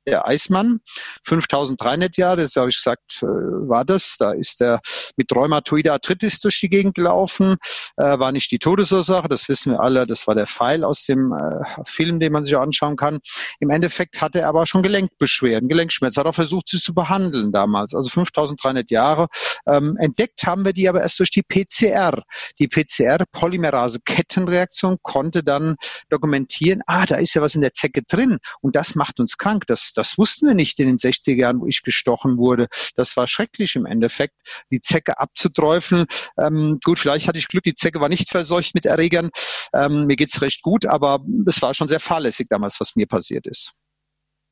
der 0.10 0.28
Eismann, 0.28 0.80
5300 1.24 2.18
Jahre, 2.18 2.42
das 2.42 2.56
habe 2.56 2.70
ich 2.70 2.78
gesagt, 2.78 3.22
äh, 3.22 3.26
war 3.26 3.86
das. 3.86 4.16
Da 4.18 4.32
ist 4.32 4.62
er 4.62 4.80
mit 5.16 5.32
rheumatoider 5.36 5.94
Arthritis 5.94 6.40
durch 6.40 6.60
die 6.60 6.70
Gegend 6.70 6.96
gelaufen, 6.96 7.58
äh, 7.98 8.18
war 8.20 8.32
nicht 8.32 8.52
die 8.52 8.60
Todesursache, 8.60 9.28
das 9.28 9.50
wissen 9.50 9.74
wir 9.74 9.80
alle, 9.80 10.06
das 10.08 10.28
war 10.28 10.36
der 10.36 10.48
Pfeil 10.48 10.84
aus 10.84 11.06
dem 11.06 11.32
äh, 11.32 11.64
Film, 11.86 12.20
den 12.20 12.34
man 12.34 12.44
sich 12.44 12.58
anschauen 12.58 12.98
kann. 12.98 13.20
Im 13.60 13.70
Endeffekt 13.70 14.22
hatte 14.22 14.40
er 14.40 14.50
aber 14.50 14.66
schon 14.66 14.82
Gelenkbeschwerden, 14.84 15.70
Gelenkschmerzen, 15.70 16.20
hat 16.20 16.28
auch 16.28 16.36
versucht, 16.36 16.68
sie 16.70 16.80
zu 16.80 16.94
behandeln 16.94 17.52
damals, 17.52 17.94
also 17.94 18.10
5300 18.10 18.90
Jahre. 18.92 19.28
Ähm, 19.68 19.98
entdeckt 20.00 20.46
haben 20.46 20.64
wir 20.66 20.74
die 20.74 20.90
aber 20.90 21.02
erst 21.02 21.20
durch 21.20 21.32
die 21.32 21.44
PCR. 21.44 22.24
Die 22.60 22.68
PCR-Polymerase-Kettenreaktion 22.68 24.98
konnte 25.02 25.44
dann 25.44 25.76
dokumentieren, 26.10 26.82
ah, 26.88 27.06
da 27.06 27.16
ist 27.16 27.34
ja 27.34 27.42
was 27.42 27.56
in 27.56 27.62
der 27.62 27.74
Zecke 27.74 28.04
drin 28.04 28.38
und 28.62 28.76
das 28.76 28.96
macht 28.96 29.20
uns 29.20 29.38
krank. 29.38 29.66
Das, 29.68 29.92
das 30.00 30.18
wussten 30.18 30.48
wir 30.48 30.56
nicht 30.56 30.80
in 30.80 30.88
den 30.88 30.98
60er 30.98 31.36
Jahren, 31.36 31.60
wo 31.60 31.68
ich 31.68 31.84
gestochen 31.84 32.38
wurde. 32.38 32.68
Das 32.96 33.18
war 33.18 33.28
schrecklich 33.28 33.76
im 33.76 33.86
Endeffekt, 33.86 34.36
die 34.72 34.82
Zecke 34.82 35.20
abzuträufeln. 35.20 36.06
Ähm, 36.40 36.80
gut, 36.84 37.00
vielleicht 37.00 37.28
hatte 37.28 37.38
ich 37.38 37.48
Glück, 37.48 37.64
die 37.64 37.74
Zecke 37.74 38.00
war 38.00 38.10
nicht 38.10 38.30
verseucht 38.30 38.74
mit 38.76 38.86
Erregern. 38.86 39.30
Ähm, 39.74 40.06
mir 40.06 40.16
geht's 40.16 40.42
recht 40.42 40.62
gut, 40.62 40.86
aber 40.86 41.20
es 41.46 41.62
war 41.62 41.74
schon 41.74 41.88
sehr 41.88 42.00
fahrlässig 42.00 42.48
damals, 42.50 42.80
was 42.80 42.96
mir 42.96 43.08
passiert 43.08 43.46
ist. 43.46 43.74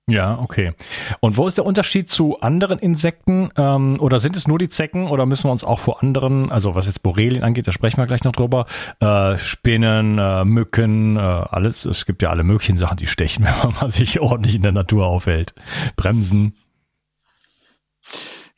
Ja, 0.09 0.39
okay. 0.39 0.71
Und 1.19 1.35
wo 1.35 1.47
ist 1.47 1.57
der 1.57 1.65
Unterschied 1.65 2.09
zu 2.09 2.39
anderen 2.39 2.79
Insekten? 2.79 3.49
Ähm, 3.57 3.99
oder 3.99 4.21
sind 4.21 4.37
es 4.37 4.47
nur 4.47 4.57
die 4.57 4.69
Zecken 4.69 5.07
oder 5.07 5.25
müssen 5.25 5.43
wir 5.45 5.51
uns 5.51 5.65
auch 5.65 5.79
vor 5.79 6.01
anderen, 6.01 6.49
also 6.49 6.75
was 6.75 6.85
jetzt 6.85 7.03
Borrelien 7.03 7.43
angeht, 7.43 7.67
da 7.67 7.73
sprechen 7.73 7.97
wir 7.97 8.07
gleich 8.07 8.23
noch 8.23 8.31
drüber, 8.31 8.67
äh, 9.01 9.37
Spinnen, 9.37 10.17
äh, 10.17 10.45
Mücken, 10.45 11.17
äh, 11.17 11.19
alles, 11.19 11.83
es 11.83 12.05
gibt 12.05 12.21
ja 12.21 12.29
alle 12.29 12.43
möglichen 12.43 12.77
Sachen, 12.77 12.95
die 12.95 13.07
stechen, 13.07 13.45
wenn 13.63 13.73
man 13.81 13.91
sich 13.91 14.21
ordentlich 14.21 14.55
in 14.55 14.63
der 14.63 14.71
Natur 14.71 15.07
aufhält. 15.07 15.53
Bremsen. 15.97 16.55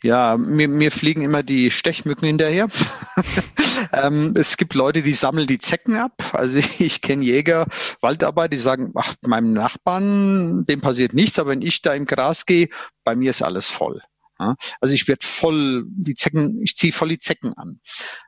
Ja, 0.03 0.37
mir, 0.37 0.67
mir 0.67 0.91
fliegen 0.91 1.23
immer 1.23 1.41
die 1.41 1.71
Stechmücken 1.71 2.27
hinterher. 2.27 2.67
ähm, 4.03 4.33
es 4.37 4.57
gibt 4.57 4.73
Leute, 4.73 5.01
die 5.01 5.13
sammeln 5.13 5.47
die 5.47 5.59
Zecken 5.59 5.95
ab. 5.95 6.13
Also 6.33 6.59
ich 6.79 7.01
kenne 7.01 7.23
Jäger, 7.23 7.65
Waldarbeiter, 8.01 8.49
die 8.49 8.57
sagen, 8.57 8.91
ach, 8.95 9.15
meinem 9.25 9.53
Nachbarn, 9.53 10.65
dem 10.65 10.81
passiert 10.81 11.13
nichts, 11.13 11.39
aber 11.39 11.51
wenn 11.51 11.61
ich 11.61 11.81
da 11.81 11.93
im 11.93 12.05
Gras 12.05 12.45
gehe, 12.45 12.69
bei 13.03 13.15
mir 13.15 13.31
ist 13.31 13.41
alles 13.41 13.67
voll. 13.67 14.01
Also 14.39 14.95
ich 14.95 15.07
werde 15.07 15.25
voll 15.25 15.85
die 15.87 16.15
Zecken, 16.15 16.61
ich 16.63 16.75
ziehe 16.75 16.93
voll 16.93 17.09
die 17.09 17.19
Zecken 17.19 17.53
an. 17.53 17.79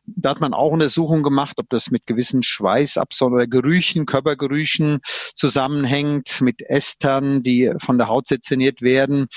Da 0.05 0.31
hat 0.31 0.41
man 0.41 0.53
auch 0.53 0.71
Untersuchungen 0.71 1.23
gemacht, 1.23 1.57
ob 1.57 1.69
das 1.69 1.91
mit 1.91 2.05
gewissen 2.05 2.43
Schweißabsorbern 2.43 3.35
oder 3.35 3.47
Gerüchen, 3.47 4.05
Körpergerüchen 4.05 4.99
zusammenhängt, 5.35 6.41
mit 6.41 6.61
Estern, 6.61 7.43
die 7.43 7.71
von 7.77 7.97
der 7.97 8.07
Haut 8.07 8.27
sezerniert 8.27 8.81
werden, 8.81 9.27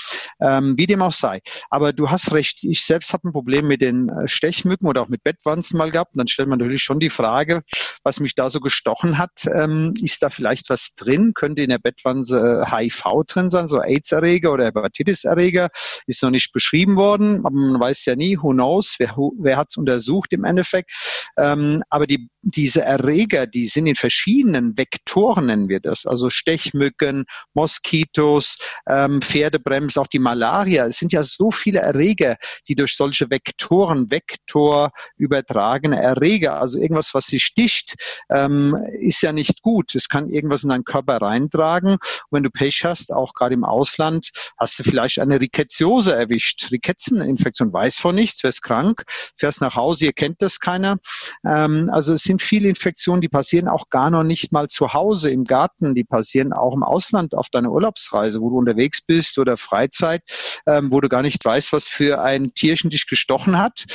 ähm, 0.41 0.77
wie 0.77 0.85
dem 0.85 1.01
auch 1.01 1.13
sei. 1.13 1.39
Aber 1.69 1.93
du 1.93 2.09
hast 2.09 2.31
recht, 2.31 2.63
ich 2.63 2.85
selbst 2.85 3.13
habe 3.13 3.27
ein 3.27 3.33
Problem 3.33 3.67
mit 3.67 3.81
den 3.81 4.09
äh, 4.09 4.27
Stechmücken 4.27 4.87
oder 4.87 5.01
auch 5.01 5.07
mit 5.07 5.23
Bettwanzen 5.23 5.77
mal 5.77 5.91
gehabt. 5.91 6.13
Und 6.13 6.19
dann 6.19 6.27
stellt 6.27 6.49
man 6.49 6.59
natürlich 6.59 6.83
schon 6.83 6.99
die 6.99 7.09
Frage, 7.09 7.61
was 8.03 8.19
mich 8.19 8.35
da 8.35 8.49
so 8.49 8.59
gestochen 8.59 9.17
hat, 9.17 9.45
ähm, 9.45 9.93
ist 10.01 10.21
da 10.21 10.29
vielleicht 10.29 10.69
was 10.69 10.95
drin? 10.95 11.33
Könnte 11.33 11.61
in 11.61 11.69
der 11.69 11.79
Bettwanze 11.79 12.65
HIV 12.69 13.05
äh, 13.05 13.23
drin 13.27 13.49
sein, 13.49 13.67
so 13.67 13.81
AIDS-Erreger 13.81 14.51
oder 14.51 14.65
Hepatitis-Erreger? 14.65 15.69
Ist 16.07 16.21
noch 16.23 16.29
nicht 16.29 16.53
beschrieben 16.65 16.95
worden, 16.95 17.45
aber 17.45 17.55
man 17.55 17.79
weiß 17.79 18.05
ja 18.05 18.15
nie, 18.15 18.37
who 18.41 18.51
knows, 18.51 18.95
wer, 18.97 19.15
wer 19.37 19.57
hat 19.57 19.67
es 19.69 19.77
untersucht 19.77 20.33
im 20.33 20.43
Endeffekt. 20.43 20.91
Ähm, 21.37 21.83
aber 21.89 22.07
die, 22.07 22.27
diese 22.41 22.81
Erreger, 22.81 23.45
die 23.45 23.67
sind 23.67 23.85
in 23.85 23.95
verschiedenen 23.95 24.75
Vektoren, 24.77 25.45
nennen 25.47 25.69
wir 25.69 25.79
das, 25.79 26.05
also 26.05 26.29
Stechmücken, 26.29 27.25
Moskitos, 27.53 28.57
ähm, 28.87 29.21
Pferdebremse, 29.21 30.01
auch 30.01 30.07
die 30.07 30.19
Malaria. 30.19 30.87
Es 30.87 30.97
sind 30.97 31.13
ja 31.13 31.23
so 31.23 31.51
viele 31.51 31.79
Erreger, 31.79 32.35
die 32.67 32.75
durch 32.75 32.95
solche 32.95 33.29
Vektoren, 33.29 34.09
Vektor 34.09 34.91
übertragene 35.17 36.01
Erreger, 36.01 36.59
also 36.59 36.79
irgendwas, 36.79 37.13
was 37.13 37.27
sie 37.27 37.39
sticht, 37.39 37.95
ähm, 38.31 38.75
ist 39.01 39.21
ja 39.21 39.31
nicht 39.31 39.61
gut. 39.61 39.93
Es 39.93 40.09
kann 40.09 40.29
irgendwas 40.29 40.63
in 40.63 40.69
deinen 40.69 40.83
Körper 40.83 41.17
reintragen. 41.17 41.91
Und 41.91 42.31
wenn 42.31 42.43
du 42.43 42.49
Pech 42.49 42.83
hast, 42.83 43.11
auch 43.11 43.33
gerade 43.33 43.53
im 43.53 43.63
Ausland, 43.63 44.31
hast 44.57 44.79
du 44.79 44.83
vielleicht 44.83 45.19
eine 45.19 45.39
Ricketsiose 45.39 46.13
erwischt. 46.13 46.54
Rickettseninfektion 46.71 47.71
weiß 47.71 47.97
von 47.97 48.15
nichts, 48.15 48.43
wirst 48.43 48.61
krank, 48.61 49.03
fährst 49.37 49.61
nach 49.61 49.75
Hause, 49.75 50.05
ihr 50.05 50.13
kennt 50.13 50.41
das 50.41 50.59
keiner. 50.59 50.97
Ähm, 51.45 51.89
also 51.91 52.13
es 52.13 52.23
sind 52.23 52.41
viele 52.41 52.69
Infektionen, 52.69 53.21
die 53.21 53.29
passieren 53.29 53.67
auch 53.67 53.89
gar 53.89 54.09
noch 54.09 54.23
nicht 54.23 54.51
mal 54.51 54.67
zu 54.67 54.93
Hause 54.93 55.29
im 55.29 55.43
Garten, 55.43 55.95
die 55.95 56.03
passieren 56.03 56.53
auch 56.53 56.73
im 56.73 56.83
Ausland 56.83 57.35
auf 57.35 57.49
deiner 57.49 57.71
Urlaubsreise, 57.71 58.41
wo 58.41 58.49
du 58.49 58.57
unterwegs 58.57 59.01
bist 59.01 59.37
oder 59.37 59.57
Freizeit, 59.57 60.21
ähm, 60.67 60.91
wo 60.91 61.01
du 61.01 61.09
gar 61.09 61.21
nicht 61.21 61.43
weißt, 61.43 61.73
was 61.73 61.85
für 61.85 62.21
ein 62.21 62.53
Tierchen 62.53 62.89
dich 62.89 63.07
gestochen 63.07 63.57
hat. 63.57 63.85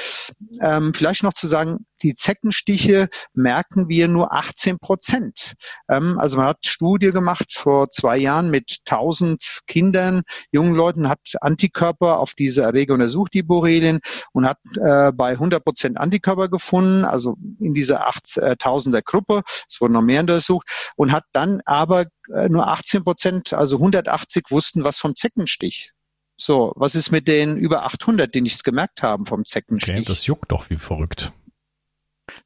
Ähm, 0.61 0.95
vielleicht 0.95 1.23
noch 1.23 1.35
zu 1.35 1.47
sagen, 1.47 1.87
die 2.03 2.15
Zeckenstiche 2.15 3.09
merken 3.35 3.89
wir 3.89 4.09
nur 4.09 4.33
18 4.33 4.79
Prozent. 4.79 5.55
Ähm, 5.89 6.19
also 6.19 6.37
man 6.37 6.47
hat 6.47 6.67
Studie 6.67 7.11
gemacht 7.11 7.53
vor 7.53 7.91
zwei 7.91 8.17
Jahren 8.17 8.51
mit 8.51 8.79
1000 8.89 9.61
Kindern, 9.67 10.23
jungen 10.51 10.75
Leuten, 10.75 11.09
hat 11.09 11.21
Antikörper 11.41 12.19
auf 12.19 12.35
diese 12.35 12.63
Erreger 12.63 12.95
untersucht, 12.95 13.35
die 13.35 13.43
Borrelien, 13.43 14.01
und 14.33 14.47
hat 14.47 14.59
äh, 14.77 15.13
bei 15.13 15.31
100 15.31 15.65
Prozent 15.65 15.99
Antikörper 15.99 16.49
gefunden, 16.49 17.05
also 17.05 17.37
in 17.59 17.75
dieser 17.75 18.09
8000er 18.09 18.99
äh, 18.99 19.03
Gruppe. 19.05 19.43
Es 19.69 19.81
wurden 19.81 19.93
noch 19.93 20.03
mehr 20.03 20.21
untersucht 20.21 20.93
und 20.97 21.13
hat 21.13 21.25
dann 21.33 21.61
aber 21.65 22.07
äh, 22.33 22.49
nur 22.49 22.69
18 22.69 23.05
Prozent, 23.05 23.53
also 23.53 23.77
180 23.77 24.47
wussten 24.51 24.85
was 24.85 24.99
vom 24.99 25.15
Zeckenstich. 25.15 25.93
So, 26.37 26.73
was 26.77 26.95
ist 26.95 27.11
mit 27.11 27.29
den 27.29 27.59
über 27.59 27.85
800, 27.85 28.35
die 28.35 28.41
nichts 28.41 28.65
gemerkt 28.65 29.03
haben 29.03 29.27
vom 29.27 29.45
Zeckenstich? 29.45 29.95
Okay, 29.95 30.05
das 30.07 30.25
juckt 30.25 30.51
doch 30.51 30.71
wie 30.71 30.79
verrückt. 30.79 31.33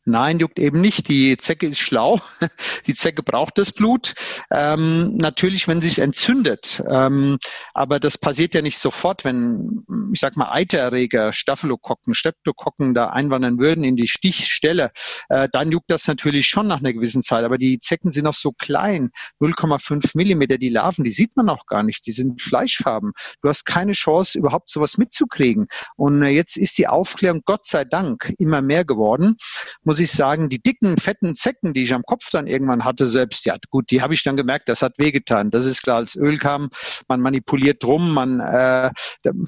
Nein, 0.07 0.39
juckt 0.39 0.59
eben 0.59 0.83
nicht. 0.83 1.09
Die 1.09 1.39
Zecke 1.39 1.67
ist 1.67 1.79
schlau. 1.79 2.21
Die 2.87 2.95
Zecke 2.95 3.23
braucht 3.23 3.57
das 3.57 3.73
Blut. 3.73 4.15
Ähm, 4.51 5.17
natürlich, 5.17 5.67
wenn 5.67 5.81
sie 5.81 5.89
sich 5.89 6.01
entzündet. 6.01 6.83
Ähm, 6.87 7.39
aber 7.73 8.01
das 8.01 8.19
passiert 8.19 8.55
ja 8.55 8.61
nicht 8.61 8.79
sofort, 8.79 9.25
wenn, 9.25 9.85
ich 10.13 10.21
sag 10.21 10.37
mal, 10.37 10.53
Eitererreger, 10.53 11.33
Staphylokokken, 11.33 12.15
Streptokokken 12.15 12.93
da 12.93 13.07
einwandern 13.07 13.59
würden 13.59 13.83
in 13.83 13.97
die 13.97 14.09
Stichstelle. 14.09 14.91
Äh, 15.31 15.49
dann 15.53 15.71
juckt 15.73 15.91
das 15.91 16.07
natürlich 16.07 16.47
schon 16.47 16.67
nach 16.67 16.81
einer 16.81 16.93
gewissen 16.93 17.23
Zeit. 17.23 17.45
Aber 17.45 17.57
die 17.57 17.79
Zecken 17.79 18.13
sind 18.13 18.25
noch 18.25 18.35
so 18.35 18.53
klein. 18.53 19.11
0,5 19.41 20.11
Millimeter, 20.15 20.59
die 20.59 20.69
Larven, 20.69 21.05
die 21.05 21.13
sieht 21.13 21.35
man 21.37 21.49
auch 21.49 21.65
gar 21.65 21.83
nicht. 21.83 22.07
Die 22.07 22.13
sind 22.13 22.43
fleischfarben. 22.43 23.13
Du 23.41 23.49
hast 23.49 23.65
keine 23.65 23.93
Chance, 23.93 24.37
überhaupt 24.37 24.69
sowas 24.69 24.99
mitzukriegen. 24.99 25.67
Und 25.97 26.23
äh, 26.23 26.29
jetzt 26.29 26.59
ist 26.59 26.77
die 26.77 26.89
Aufklärung 26.89 27.41
Gott 27.47 27.67
sei 27.67 27.87
Dank 27.87 28.35
immer 28.37 28.61
mehr 28.61 28.85
geworden 28.85 29.37
muss 29.94 29.94
ich 30.01 30.13
sagen, 30.13 30.49
die 30.49 30.61
dicken, 30.61 30.97
fetten 30.97 31.35
Zecken, 31.35 31.75
die 31.75 31.83
ich 31.83 31.95
am 31.95 32.03
Kopf 32.03 32.31
dann 32.31 32.47
irgendwann 32.47 32.85
hatte, 32.85 33.07
selbst, 33.07 33.47
ja 33.47 33.57
gut, 33.71 33.91
die 33.91 34.03
habe 34.03 34.15
ich 34.15 34.23
dann 34.23 34.37
gemerkt, 34.37 34.69
das 34.69 34.83
hat 34.83 34.95
wehgetan. 34.99 35.51
Das 35.51 35.65
ist 35.67 35.83
klar, 35.83 35.97
als 35.97 36.17
Öl 36.17 36.39
kam, 36.39 36.71
man 37.09 37.21
manipuliert 37.21 37.83
drum, 37.83 38.13
man 38.13 38.41
äh, 38.41 38.91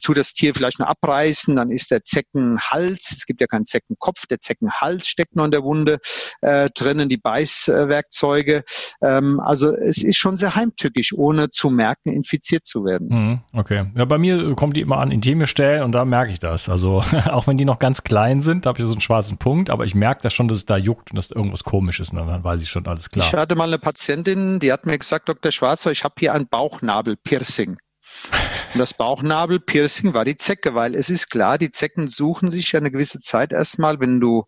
tut 0.02 0.16
das 0.16 0.32
Tier 0.32 0.54
vielleicht 0.54 0.78
nur 0.78 0.88
abreißen, 0.88 1.56
dann 1.56 1.70
ist 1.70 1.90
der 1.90 2.04
Zeckenhals, 2.04 3.12
es 3.12 3.26
gibt 3.26 3.40
ja 3.40 3.46
keinen 3.46 3.66
Zeckenkopf, 3.66 4.26
der 4.26 4.40
Zeckenhals 4.40 5.08
steckt 5.08 5.36
noch 5.36 5.44
in 5.44 5.50
der 5.50 5.62
Wunde 5.62 5.98
äh, 6.40 6.68
drinnen, 6.74 7.08
die 7.08 7.16
Beißwerkzeuge. 7.16 8.62
Ähm, 9.02 9.40
also 9.40 9.74
es 9.74 10.02
ist 10.02 10.18
schon 10.18 10.36
sehr 10.36 10.54
heimtückisch, 10.54 11.12
ohne 11.12 11.50
zu 11.50 11.70
merken, 11.70 12.12
infiziert 12.12 12.66
zu 12.66 12.84
werden. 12.84 13.08
Mhm, 13.10 13.40
okay. 13.54 13.90
Ja, 13.96 14.04
bei 14.04 14.18
mir 14.18 14.54
kommt 14.54 14.76
die 14.76 14.80
immer 14.80 14.98
an 14.98 15.10
intime 15.10 15.46
Stellen 15.46 15.82
und 15.82 15.92
da 15.92 16.04
merke 16.04 16.32
ich 16.32 16.38
das. 16.38 16.68
Also 16.68 17.02
auch 17.30 17.46
wenn 17.46 17.56
die 17.56 17.64
noch 17.64 17.78
ganz 17.78 18.04
klein 18.04 18.42
sind, 18.42 18.66
da 18.66 18.70
habe 18.70 18.78
ich 18.80 18.86
so 18.86 18.92
einen 18.92 19.00
schwarzen 19.00 19.38
Punkt, 19.38 19.70
aber 19.70 19.84
ich 19.84 19.94
merke 19.94 20.22
das 20.22 20.34
schon, 20.36 20.48
dass 20.48 20.58
es 20.58 20.66
da 20.66 20.76
juckt 20.76 21.10
und 21.10 21.16
dass 21.16 21.30
irgendwas 21.30 21.64
komisch 21.64 22.00
ist. 22.00 22.12
Und 22.12 22.18
dann 22.18 22.44
weiß 22.44 22.62
ich 22.62 22.68
schon, 22.68 22.86
alles 22.86 23.10
klar. 23.10 23.26
Ich 23.26 23.32
hatte 23.32 23.56
mal 23.56 23.64
eine 23.64 23.78
Patientin, 23.78 24.60
die 24.60 24.72
hat 24.72 24.86
mir 24.86 24.98
gesagt, 24.98 25.28
Dr. 25.28 25.50
Schwarzer, 25.50 25.90
ich 25.90 26.04
habe 26.04 26.14
hier 26.18 26.34
ein 26.34 26.46
Bauchnabelpiercing. 26.46 27.78
Und 28.76 28.80
das 28.80 28.92
Bauchnabelpiercing 28.92 30.12
war 30.12 30.26
die 30.26 30.36
Zecke, 30.36 30.74
weil 30.74 30.94
es 30.94 31.08
ist 31.08 31.30
klar, 31.30 31.56
die 31.56 31.70
Zecken 31.70 32.08
suchen 32.08 32.50
sich 32.50 32.72
ja 32.72 32.78
eine 32.78 32.90
gewisse 32.90 33.20
Zeit 33.20 33.50
erstmal, 33.50 34.00
wenn 34.00 34.20
du 34.20 34.44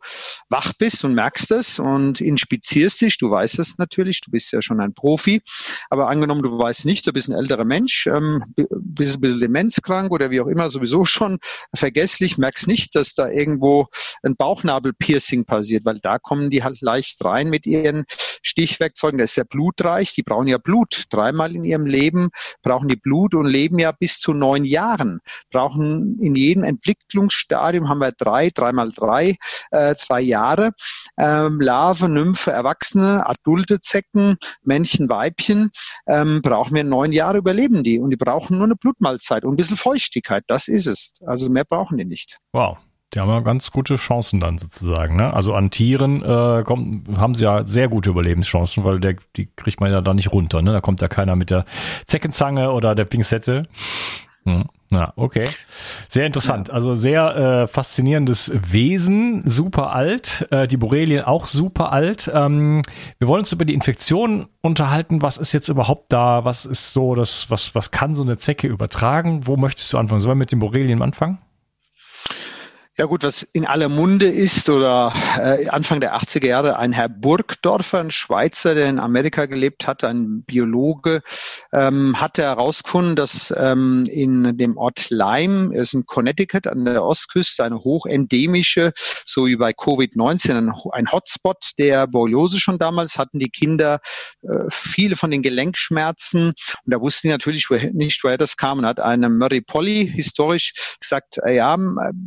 wach 0.51 0.75
bist 0.75 1.03
und 1.03 1.15
merkst 1.15 1.51
es 1.51 1.79
und 1.79 2.21
inspizierst 2.21 3.01
dich, 3.01 3.17
du 3.17 3.31
weißt 3.31 3.59
es 3.59 3.79
natürlich, 3.79 4.21
du 4.21 4.31
bist 4.31 4.53
ja 4.53 4.61
schon 4.61 4.81
ein 4.81 4.93
Profi, 4.93 5.41
aber 5.89 6.11
angenommen, 6.11 6.43
du 6.43 6.59
weißt 6.59 6.85
nicht, 6.85 7.07
du 7.07 7.13
bist 7.15 7.31
ein 7.31 7.37
älterer 7.37 7.65
Mensch, 7.65 8.07
ähm, 8.07 8.45
bist 8.69 9.15
ein 9.17 9.21
bisschen 9.23 9.41
demenzkrank 9.41 10.11
oder 10.11 10.31
wie 10.31 10.43
auch 10.43 10.47
immer, 10.47 10.69
sowieso 10.69 11.07
schon 11.07 11.39
vergesslich, 11.75 12.37
merkst 12.37 12.67
nicht, 12.67 12.97
dass 12.97 13.15
da 13.15 13.31
irgendwo 13.31 13.87
ein 14.23 14.37
Bauchnabelpiercing 14.37 15.47
passiert, 15.47 15.87
weil 15.87 16.01
da 16.01 16.19
kommen 16.19 16.51
die 16.51 16.63
halt 16.63 16.83
leicht 16.83 17.25
rein 17.25 17.49
mit 17.49 17.65
ihren 17.65 18.05
Stichwerkzeugen, 18.43 19.19
das 19.19 19.31
ist 19.31 19.37
ja 19.37 19.45
blutreich, 19.45 20.13
die 20.13 20.23
brauchen 20.23 20.49
ja 20.49 20.59
Blut, 20.59 21.05
dreimal 21.09 21.57
in 21.57 21.65
ihrem 21.65 21.87
Leben 21.87 22.29
brauchen 22.61 22.89
die 22.89 22.97
Blut 22.97 23.35
und 23.35 23.47
leben 23.47 23.79
ja 23.79 23.93
bis 23.93 24.18
zu 24.19 24.33
neun 24.33 24.65
Jahren, 24.65 25.21
brauchen 25.51 26.19
in 26.21 26.35
jedem 26.35 26.65
Entwicklungsstadium 26.65 27.89
haben 27.89 28.01
wir 28.01 28.13
drei, 28.13 28.51
dreimal 28.51 28.91
drei, 28.93 29.37
äh, 29.71 29.95
drei 30.07 30.21
Jahre. 30.21 30.73
Ähm, 31.19 31.61
Larve, 31.61 32.09
Nymphe, 32.09 32.51
Erwachsene, 32.51 33.27
adulte 33.27 33.81
Zecken, 33.81 34.37
Männchen, 34.63 35.09
Weibchen, 35.09 35.71
ähm, 36.07 36.43
brauchen 36.43 36.75
wir 36.75 36.85
neun 36.85 37.13
Jahre 37.13 37.39
überleben 37.39 37.83
die 37.83 37.99
und 37.99 38.11
die 38.11 38.17
brauchen 38.17 38.59
nur 38.59 38.67
eine 38.67 38.77
Blutmahlzeit 38.77 39.45
und 39.45 39.55
ein 39.55 39.57
bisschen 39.57 39.77
Feuchtigkeit, 39.77 40.45
das 40.47 40.69
ist 40.69 40.87
es. 40.87 41.15
Also 41.27 41.51
mehr 41.51 41.65
brauchen 41.65 41.99
die 41.99 42.05
nicht. 42.05 42.39
Wow. 42.53 42.79
Die 43.15 43.21
haben 43.21 43.31
ja 43.31 43.41
ganz 43.41 43.71
gute 43.71 43.97
Chancen 43.97 44.39
dann 44.39 44.59
sozusagen. 44.59 45.17
Ne? 45.17 45.33
Also 45.33 45.55
an 45.55 45.71
Tieren 45.71 46.23
äh, 46.23 46.63
kommt, 46.63 47.09
haben 47.17 47.35
sie 47.35 47.45
ja 47.45 47.67
sehr 47.67 47.89
gute 47.89 48.11
Überlebenschancen, 48.11 48.85
weil 48.85 49.01
der, 49.01 49.17
die 49.37 49.47
kriegt 49.57 49.81
man 49.81 49.91
ja 49.91 50.03
da 50.03 50.13
nicht 50.13 50.33
runter. 50.33 50.61
Ne? 50.61 50.73
Da 50.73 50.81
kommt 50.81 51.01
ja 51.01 51.09
keiner 51.09 51.35
mit 51.35 51.51
der 51.51 51.65
Zeckenzange 52.07 52.71
oder 52.73 52.95
der 52.95 53.07
Pinzette. 53.07 53.63
Hm. 54.45 54.65
Ja, 54.91 55.13
okay. 55.17 55.47
Sehr 56.09 56.25
interessant. 56.25 56.71
Also 56.71 56.95
sehr 56.95 57.37
äh, 57.37 57.67
faszinierendes 57.67 58.51
Wesen, 58.55 59.43
super 59.45 59.93
alt. 59.93 60.49
Äh, 60.51 60.67
die 60.67 60.79
Borrelien 60.79 61.25
auch 61.25 61.47
super 61.47 61.93
alt. 61.93 62.31
Ähm, 62.33 62.83
wir 63.19 63.29
wollen 63.29 63.41
uns 63.41 63.53
über 63.53 63.67
die 63.67 63.75
Infektion 63.75 64.49
unterhalten. 64.63 65.21
Was 65.21 65.37
ist 65.37 65.53
jetzt 65.53 65.69
überhaupt 65.69 66.11
da? 66.11 66.47
Was 66.47 66.65
ist 66.65 66.95
so 66.95 67.15
das, 67.15 67.51
was, 67.51 67.75
was 67.75 67.91
kann 67.91 68.15
so 68.15 68.23
eine 68.23 68.39
Zecke 68.39 68.67
übertragen? 68.67 69.47
Wo 69.47 69.59
möchtest 69.59 69.93
du 69.93 69.99
anfangen? 69.99 70.21
Sollen 70.21 70.37
wir 70.37 70.41
mit 70.41 70.53
den 70.53 70.61
Borrelien 70.61 71.03
anfangen? 71.03 71.39
Ja 72.99 73.05
gut, 73.05 73.23
was 73.23 73.47
in 73.53 73.65
aller 73.65 73.89
Munde 73.89 74.27
ist 74.27 74.69
oder 74.69 75.15
äh, 75.39 75.69
Anfang 75.69 76.01
der 76.01 76.17
80er 76.17 76.49
Jahre 76.49 76.81
ein 76.81 76.91
Herr 76.91 77.09
Burgdorfer, 77.09 78.01
ein 78.01 78.11
Schweizer, 78.11 78.75
der 78.75 78.89
in 78.89 78.99
Amerika 78.99 79.47
gelebt 79.47 79.87
hat, 79.87 80.03
ein 80.03 80.43
Biologe, 80.43 81.23
ähm, 81.73 82.21
hatte 82.21 82.43
herausgefunden, 82.43 83.15
dass 83.15 83.55
ähm, 83.57 84.05
in 84.11 84.59
dem 84.59 84.77
Ort 84.77 85.11
Lyme, 85.11 85.73
ist 85.77 85.95
in 85.95 86.07
Connecticut 86.07 86.67
an 86.67 86.87
der 86.87 87.05
Ostküste, 87.05 87.63
eine 87.63 87.77
hochendemische, 87.77 88.91
so 89.25 89.47
wie 89.47 89.55
bei 89.55 89.71
Covid-19, 89.71 90.57
ein, 90.57 90.73
ein, 90.91 91.13
Hotspot 91.13 91.71
der 91.79 92.09
Borreliose 92.09 92.59
schon 92.59 92.79
damals, 92.79 93.17
hatten 93.17 93.39
die 93.39 93.51
Kinder 93.51 94.01
äh, 94.43 94.65
viele 94.71 95.15
von 95.15 95.31
den 95.31 95.43
Gelenkschmerzen. 95.43 96.49
Und 96.49 96.57
da 96.85 97.01
wussten 97.01 97.29
die 97.29 97.33
natürlich 97.33 97.69
nicht, 97.93 98.25
woher 98.25 98.39
das 98.39 98.57
kam. 98.57 98.81
Und 98.81 98.87
hat 98.87 98.99
eine 98.99 99.29
Murray 99.29 99.61
Polly 99.61 100.05
historisch 100.05 100.97
gesagt, 100.99 101.39
äh, 101.45 101.55
ja, 101.55 101.77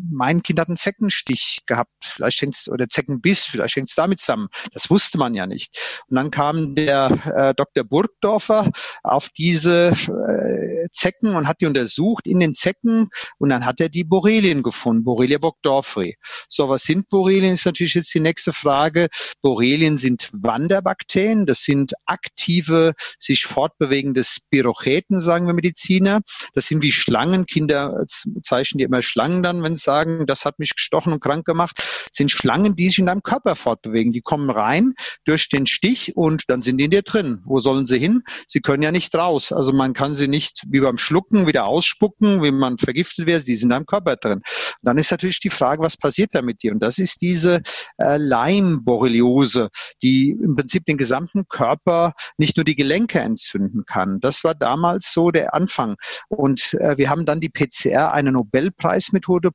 mein 0.09 0.41
Kind 0.41 0.60
hat 0.61 0.69
einen 0.69 0.77
Zeckenstich 0.77 1.59
gehabt, 1.65 1.91
vielleicht 2.01 2.41
hängt's, 2.41 2.69
oder 2.69 2.87
Zeckenbiss, 2.87 3.43
vielleicht 3.43 3.75
hängt 3.75 3.89
es 3.89 3.95
damit 3.95 4.21
zusammen. 4.21 4.47
Das 4.73 4.89
wusste 4.89 5.17
man 5.17 5.33
ja 5.33 5.45
nicht. 5.45 6.03
Und 6.07 6.15
dann 6.15 6.31
kam 6.31 6.75
der 6.75 7.09
äh, 7.25 7.53
Dr. 7.53 7.83
Burgdorfer 7.83 8.69
auf 9.03 9.29
diese 9.29 9.89
äh, 9.89 10.87
Zecken 10.91 11.35
und 11.35 11.47
hat 11.47 11.61
die 11.61 11.65
untersucht 11.65 12.27
in 12.27 12.39
den 12.39 12.53
Zecken 12.53 13.09
und 13.37 13.49
dann 13.49 13.65
hat 13.65 13.81
er 13.81 13.89
die 13.89 14.03
Borrelien 14.03 14.63
gefunden, 14.63 15.03
Borrelia 15.03 15.37
burgdorferi. 15.37 16.17
So, 16.47 16.69
was 16.69 16.83
sind 16.83 17.09
Borrelien, 17.09 17.53
ist 17.53 17.65
natürlich 17.65 17.95
jetzt 17.95 18.13
die 18.13 18.19
nächste 18.19 18.53
Frage. 18.53 19.07
Borrelien 19.41 19.97
sind 19.97 20.29
Wanderbakterien, 20.33 21.45
das 21.45 21.63
sind 21.63 21.93
aktive, 22.05 22.93
sich 23.19 23.45
fortbewegende 23.45 24.23
Spirocheten, 24.23 25.21
sagen 25.21 25.47
wir 25.47 25.53
Mediziner. 25.53 26.21
Das 26.53 26.65
sind 26.65 26.81
wie 26.81 26.91
Schlangen, 26.91 27.45
Kinder 27.45 28.05
zeichnen 28.43 28.79
die 28.79 28.83
immer 28.83 29.01
Schlangen 29.01 29.43
dann, 29.43 29.63
wenn 29.63 29.75
sie 29.75 29.83
sagen, 29.83 30.25
das 30.27 30.45
hat 30.45 30.50
mich 30.59 30.75
gestochen 30.75 31.13
und 31.13 31.21
krank 31.21 31.45
gemacht, 31.45 32.07
sind 32.11 32.31
Schlangen, 32.31 32.75
die 32.75 32.89
sich 32.89 32.99
in 32.99 33.05
deinem 33.05 33.23
Körper 33.23 33.55
fortbewegen. 33.55 34.13
Die 34.13 34.21
kommen 34.21 34.49
rein 34.49 34.93
durch 35.25 35.49
den 35.49 35.65
Stich 35.65 36.15
und 36.15 36.43
dann 36.47 36.61
sind 36.61 36.77
die 36.77 36.85
in 36.85 36.91
dir 36.91 37.01
drin. 37.01 37.41
Wo 37.45 37.59
sollen 37.59 37.87
sie 37.87 37.99
hin? 37.99 38.23
Sie 38.47 38.61
können 38.61 38.83
ja 38.83 38.91
nicht 38.91 39.13
raus. 39.15 39.51
Also 39.51 39.73
man 39.73 39.93
kann 39.93 40.15
sie 40.15 40.27
nicht 40.27 40.63
wie 40.67 40.79
beim 40.79 40.97
Schlucken 40.97 41.47
wieder 41.47 41.65
ausspucken, 41.65 42.43
wie 42.43 42.51
man 42.51 42.77
vergiftet 42.77 43.25
wird. 43.25 43.47
Die 43.47 43.55
sind 43.55 43.67
in 43.67 43.69
deinem 43.69 43.85
Körper 43.85 44.15
drin. 44.15 44.39
Und 44.39 44.43
dann 44.81 44.97
ist 44.97 45.11
natürlich 45.11 45.39
die 45.39 45.49
Frage, 45.49 45.81
was 45.81 45.97
passiert 45.97 46.35
da 46.35 46.41
mit 46.41 46.63
dir? 46.63 46.71
Und 46.71 46.79
das 46.79 46.97
ist 46.97 47.21
diese 47.21 47.61
äh, 47.97 48.17
Leimborreliose, 48.17 49.69
die 50.01 50.31
im 50.31 50.55
Prinzip 50.55 50.85
den 50.85 50.97
gesamten 50.97 51.47
Körper, 51.47 52.13
nicht 52.37 52.57
nur 52.57 52.63
die 52.63 52.75
Gelenke 52.75 53.19
entzünden 53.19 53.85
kann. 53.85 54.19
Das 54.19 54.43
war 54.43 54.55
damals 54.55 55.11
so 55.13 55.31
der 55.31 55.53
Anfang. 55.53 55.95
Und 56.27 56.73
äh, 56.75 56.97
wir 56.97 57.09
haben 57.09 57.25
dann 57.25 57.39
die 57.39 57.49
PCR, 57.49 58.11
eine 58.11 58.31
Nobelpreismethode, 58.31 59.51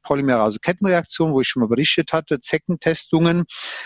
Polymerase-Kettenreaktion, 0.87 1.33
wo 1.33 1.41
ich 1.41 1.49
schon 1.49 1.61
mal 1.61 1.69
berichtet 1.69 2.13
hatte, 2.13 2.41
Zeckentestungen 2.41 3.45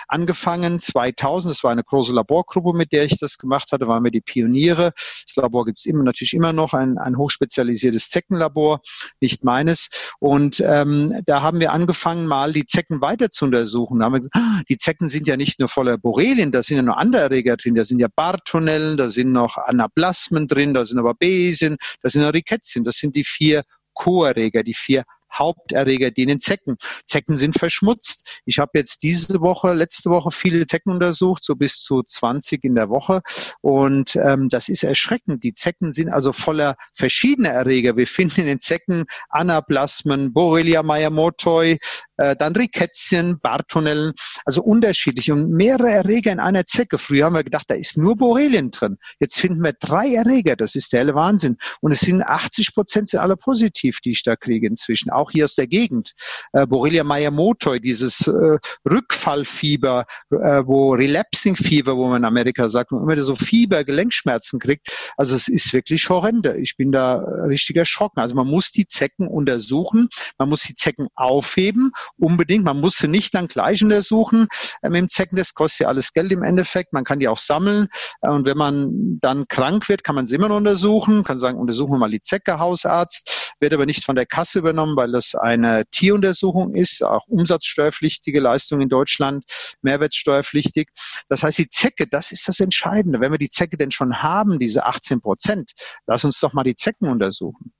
angefangen 0.08 0.78
2000. 0.78 1.54
Das 1.54 1.64
war 1.64 1.72
eine 1.72 1.84
große 1.84 2.14
Laborgruppe, 2.14 2.76
mit 2.76 2.92
der 2.92 3.04
ich 3.04 3.18
das 3.18 3.38
gemacht 3.38 3.72
hatte, 3.72 3.88
waren 3.88 4.04
wir 4.04 4.10
die 4.10 4.20
Pioniere. 4.20 4.92
Das 4.94 5.36
Labor 5.36 5.64
gibt 5.64 5.78
es 5.78 5.86
immer, 5.86 6.02
natürlich 6.02 6.34
immer 6.34 6.52
noch, 6.52 6.74
ein, 6.74 6.98
ein 6.98 7.16
hochspezialisiertes 7.16 8.10
Zeckenlabor, 8.10 8.80
nicht 9.20 9.44
meines. 9.44 9.88
Und 10.18 10.62
ähm, 10.64 11.20
da 11.26 11.42
haben 11.42 11.60
wir 11.60 11.72
angefangen, 11.72 12.26
mal 12.26 12.52
die 12.52 12.66
Zecken 12.66 13.00
weiter 13.00 13.30
zu 13.30 13.46
untersuchen. 13.46 13.98
Da 13.98 14.06
haben 14.06 14.12
wir 14.12 14.20
gesagt, 14.20 14.36
ah, 14.36 14.62
die 14.68 14.76
Zecken 14.76 15.08
sind 15.08 15.26
ja 15.26 15.36
nicht 15.36 15.58
nur 15.58 15.68
voller 15.68 15.98
Borrelien, 15.98 16.52
da 16.52 16.62
sind 16.62 16.76
ja 16.76 16.82
noch 16.82 16.96
andere 16.96 17.22
Erreger 17.22 17.56
drin, 17.56 17.74
da 17.74 17.84
sind 17.84 17.98
ja 17.98 18.08
Bartonellen, 18.14 18.96
da 18.96 19.08
sind 19.08 19.32
noch 19.32 19.56
Anaplasmen 19.56 20.48
drin, 20.48 20.74
da 20.74 20.84
sind 20.84 20.98
aber 20.98 21.14
Basien, 21.14 21.76
da 22.02 22.10
sind 22.10 22.22
noch 22.22 22.32
Rickettien, 22.32 22.84
das 22.84 22.96
sind 22.96 23.16
die 23.16 23.24
vier 23.24 23.62
Co-Erreger, 23.94 24.62
die 24.62 24.74
vier 24.74 25.04
Haupterreger, 25.32 26.10
die 26.10 26.22
in 26.22 26.28
den 26.28 26.40
Zecken. 26.40 26.76
Zecken 27.04 27.38
sind 27.38 27.58
verschmutzt. 27.58 28.40
Ich 28.44 28.58
habe 28.58 28.72
jetzt 28.74 29.02
diese 29.02 29.40
Woche, 29.40 29.72
letzte 29.72 30.10
Woche 30.10 30.30
viele 30.30 30.66
Zecken 30.66 30.92
untersucht, 30.92 31.44
so 31.44 31.56
bis 31.56 31.80
zu 31.80 32.02
20 32.02 32.64
in 32.64 32.74
der 32.74 32.88
Woche. 32.88 33.20
Und 33.60 34.16
ähm, 34.16 34.48
das 34.48 34.68
ist 34.68 34.82
erschreckend. 34.82 35.44
Die 35.44 35.54
Zecken 35.54 35.92
sind 35.92 36.10
also 36.10 36.32
voller 36.32 36.76
verschiedener 36.94 37.50
Erreger. 37.50 37.96
Wir 37.96 38.06
finden 38.06 38.42
in 38.42 38.46
den 38.46 38.60
Zecken 38.60 39.04
Anaplasmen, 39.28 40.32
Borrelia 40.32 40.82
mayamotoi, 40.82 41.78
äh, 42.16 42.36
dann 42.36 42.54
Rickettien, 42.54 43.38
Bartonellen, 43.40 44.12
also 44.44 44.62
unterschiedlich 44.62 45.30
und 45.30 45.50
mehrere 45.50 45.90
Erreger 45.90 46.32
in 46.32 46.40
einer 46.40 46.66
Zecke. 46.66 46.98
Früher 46.98 47.26
haben 47.26 47.34
wir 47.34 47.44
gedacht, 47.44 47.66
da 47.68 47.74
ist 47.74 47.96
nur 47.96 48.16
Borrelien 48.16 48.70
drin. 48.70 48.98
Jetzt 49.18 49.38
finden 49.38 49.62
wir 49.62 49.72
drei 49.72 50.14
Erreger. 50.14 50.56
Das 50.56 50.74
ist 50.74 50.92
der 50.92 51.00
helle 51.00 51.14
Wahnsinn. 51.14 51.56
Und 51.80 51.92
es 51.92 52.00
sind 52.00 52.22
80 52.22 52.74
Prozent 52.74 53.10
sind 53.10 53.20
alle 53.20 53.36
positiv, 53.36 54.00
die 54.00 54.12
ich 54.12 54.22
da 54.22 54.36
kriege 54.36 54.66
inzwischen 54.66 55.10
auch 55.20 55.30
hier 55.30 55.44
aus 55.44 55.54
der 55.54 55.66
Gegend. 55.66 56.12
Äh, 56.52 56.66
Borrelia 56.66 57.04
mayamotoi, 57.04 57.80
dieses 57.80 58.26
äh, 58.26 58.58
Rückfallfieber, 58.88 60.04
äh, 60.30 60.62
wo 60.64 60.92
Relapsing 60.92 61.56
Fever, 61.56 61.96
wo 61.96 62.08
man 62.08 62.18
in 62.18 62.24
Amerika 62.24 62.68
sagt, 62.68 62.92
wo 62.92 62.96
man 62.96 63.10
immer 63.10 63.22
so 63.22 63.36
Fieber, 63.36 63.84
Gelenkschmerzen 63.84 64.58
kriegt. 64.58 64.88
Also 65.16 65.34
es 65.34 65.48
ist 65.48 65.72
wirklich 65.72 66.08
horrende. 66.08 66.56
Ich 66.58 66.76
bin 66.76 66.92
da 66.92 67.16
richtig 67.48 67.76
erschrocken. 67.76 68.20
Also 68.20 68.34
man 68.34 68.46
muss 68.46 68.70
die 68.70 68.86
Zecken 68.86 69.28
untersuchen, 69.28 70.08
man 70.38 70.48
muss 70.48 70.62
die 70.62 70.74
Zecken 70.74 71.08
aufheben, 71.14 71.92
unbedingt. 72.18 72.64
Man 72.64 72.80
muss 72.80 72.96
sie 72.96 73.08
nicht 73.08 73.34
dann 73.34 73.48
gleich 73.48 73.82
untersuchen 73.82 74.48
äh, 74.82 74.88
mit 74.88 75.00
dem 75.00 75.08
Zecken. 75.08 75.36
Das 75.36 75.54
kostet 75.54 75.80
ja 75.80 75.88
alles 75.88 76.12
Geld 76.12 76.32
im 76.32 76.42
Endeffekt. 76.42 76.92
Man 76.92 77.04
kann 77.04 77.18
die 77.18 77.28
auch 77.28 77.38
sammeln. 77.38 77.88
Äh, 78.22 78.30
und 78.30 78.46
wenn 78.46 78.56
man 78.56 79.18
dann 79.20 79.46
krank 79.48 79.88
wird, 79.88 80.04
kann 80.04 80.14
man 80.14 80.26
sie 80.26 80.36
immer 80.36 80.48
noch 80.48 80.56
untersuchen. 80.56 81.24
Kann 81.24 81.38
sagen, 81.38 81.58
untersuchen 81.58 81.92
wir 81.92 81.98
mal 81.98 82.10
die 82.10 82.22
Zecke, 82.22 82.58
Hausarzt. 82.58 83.54
Wird 83.60 83.74
aber 83.74 83.86
nicht 83.86 84.04
von 84.04 84.16
der 84.16 84.26
Kasse 84.26 84.58
übernommen, 84.58 84.96
weil 84.96 85.09
weil 85.10 85.12
das 85.12 85.34
eine 85.34 85.84
Tieruntersuchung 85.90 86.74
ist, 86.74 87.02
auch 87.02 87.26
umsatzsteuerpflichtige 87.26 88.40
Leistung 88.40 88.80
in 88.80 88.88
Deutschland, 88.88 89.44
mehrwertsteuerpflichtig. 89.82 90.88
Das 91.28 91.42
heißt, 91.42 91.58
die 91.58 91.68
Zecke, 91.68 92.06
das 92.06 92.32
ist 92.32 92.46
das 92.48 92.60
Entscheidende. 92.60 93.20
Wenn 93.20 93.32
wir 93.32 93.38
die 93.38 93.50
Zecke 93.50 93.76
denn 93.76 93.90
schon 93.90 94.22
haben, 94.22 94.58
diese 94.58 94.86
18 94.86 95.20
Prozent, 95.20 95.72
lass 96.06 96.24
uns 96.24 96.38
doch 96.40 96.52
mal 96.52 96.64
die 96.64 96.76
Zecken 96.76 97.08
untersuchen. 97.08 97.72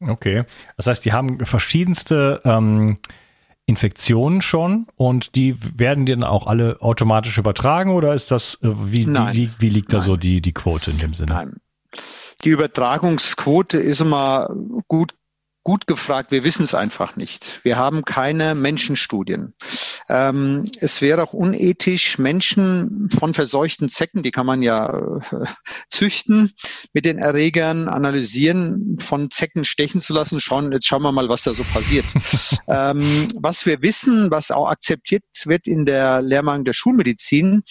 Okay, 0.00 0.44
das 0.76 0.86
heißt, 0.86 1.04
die 1.04 1.12
haben 1.12 1.44
verschiedenste 1.44 2.40
ähm, 2.44 2.98
Infektionen 3.66 4.40
schon 4.40 4.86
und 4.96 5.34
die 5.34 5.56
werden 5.78 6.06
die 6.06 6.12
dann 6.12 6.24
auch 6.24 6.46
alle 6.46 6.80
automatisch 6.80 7.36
übertragen 7.36 7.90
oder 7.90 8.14
ist 8.14 8.30
das, 8.30 8.54
äh, 8.62 8.68
wie, 8.68 9.06
wie, 9.06 9.50
wie, 9.58 9.68
liegt 9.68 9.92
da 9.92 10.00
so 10.00 10.16
die, 10.16 10.40
die 10.40 10.52
Quote 10.52 10.90
in 10.90 10.98
dem 10.98 11.12
Sinne? 11.12 11.32
Nein. 11.32 11.56
Die 12.44 12.48
Übertragungsquote 12.48 13.78
ist 13.78 14.00
immer 14.00 14.48
gut 14.88 15.14
gut 15.62 15.86
gefragt, 15.86 16.30
wir 16.30 16.42
wissen 16.42 16.62
es 16.62 16.74
einfach 16.74 17.16
nicht. 17.16 17.60
Wir 17.64 17.76
haben 17.76 18.04
keine 18.04 18.54
Menschenstudien. 18.54 19.54
Ähm, 20.08 20.68
es 20.80 21.00
wäre 21.00 21.22
auch 21.22 21.34
unethisch, 21.34 22.18
Menschen 22.18 23.10
von 23.16 23.34
verseuchten 23.34 23.90
Zecken, 23.90 24.22
die 24.22 24.30
kann 24.30 24.46
man 24.46 24.62
ja 24.62 24.98
äh, 25.30 25.46
züchten, 25.90 26.52
mit 26.92 27.04
den 27.04 27.18
Erregern 27.18 27.88
analysieren, 27.88 28.98
von 29.00 29.30
Zecken 29.30 29.64
stechen 29.64 30.00
zu 30.00 30.14
lassen. 30.14 30.40
Schauen, 30.40 30.72
jetzt 30.72 30.86
schauen 30.86 31.02
wir 31.02 31.12
mal, 31.12 31.28
was 31.28 31.42
da 31.42 31.52
so 31.52 31.64
passiert. 31.64 32.06
ähm, 32.68 33.28
was 33.36 33.66
wir 33.66 33.82
wissen, 33.82 34.30
was 34.30 34.50
auch 34.50 34.68
akzeptiert 34.68 35.22
wird 35.44 35.66
in 35.66 35.84
der 35.84 36.22
Lehrmangel 36.22 36.64
der 36.64 36.72
Schulmedizin, 36.72 37.62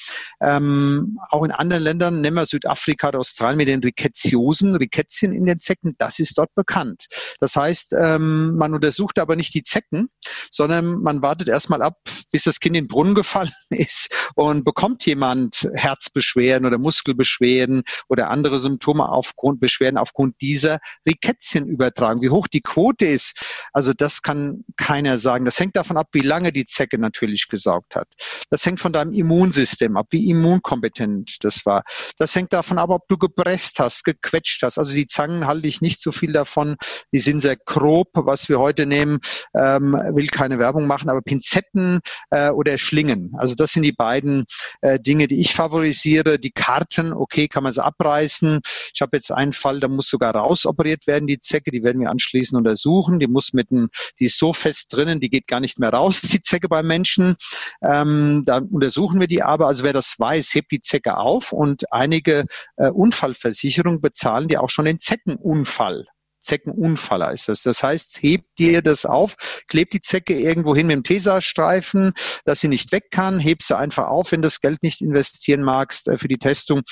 ähm, 0.41 1.19
auch 1.29 1.43
in 1.43 1.51
anderen 1.51 1.83
Ländern, 1.83 2.21
nehmen 2.21 2.37
wir 2.37 2.45
Südafrika 2.45 3.09
oder 3.09 3.19
Australien 3.19 3.57
mit 3.57 3.67
den 3.67 3.81
Rickettiosen, 3.81 4.75
Rickettien 4.75 5.33
in 5.33 5.45
den 5.45 5.59
Zecken, 5.59 5.95
das 5.97 6.19
ist 6.19 6.37
dort 6.37 6.53
bekannt. 6.55 7.07
Das 7.39 7.55
heißt, 7.55 7.78
heißt, 7.79 7.93
ähm, 7.97 8.55
man 8.55 8.73
untersucht 8.73 9.19
aber 9.19 9.35
nicht 9.35 9.53
die 9.53 9.63
Zecken, 9.63 10.09
sondern 10.51 11.01
man 11.01 11.21
wartet 11.21 11.47
erstmal 11.47 11.81
ab, 11.81 11.95
bis 12.31 12.43
das 12.43 12.59
Kind 12.59 12.75
in 12.75 12.83
den 12.83 12.87
Brunnen 12.87 13.15
gefallen 13.15 13.51
ist 13.69 14.09
und 14.35 14.63
bekommt 14.63 15.05
jemand 15.05 15.67
Herzbeschwerden 15.73 16.65
oder 16.65 16.77
Muskelbeschwerden 16.77 17.83
oder 18.07 18.29
andere 18.29 18.59
Symptome 18.59 19.09
aufgrund 19.09 19.59
Beschwerden 19.59 19.97
aufgrund 19.97 20.39
dieser 20.41 20.79
Rickettien-Übertragung. 21.07 22.21
Wie 22.21 22.29
hoch 22.29 22.47
die 22.47 22.61
Quote 22.61 23.05
ist, 23.05 23.69
also 23.73 23.93
das 23.93 24.21
kann 24.21 24.63
keiner 24.77 25.17
sagen. 25.17 25.45
Das 25.45 25.59
hängt 25.59 25.75
davon 25.75 25.97
ab, 25.97 26.07
wie 26.13 26.21
lange 26.21 26.51
die 26.51 26.65
Zecke 26.65 26.97
natürlich 26.97 27.47
gesaugt 27.49 27.95
hat. 27.95 28.07
Das 28.49 28.65
hängt 28.65 28.79
von 28.79 28.93
deinem 28.93 29.13
Immunsystem 29.13 29.97
ab, 29.97 30.07
wie 30.11 30.29
immunkompetent 30.29 31.37
das 31.41 31.65
war. 31.65 31.83
Das 32.17 32.35
hängt 32.35 32.53
davon 32.53 32.79
ab, 32.79 32.89
ob 32.89 33.07
du 33.07 33.17
gepresst 33.17 33.79
hast, 33.79 34.03
gequetscht 34.03 34.61
hast. 34.63 34.77
Also 34.77 34.93
die 34.93 35.07
Zangen 35.07 35.47
halte 35.47 35.67
ich 35.67 35.81
nicht 35.81 36.01
so 36.01 36.11
viel 36.11 36.33
davon. 36.33 36.75
Die 37.11 37.19
sind 37.19 37.41
sehr 37.41 37.57
grob, 37.69 38.09
was 38.15 38.49
wir 38.49 38.59
heute 38.59 38.87
nehmen, 38.87 39.19
ähm, 39.55 39.93
will 39.93 40.27
keine 40.27 40.57
Werbung 40.57 40.87
machen, 40.87 41.07
aber 41.07 41.21
Pinzetten 41.21 41.99
äh, 42.31 42.49
oder 42.49 42.77
Schlingen. 42.79 43.31
Also 43.37 43.53
das 43.53 43.71
sind 43.71 43.83
die 43.83 43.91
beiden 43.91 44.45
äh, 44.81 44.99
Dinge, 44.99 45.27
die 45.27 45.39
ich 45.39 45.53
favorisiere. 45.53 46.39
Die 46.39 46.51
Karten, 46.51 47.13
okay, 47.13 47.47
kann 47.47 47.63
man 47.63 47.71
sie 47.71 47.83
abreißen. 47.83 48.61
Ich 48.93 49.01
habe 49.01 49.15
jetzt 49.17 49.31
einen 49.31 49.53
Fall, 49.53 49.79
da 49.79 49.87
muss 49.87 50.07
sogar 50.07 50.35
rausoperiert 50.35 51.05
werden, 51.05 51.27
die 51.27 51.39
Zecke, 51.39 51.69
die 51.69 51.83
werden 51.83 52.01
wir 52.01 52.09
anschließend 52.09 52.57
untersuchen. 52.57 53.19
Die 53.19 53.27
muss 53.27 53.53
mit 53.53 53.71
einem, 53.71 53.89
die 54.19 54.25
ist 54.25 54.39
so 54.39 54.51
fest 54.51 54.87
drinnen, 54.89 55.19
die 55.19 55.29
geht 55.29 55.45
gar 55.45 55.59
nicht 55.59 55.79
mehr 55.79 55.93
raus, 55.93 56.21
die 56.23 56.41
Zecke 56.41 56.69
beim 56.69 56.87
Menschen. 56.87 57.35
Ähm, 57.83 58.43
dann 58.45 58.65
untersuchen 58.65 59.19
wir 59.19 59.27
die 59.27 59.43
aber. 59.43 59.67
Also 59.67 59.83
wer 59.83 59.93
das 59.93 60.15
weiß, 60.17 60.55
hebt 60.55 60.71
die 60.71 60.81
Zecke 60.81 61.17
auf 61.17 61.51
und 61.51 61.93
einige 61.93 62.45
äh, 62.77 62.89
Unfallversicherungen 62.89 64.01
bezahlen 64.01 64.47
die 64.47 64.57
auch 64.57 64.71
schon 64.71 64.85
den 64.85 64.99
Zeckenunfall. 64.99 66.07
Zeckenunfall 66.41 67.23
heißt 67.23 67.49
das. 67.49 67.63
Das 67.63 67.83
heißt, 67.83 68.21
hebt 68.21 68.47
dir 68.57 68.81
das 68.81 69.05
auf, 69.05 69.35
klebt 69.67 69.93
die 69.93 70.01
Zecke 70.01 70.33
irgendwo 70.33 70.75
hin 70.75 70.87
mit 70.87 70.95
dem 70.95 71.03
Tesastreifen, 71.03 72.13
dass 72.45 72.59
sie 72.59 72.67
nicht 72.67 72.91
weg 72.91 73.11
kann, 73.11 73.39
heb 73.39 73.61
sie 73.61 73.77
einfach 73.77 74.07
auf, 74.07 74.31
wenn 74.31 74.41
du 74.41 74.45
das 74.47 74.61
Geld 74.61 74.83
nicht 74.83 75.01
investieren 75.01 75.61
magst 75.61 76.07
äh, 76.07 76.17
für 76.17 76.27
die 76.27 76.37
Testung 76.37 76.83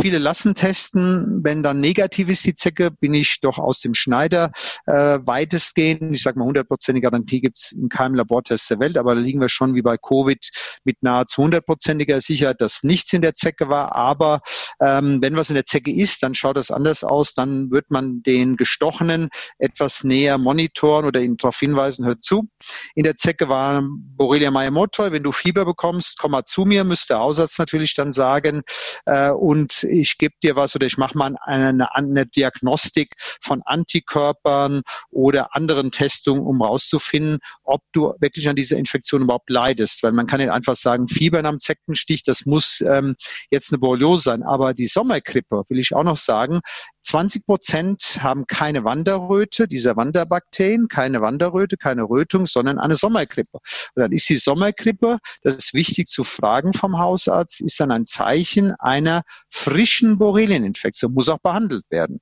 Viele 0.00 0.18
lassen 0.18 0.54
testen. 0.54 1.40
Wenn 1.44 1.62
dann 1.62 1.80
negativ 1.80 2.28
ist 2.28 2.46
die 2.46 2.54
Zecke, 2.54 2.90
bin 2.90 3.12
ich 3.12 3.40
doch 3.40 3.58
aus 3.58 3.80
dem 3.80 3.94
Schneider 3.94 4.50
äh, 4.86 5.18
weitestgehend. 5.22 6.14
Ich 6.14 6.22
sage 6.22 6.38
mal, 6.38 6.46
hundertprozentige 6.46 7.06
Garantie 7.06 7.40
gibt's 7.40 7.72
in 7.72 7.88
keinem 7.88 8.14
Labortest 8.14 8.70
der 8.70 8.80
Welt, 8.80 8.96
aber 8.96 9.14
da 9.14 9.20
liegen 9.20 9.40
wir 9.40 9.48
schon 9.48 9.74
wie 9.74 9.82
bei 9.82 9.96
Covid 9.96 10.50
mit 10.84 11.02
nahezu 11.02 11.42
hundertprozentiger 11.42 12.20
Sicherheit, 12.20 12.60
dass 12.60 12.82
nichts 12.82 13.12
in 13.12 13.20
der 13.20 13.34
Zecke 13.34 13.68
war. 13.68 13.94
Aber 13.94 14.40
ähm, 14.80 15.20
wenn 15.20 15.36
was 15.36 15.50
in 15.50 15.54
der 15.54 15.66
Zecke 15.66 15.92
ist, 15.92 16.22
dann 16.22 16.34
schaut 16.34 16.56
das 16.56 16.70
anders 16.70 17.04
aus. 17.04 17.34
Dann 17.34 17.70
wird 17.70 17.90
man 17.90 18.22
den 18.22 18.56
Gestochenen 18.56 19.28
etwas 19.58 20.02
näher 20.04 20.38
monitoren 20.38 21.04
oder 21.04 21.20
ihn 21.20 21.36
darauf 21.36 21.58
hinweisen, 21.58 22.06
hört 22.06 22.24
zu. 22.24 22.48
In 22.94 23.04
der 23.04 23.16
Zecke 23.16 23.48
war 23.48 23.82
Borrelia 23.84 24.50
maiemotoi. 24.50 25.12
Wenn 25.12 25.22
du 25.22 25.32
Fieber 25.32 25.64
bekommst, 25.64 26.16
komm 26.18 26.30
mal 26.32 26.44
zu 26.44 26.64
mir, 26.64 26.84
müsste 26.84 27.14
der 27.14 27.20
Hausarzt 27.20 27.58
natürlich 27.58 27.94
dann 27.94 28.12
sagen. 28.12 28.62
Äh, 29.04 29.30
und 29.30 29.84
ich 29.90 30.18
gebe 30.18 30.34
dir 30.42 30.56
was 30.56 30.74
oder 30.74 30.86
ich 30.86 30.98
mache 30.98 31.16
mal 31.16 31.36
eine, 31.42 31.94
eine 31.94 32.26
Diagnostik 32.26 33.14
von 33.40 33.62
Antikörpern 33.64 34.82
oder 35.10 35.54
anderen 35.54 35.90
Testungen, 35.90 36.42
um 36.42 36.62
rauszufinden, 36.62 37.38
ob 37.62 37.82
du 37.92 38.14
wirklich 38.20 38.48
an 38.48 38.56
dieser 38.56 38.76
Infektion 38.76 39.22
überhaupt 39.22 39.50
leidest. 39.50 40.02
Weil 40.02 40.12
man 40.12 40.26
kann 40.26 40.40
nicht 40.40 40.50
einfach 40.50 40.76
sagen, 40.76 41.08
Fieber 41.08 41.44
am 41.44 41.60
Zeckenstich, 41.60 42.22
das 42.22 42.46
muss 42.46 42.82
ähm, 42.86 43.16
jetzt 43.50 43.72
eine 43.72 43.78
Borreliose 43.78 44.24
sein. 44.24 44.42
Aber 44.42 44.74
die 44.74 44.86
Sommergrippe, 44.86 45.62
will 45.68 45.78
ich 45.78 45.94
auch 45.94 46.04
noch 46.04 46.16
sagen, 46.16 46.60
20 47.02 47.46
Prozent 47.46 48.18
haben 48.20 48.46
keine 48.46 48.84
Wanderröte, 48.84 49.66
dieser 49.66 49.96
Wanderbakterien, 49.96 50.88
keine 50.88 51.20
Wanderröte, 51.20 51.76
keine 51.76 52.02
Rötung, 52.02 52.46
sondern 52.46 52.78
eine 52.78 52.96
Sommergrippe. 52.96 53.58
Und 53.94 54.02
dann 54.02 54.12
ist 54.12 54.28
die 54.28 54.36
Sommergrippe, 54.36 55.18
das 55.42 55.54
ist 55.54 55.74
wichtig 55.74 56.08
zu 56.08 56.24
fragen 56.24 56.72
vom 56.72 56.98
Hausarzt, 56.98 57.60
ist 57.60 57.80
dann 57.80 57.90
ein 57.90 58.06
Zeichen 58.06 58.74
einer 58.78 59.22
frischen 59.70 60.18
Borrelieninfektion, 60.18 61.12
muss 61.12 61.28
auch 61.28 61.38
behandelt 61.38 61.84
werden. 61.90 62.20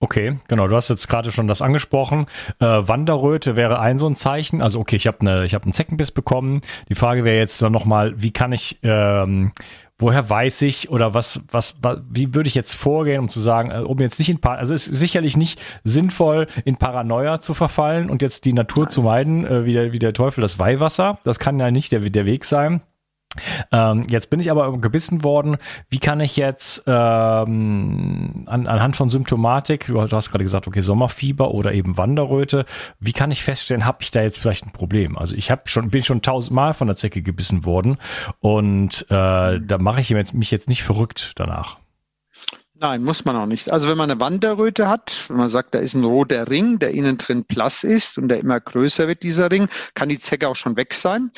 Okay, 0.00 0.38
genau. 0.48 0.68
Du 0.68 0.76
hast 0.76 0.90
jetzt 0.90 1.08
gerade 1.08 1.32
schon 1.32 1.48
das 1.48 1.62
angesprochen. 1.62 2.26
Äh, 2.60 2.66
Wanderröte 2.66 3.56
wäre 3.56 3.78
ein 3.78 3.96
so 3.96 4.06
ein 4.06 4.16
Zeichen. 4.16 4.60
Also 4.60 4.80
okay, 4.80 4.96
ich 4.96 5.06
habe 5.06 5.20
eine, 5.20 5.46
ich 5.46 5.54
habe 5.54 5.64
einen 5.64 5.72
Zeckenbiss 5.72 6.10
bekommen. 6.10 6.60
Die 6.90 6.94
Frage 6.94 7.24
wäre 7.24 7.38
jetzt 7.38 7.62
dann 7.62 7.72
nochmal, 7.72 8.20
wie 8.20 8.30
kann 8.30 8.52
ich, 8.52 8.80
ähm, 8.82 9.52
woher 9.98 10.28
weiß 10.28 10.60
ich 10.62 10.90
oder 10.90 11.14
was, 11.14 11.40
was, 11.50 11.78
was, 11.80 12.00
wie 12.10 12.34
würde 12.34 12.48
ich 12.48 12.54
jetzt 12.54 12.74
vorgehen, 12.74 13.20
um 13.20 13.30
zu 13.30 13.40
sagen, 13.40 13.70
äh, 13.70 13.78
um 13.78 13.98
jetzt 13.98 14.18
nicht 14.18 14.28
in, 14.28 14.42
also 14.42 14.74
es 14.74 14.86
ist 14.86 14.98
sicherlich 15.00 15.38
nicht 15.38 15.58
sinnvoll, 15.84 16.48
in 16.66 16.76
Paranoia 16.76 17.40
zu 17.40 17.54
verfallen 17.54 18.10
und 18.10 18.20
jetzt 18.20 18.44
die 18.44 18.52
Natur 18.52 18.88
zu 18.88 19.00
meiden, 19.00 19.46
äh, 19.46 19.64
wie, 19.64 19.72
der, 19.72 19.92
wie 19.92 19.98
der 19.98 20.12
Teufel 20.12 20.42
das 20.42 20.58
Weihwasser. 20.58 21.18
Das 21.24 21.38
kann 21.38 21.58
ja 21.58 21.70
nicht 21.70 21.92
der, 21.92 22.00
der 22.00 22.26
Weg 22.26 22.44
sein. 22.44 22.82
Ähm, 23.72 24.04
jetzt 24.08 24.30
bin 24.30 24.40
ich 24.40 24.50
aber 24.50 24.78
gebissen 24.78 25.24
worden. 25.24 25.56
Wie 25.88 25.98
kann 25.98 26.20
ich 26.20 26.36
jetzt 26.36 26.82
ähm, 26.86 28.44
an, 28.46 28.66
anhand 28.66 28.96
von 28.96 29.10
Symptomatik, 29.10 29.86
du 29.86 30.00
hast 30.00 30.30
gerade 30.30 30.44
gesagt, 30.44 30.66
okay, 30.66 30.80
Sommerfieber 30.80 31.52
oder 31.52 31.72
eben 31.72 31.96
Wanderröte, 31.96 32.64
wie 33.00 33.12
kann 33.12 33.30
ich 33.30 33.42
feststellen, 33.42 33.84
habe 33.84 33.98
ich 34.00 34.10
da 34.10 34.22
jetzt 34.22 34.40
vielleicht 34.40 34.66
ein 34.66 34.72
Problem? 34.72 35.16
Also 35.18 35.34
ich 35.36 35.50
habe 35.50 35.62
schon, 35.66 35.90
bin 35.90 36.04
schon 36.04 36.22
tausendmal 36.22 36.74
von 36.74 36.86
der 36.86 36.96
Zecke 36.96 37.22
gebissen 37.22 37.64
worden 37.64 37.98
und 38.40 39.06
äh, 39.08 39.60
da 39.60 39.78
mache 39.78 40.00
ich 40.00 40.10
mich 40.10 40.50
jetzt 40.50 40.68
nicht 40.68 40.82
verrückt 40.82 41.32
danach. 41.36 41.78
Nein, 42.76 43.04
muss 43.04 43.24
man 43.24 43.36
auch 43.36 43.46
nicht. 43.46 43.70
Also 43.72 43.88
wenn 43.88 43.96
man 43.96 44.10
eine 44.10 44.20
Wanderröte 44.20 44.88
hat, 44.88 45.24
wenn 45.28 45.36
man 45.36 45.48
sagt, 45.48 45.74
da 45.74 45.78
ist 45.78 45.94
ein 45.94 46.04
roter 46.04 46.50
Ring, 46.50 46.80
der 46.80 46.90
innen 46.90 47.16
drin 47.18 47.44
blass 47.44 47.84
ist 47.84 48.18
und 48.18 48.28
der 48.28 48.40
immer 48.40 48.58
größer 48.60 49.06
wird, 49.06 49.22
dieser 49.22 49.50
Ring, 49.50 49.68
kann 49.94 50.08
die 50.08 50.18
Zecke 50.18 50.48
auch 50.48 50.56
schon 50.56 50.76
weg 50.76 50.92
sein 50.92 51.30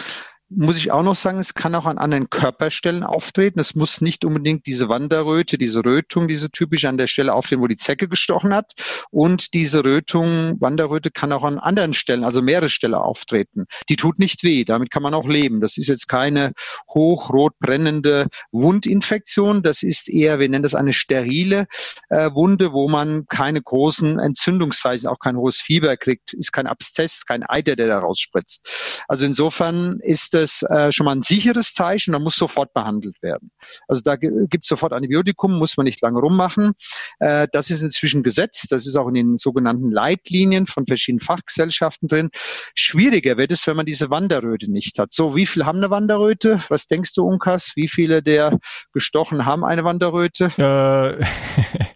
muss 0.49 0.77
ich 0.77 0.93
auch 0.93 1.03
noch 1.03 1.17
sagen, 1.17 1.39
es 1.39 1.55
kann 1.55 1.75
auch 1.75 1.87
an 1.87 1.99
anderen 1.99 2.31
Körperstellen 2.31 3.03
auftreten. 3.03 3.59
Es 3.59 3.75
muss 3.75 4.01
nicht 4.01 4.25
unbedingt 4.25 4.67
diese 4.67 4.89
Wanderröte, 4.89 5.59
diese 5.59 5.85
Rötung, 5.85 6.29
diese 6.29 6.51
typisch 6.51 6.85
an 6.85 6.99
der 6.99 7.09
Stelle 7.09 7.35
auftreten, 7.35 7.63
wo 7.63 7.67
die 7.67 7.77
Zecke 7.77 8.09
gestochen 8.09 8.55
hat. 8.55 8.73
Und 9.11 9.55
diese 9.55 9.85
Rötung, 9.85 10.61
Wanderröte 10.61 11.11
kann 11.11 11.33
auch 11.33 11.43
an 11.43 11.59
anderen 11.59 11.95
Stellen, 11.95 12.23
also 12.23 12.43
mehrere 12.43 12.69
Stellen 12.69 12.95
auftreten. 12.95 13.65
Die 13.89 13.97
tut 13.97 14.21
nicht 14.21 14.45
weh, 14.45 14.65
damit 14.65 14.93
kann 14.93 15.03
man 15.03 15.15
auch 15.15 15.27
leben. 15.27 15.61
Das 15.61 15.77
ist 15.77 15.89
jetzt 15.89 16.07
keine 16.07 16.53
hochrot 16.95 17.59
brennende 17.59 18.29
Wundinfektion. 18.53 19.65
Das 19.65 19.83
ist 19.83 20.09
eher, 20.09 20.39
wir 20.39 20.49
nennen 20.49 20.63
das 20.63 20.77
eine 20.77 20.93
sterile 20.93 21.67
äh, 22.09 22.31
Wunde, 22.33 22.73
wo 22.73 22.89
man 22.89 23.27
keine 23.27 23.61
großen 23.61 24.21
Entzündungszeichen, 24.21 25.09
auch 25.09 25.19
kein 25.19 25.37
hohes 25.37 25.61
Fieber 25.61 25.97
kriegt, 25.97 26.35
ist 26.35 26.53
kein 26.53 26.69
Abszess, 26.69 27.25
kein 27.27 27.43
Eiter, 27.43 27.75
der 27.75 27.89
da 27.89 27.99
rausspritzt. 27.99 29.05
Also 29.09 29.27
insofern 29.27 29.99
ist 30.03 30.36
das 30.37 30.63
äh, 30.63 30.93
schon 30.93 31.07
mal 31.07 31.17
ein 31.17 31.23
sicheres 31.23 31.73
Zeichen, 31.73 32.13
da 32.13 32.19
muss 32.19 32.35
sofort 32.35 32.73
behandelt 32.73 33.21
werden. 33.23 33.51
Also 33.89 34.03
da 34.05 34.17
gibt 34.17 34.65
es 34.65 34.69
sofort 34.69 34.93
Antibiotikum, 34.93 35.59
muss 35.59 35.77
man 35.77 35.85
nicht 35.85 36.01
lange 36.03 36.21
rummachen. 36.21 36.73
Äh, 37.19 37.49
das 37.53 37.71
ist 37.71 37.83
inzwischen 37.83 38.23
gesetzt, 38.23 38.67
das 38.71 38.87
ist 38.87 38.97
auch 38.97 39.09
in 39.09 39.15
den 39.15 39.39
sogenannten 39.39 39.91
Leitlinien 39.91 40.67
von 40.67 40.87
verschiedenen 40.87 41.21
Fachgesellschaften 41.21 42.09
drin. 42.09 42.31
Schwieriger 42.75 43.37
wird 43.37 43.53
es, 43.53 43.67
wenn 43.67 43.77
man 43.77 43.87
diese 43.87 44.11
Wanderröte 44.11 44.71
nicht 44.71 44.99
hat. 44.99 45.13
So, 45.13 45.35
wie 45.35 45.47
viele 45.47 45.67
haben 45.67 45.79
eine 45.79 45.91
Wanderröte? 45.91 46.61
Was 46.69 46.87
denkst 46.87 47.15
du, 47.15 47.27
Unkas? 47.27 47.73
Wie 47.75 47.89
viele 47.89 48.23
der 48.23 48.59
gestochen 48.93 49.47
haben 49.47 49.65
eine 49.65 49.85
Wanderröte? 49.85 50.53
Äh, 50.59 51.25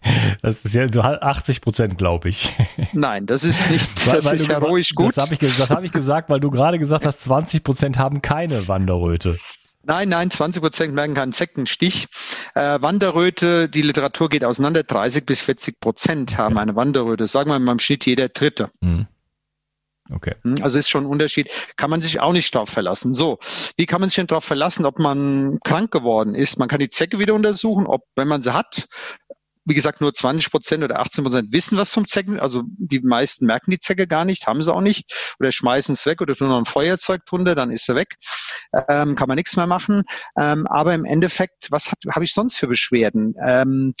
das 0.41 0.65
ist 0.65 0.73
ja 0.73 0.91
so 0.91 1.01
80 1.01 1.61
Prozent, 1.61 1.97
glaube 1.97 2.29
ich. 2.29 2.53
Nein, 2.93 3.25
das 3.25 3.43
ist 3.43 3.69
nicht, 3.69 3.89
das 4.05 4.25
weil, 4.25 4.35
ist 4.35 4.47
ja 4.47 4.57
ruhig 4.57 4.93
gut. 4.95 5.15
Das 5.15 5.23
habe 5.23 5.35
ich, 5.35 5.59
hab 5.59 5.83
ich 5.83 5.91
gesagt, 5.91 6.29
weil 6.29 6.39
du 6.39 6.49
gerade 6.49 6.79
gesagt 6.79 7.05
hast, 7.05 7.21
20 7.21 7.63
Prozent 7.63 7.97
haben 7.97 8.21
keine 8.21 8.67
Wanderröte. 8.67 9.37
Nein, 9.83 10.09
nein, 10.09 10.29
20 10.29 10.61
Prozent 10.61 10.93
merken 10.93 11.15
keinen 11.15 11.31
Sektenstich. 11.31 12.07
Äh, 12.53 12.81
Wanderröte, 12.81 13.67
die 13.67 13.81
Literatur 13.81 14.29
geht 14.29 14.45
auseinander, 14.45 14.83
30 14.83 15.25
bis 15.25 15.41
40 15.41 15.79
Prozent 15.79 16.37
haben 16.37 16.57
eine 16.57 16.75
Wanderröte. 16.75 17.25
Sagen 17.25 17.49
wir 17.49 17.57
mal 17.57 17.71
im 17.71 17.79
Schnitt 17.79 18.05
jeder 18.05 18.29
Dritte. 18.29 18.69
Mhm. 18.81 19.07
Okay. 20.11 20.35
Hm, 20.43 20.57
also 20.61 20.77
ist 20.77 20.89
schon 20.89 21.05
ein 21.05 21.09
Unterschied. 21.09 21.49
Kann 21.77 21.89
man 21.89 22.01
sich 22.01 22.19
auch 22.19 22.33
nicht 22.33 22.53
darauf 22.53 22.69
verlassen. 22.69 23.13
So, 23.13 23.39
wie 23.77 23.85
kann 23.85 24.01
man 24.01 24.09
sich 24.09 24.17
denn 24.17 24.27
darauf 24.27 24.43
verlassen, 24.43 24.85
ob 24.85 24.99
man 24.99 25.59
krank 25.63 25.91
geworden 25.91 26.35
ist? 26.35 26.59
Man 26.59 26.67
kann 26.67 26.79
die 26.79 26.89
Zecke 26.89 27.17
wieder 27.17 27.33
untersuchen, 27.33 27.87
ob, 27.87 28.03
wenn 28.15 28.27
man 28.27 28.41
sie 28.41 28.53
hat, 28.53 28.87
wie 29.65 29.73
gesagt, 29.73 30.01
nur 30.01 30.13
20 30.13 30.51
Prozent 30.51 30.83
oder 30.83 30.99
18 30.99 31.23
Prozent 31.23 31.51
wissen 31.51 31.77
was 31.77 31.91
vom 31.91 32.07
Zecken. 32.07 32.39
Also 32.39 32.63
die 32.65 32.99
meisten 32.99 33.45
merken 33.45 33.71
die 33.71 33.79
Zecke 33.79 34.07
gar 34.07 34.25
nicht, 34.25 34.47
haben 34.47 34.63
sie 34.63 34.73
auch 34.73 34.81
nicht 34.81 35.35
oder 35.39 35.51
schmeißen 35.51 35.93
es 35.93 36.05
weg 36.05 36.21
oder 36.21 36.35
tun 36.35 36.49
noch 36.49 36.57
ein 36.57 36.65
Feuerzeug 36.65 37.25
drunter, 37.25 37.55
dann 37.55 37.71
ist 37.71 37.85
sie 37.85 37.95
weg. 37.95 38.15
Ähm, 38.87 39.15
kann 39.15 39.27
man 39.27 39.35
nichts 39.35 39.55
mehr 39.55 39.67
machen. 39.67 40.03
Ähm, 40.37 40.67
aber 40.67 40.93
im 40.93 41.05
Endeffekt, 41.05 41.69
was 41.69 41.91
habe 41.91 42.23
ich 42.23 42.33
sonst 42.33 42.57
für 42.57 42.67
Beschwerden? 42.67 43.35
Ähm, 43.45 43.93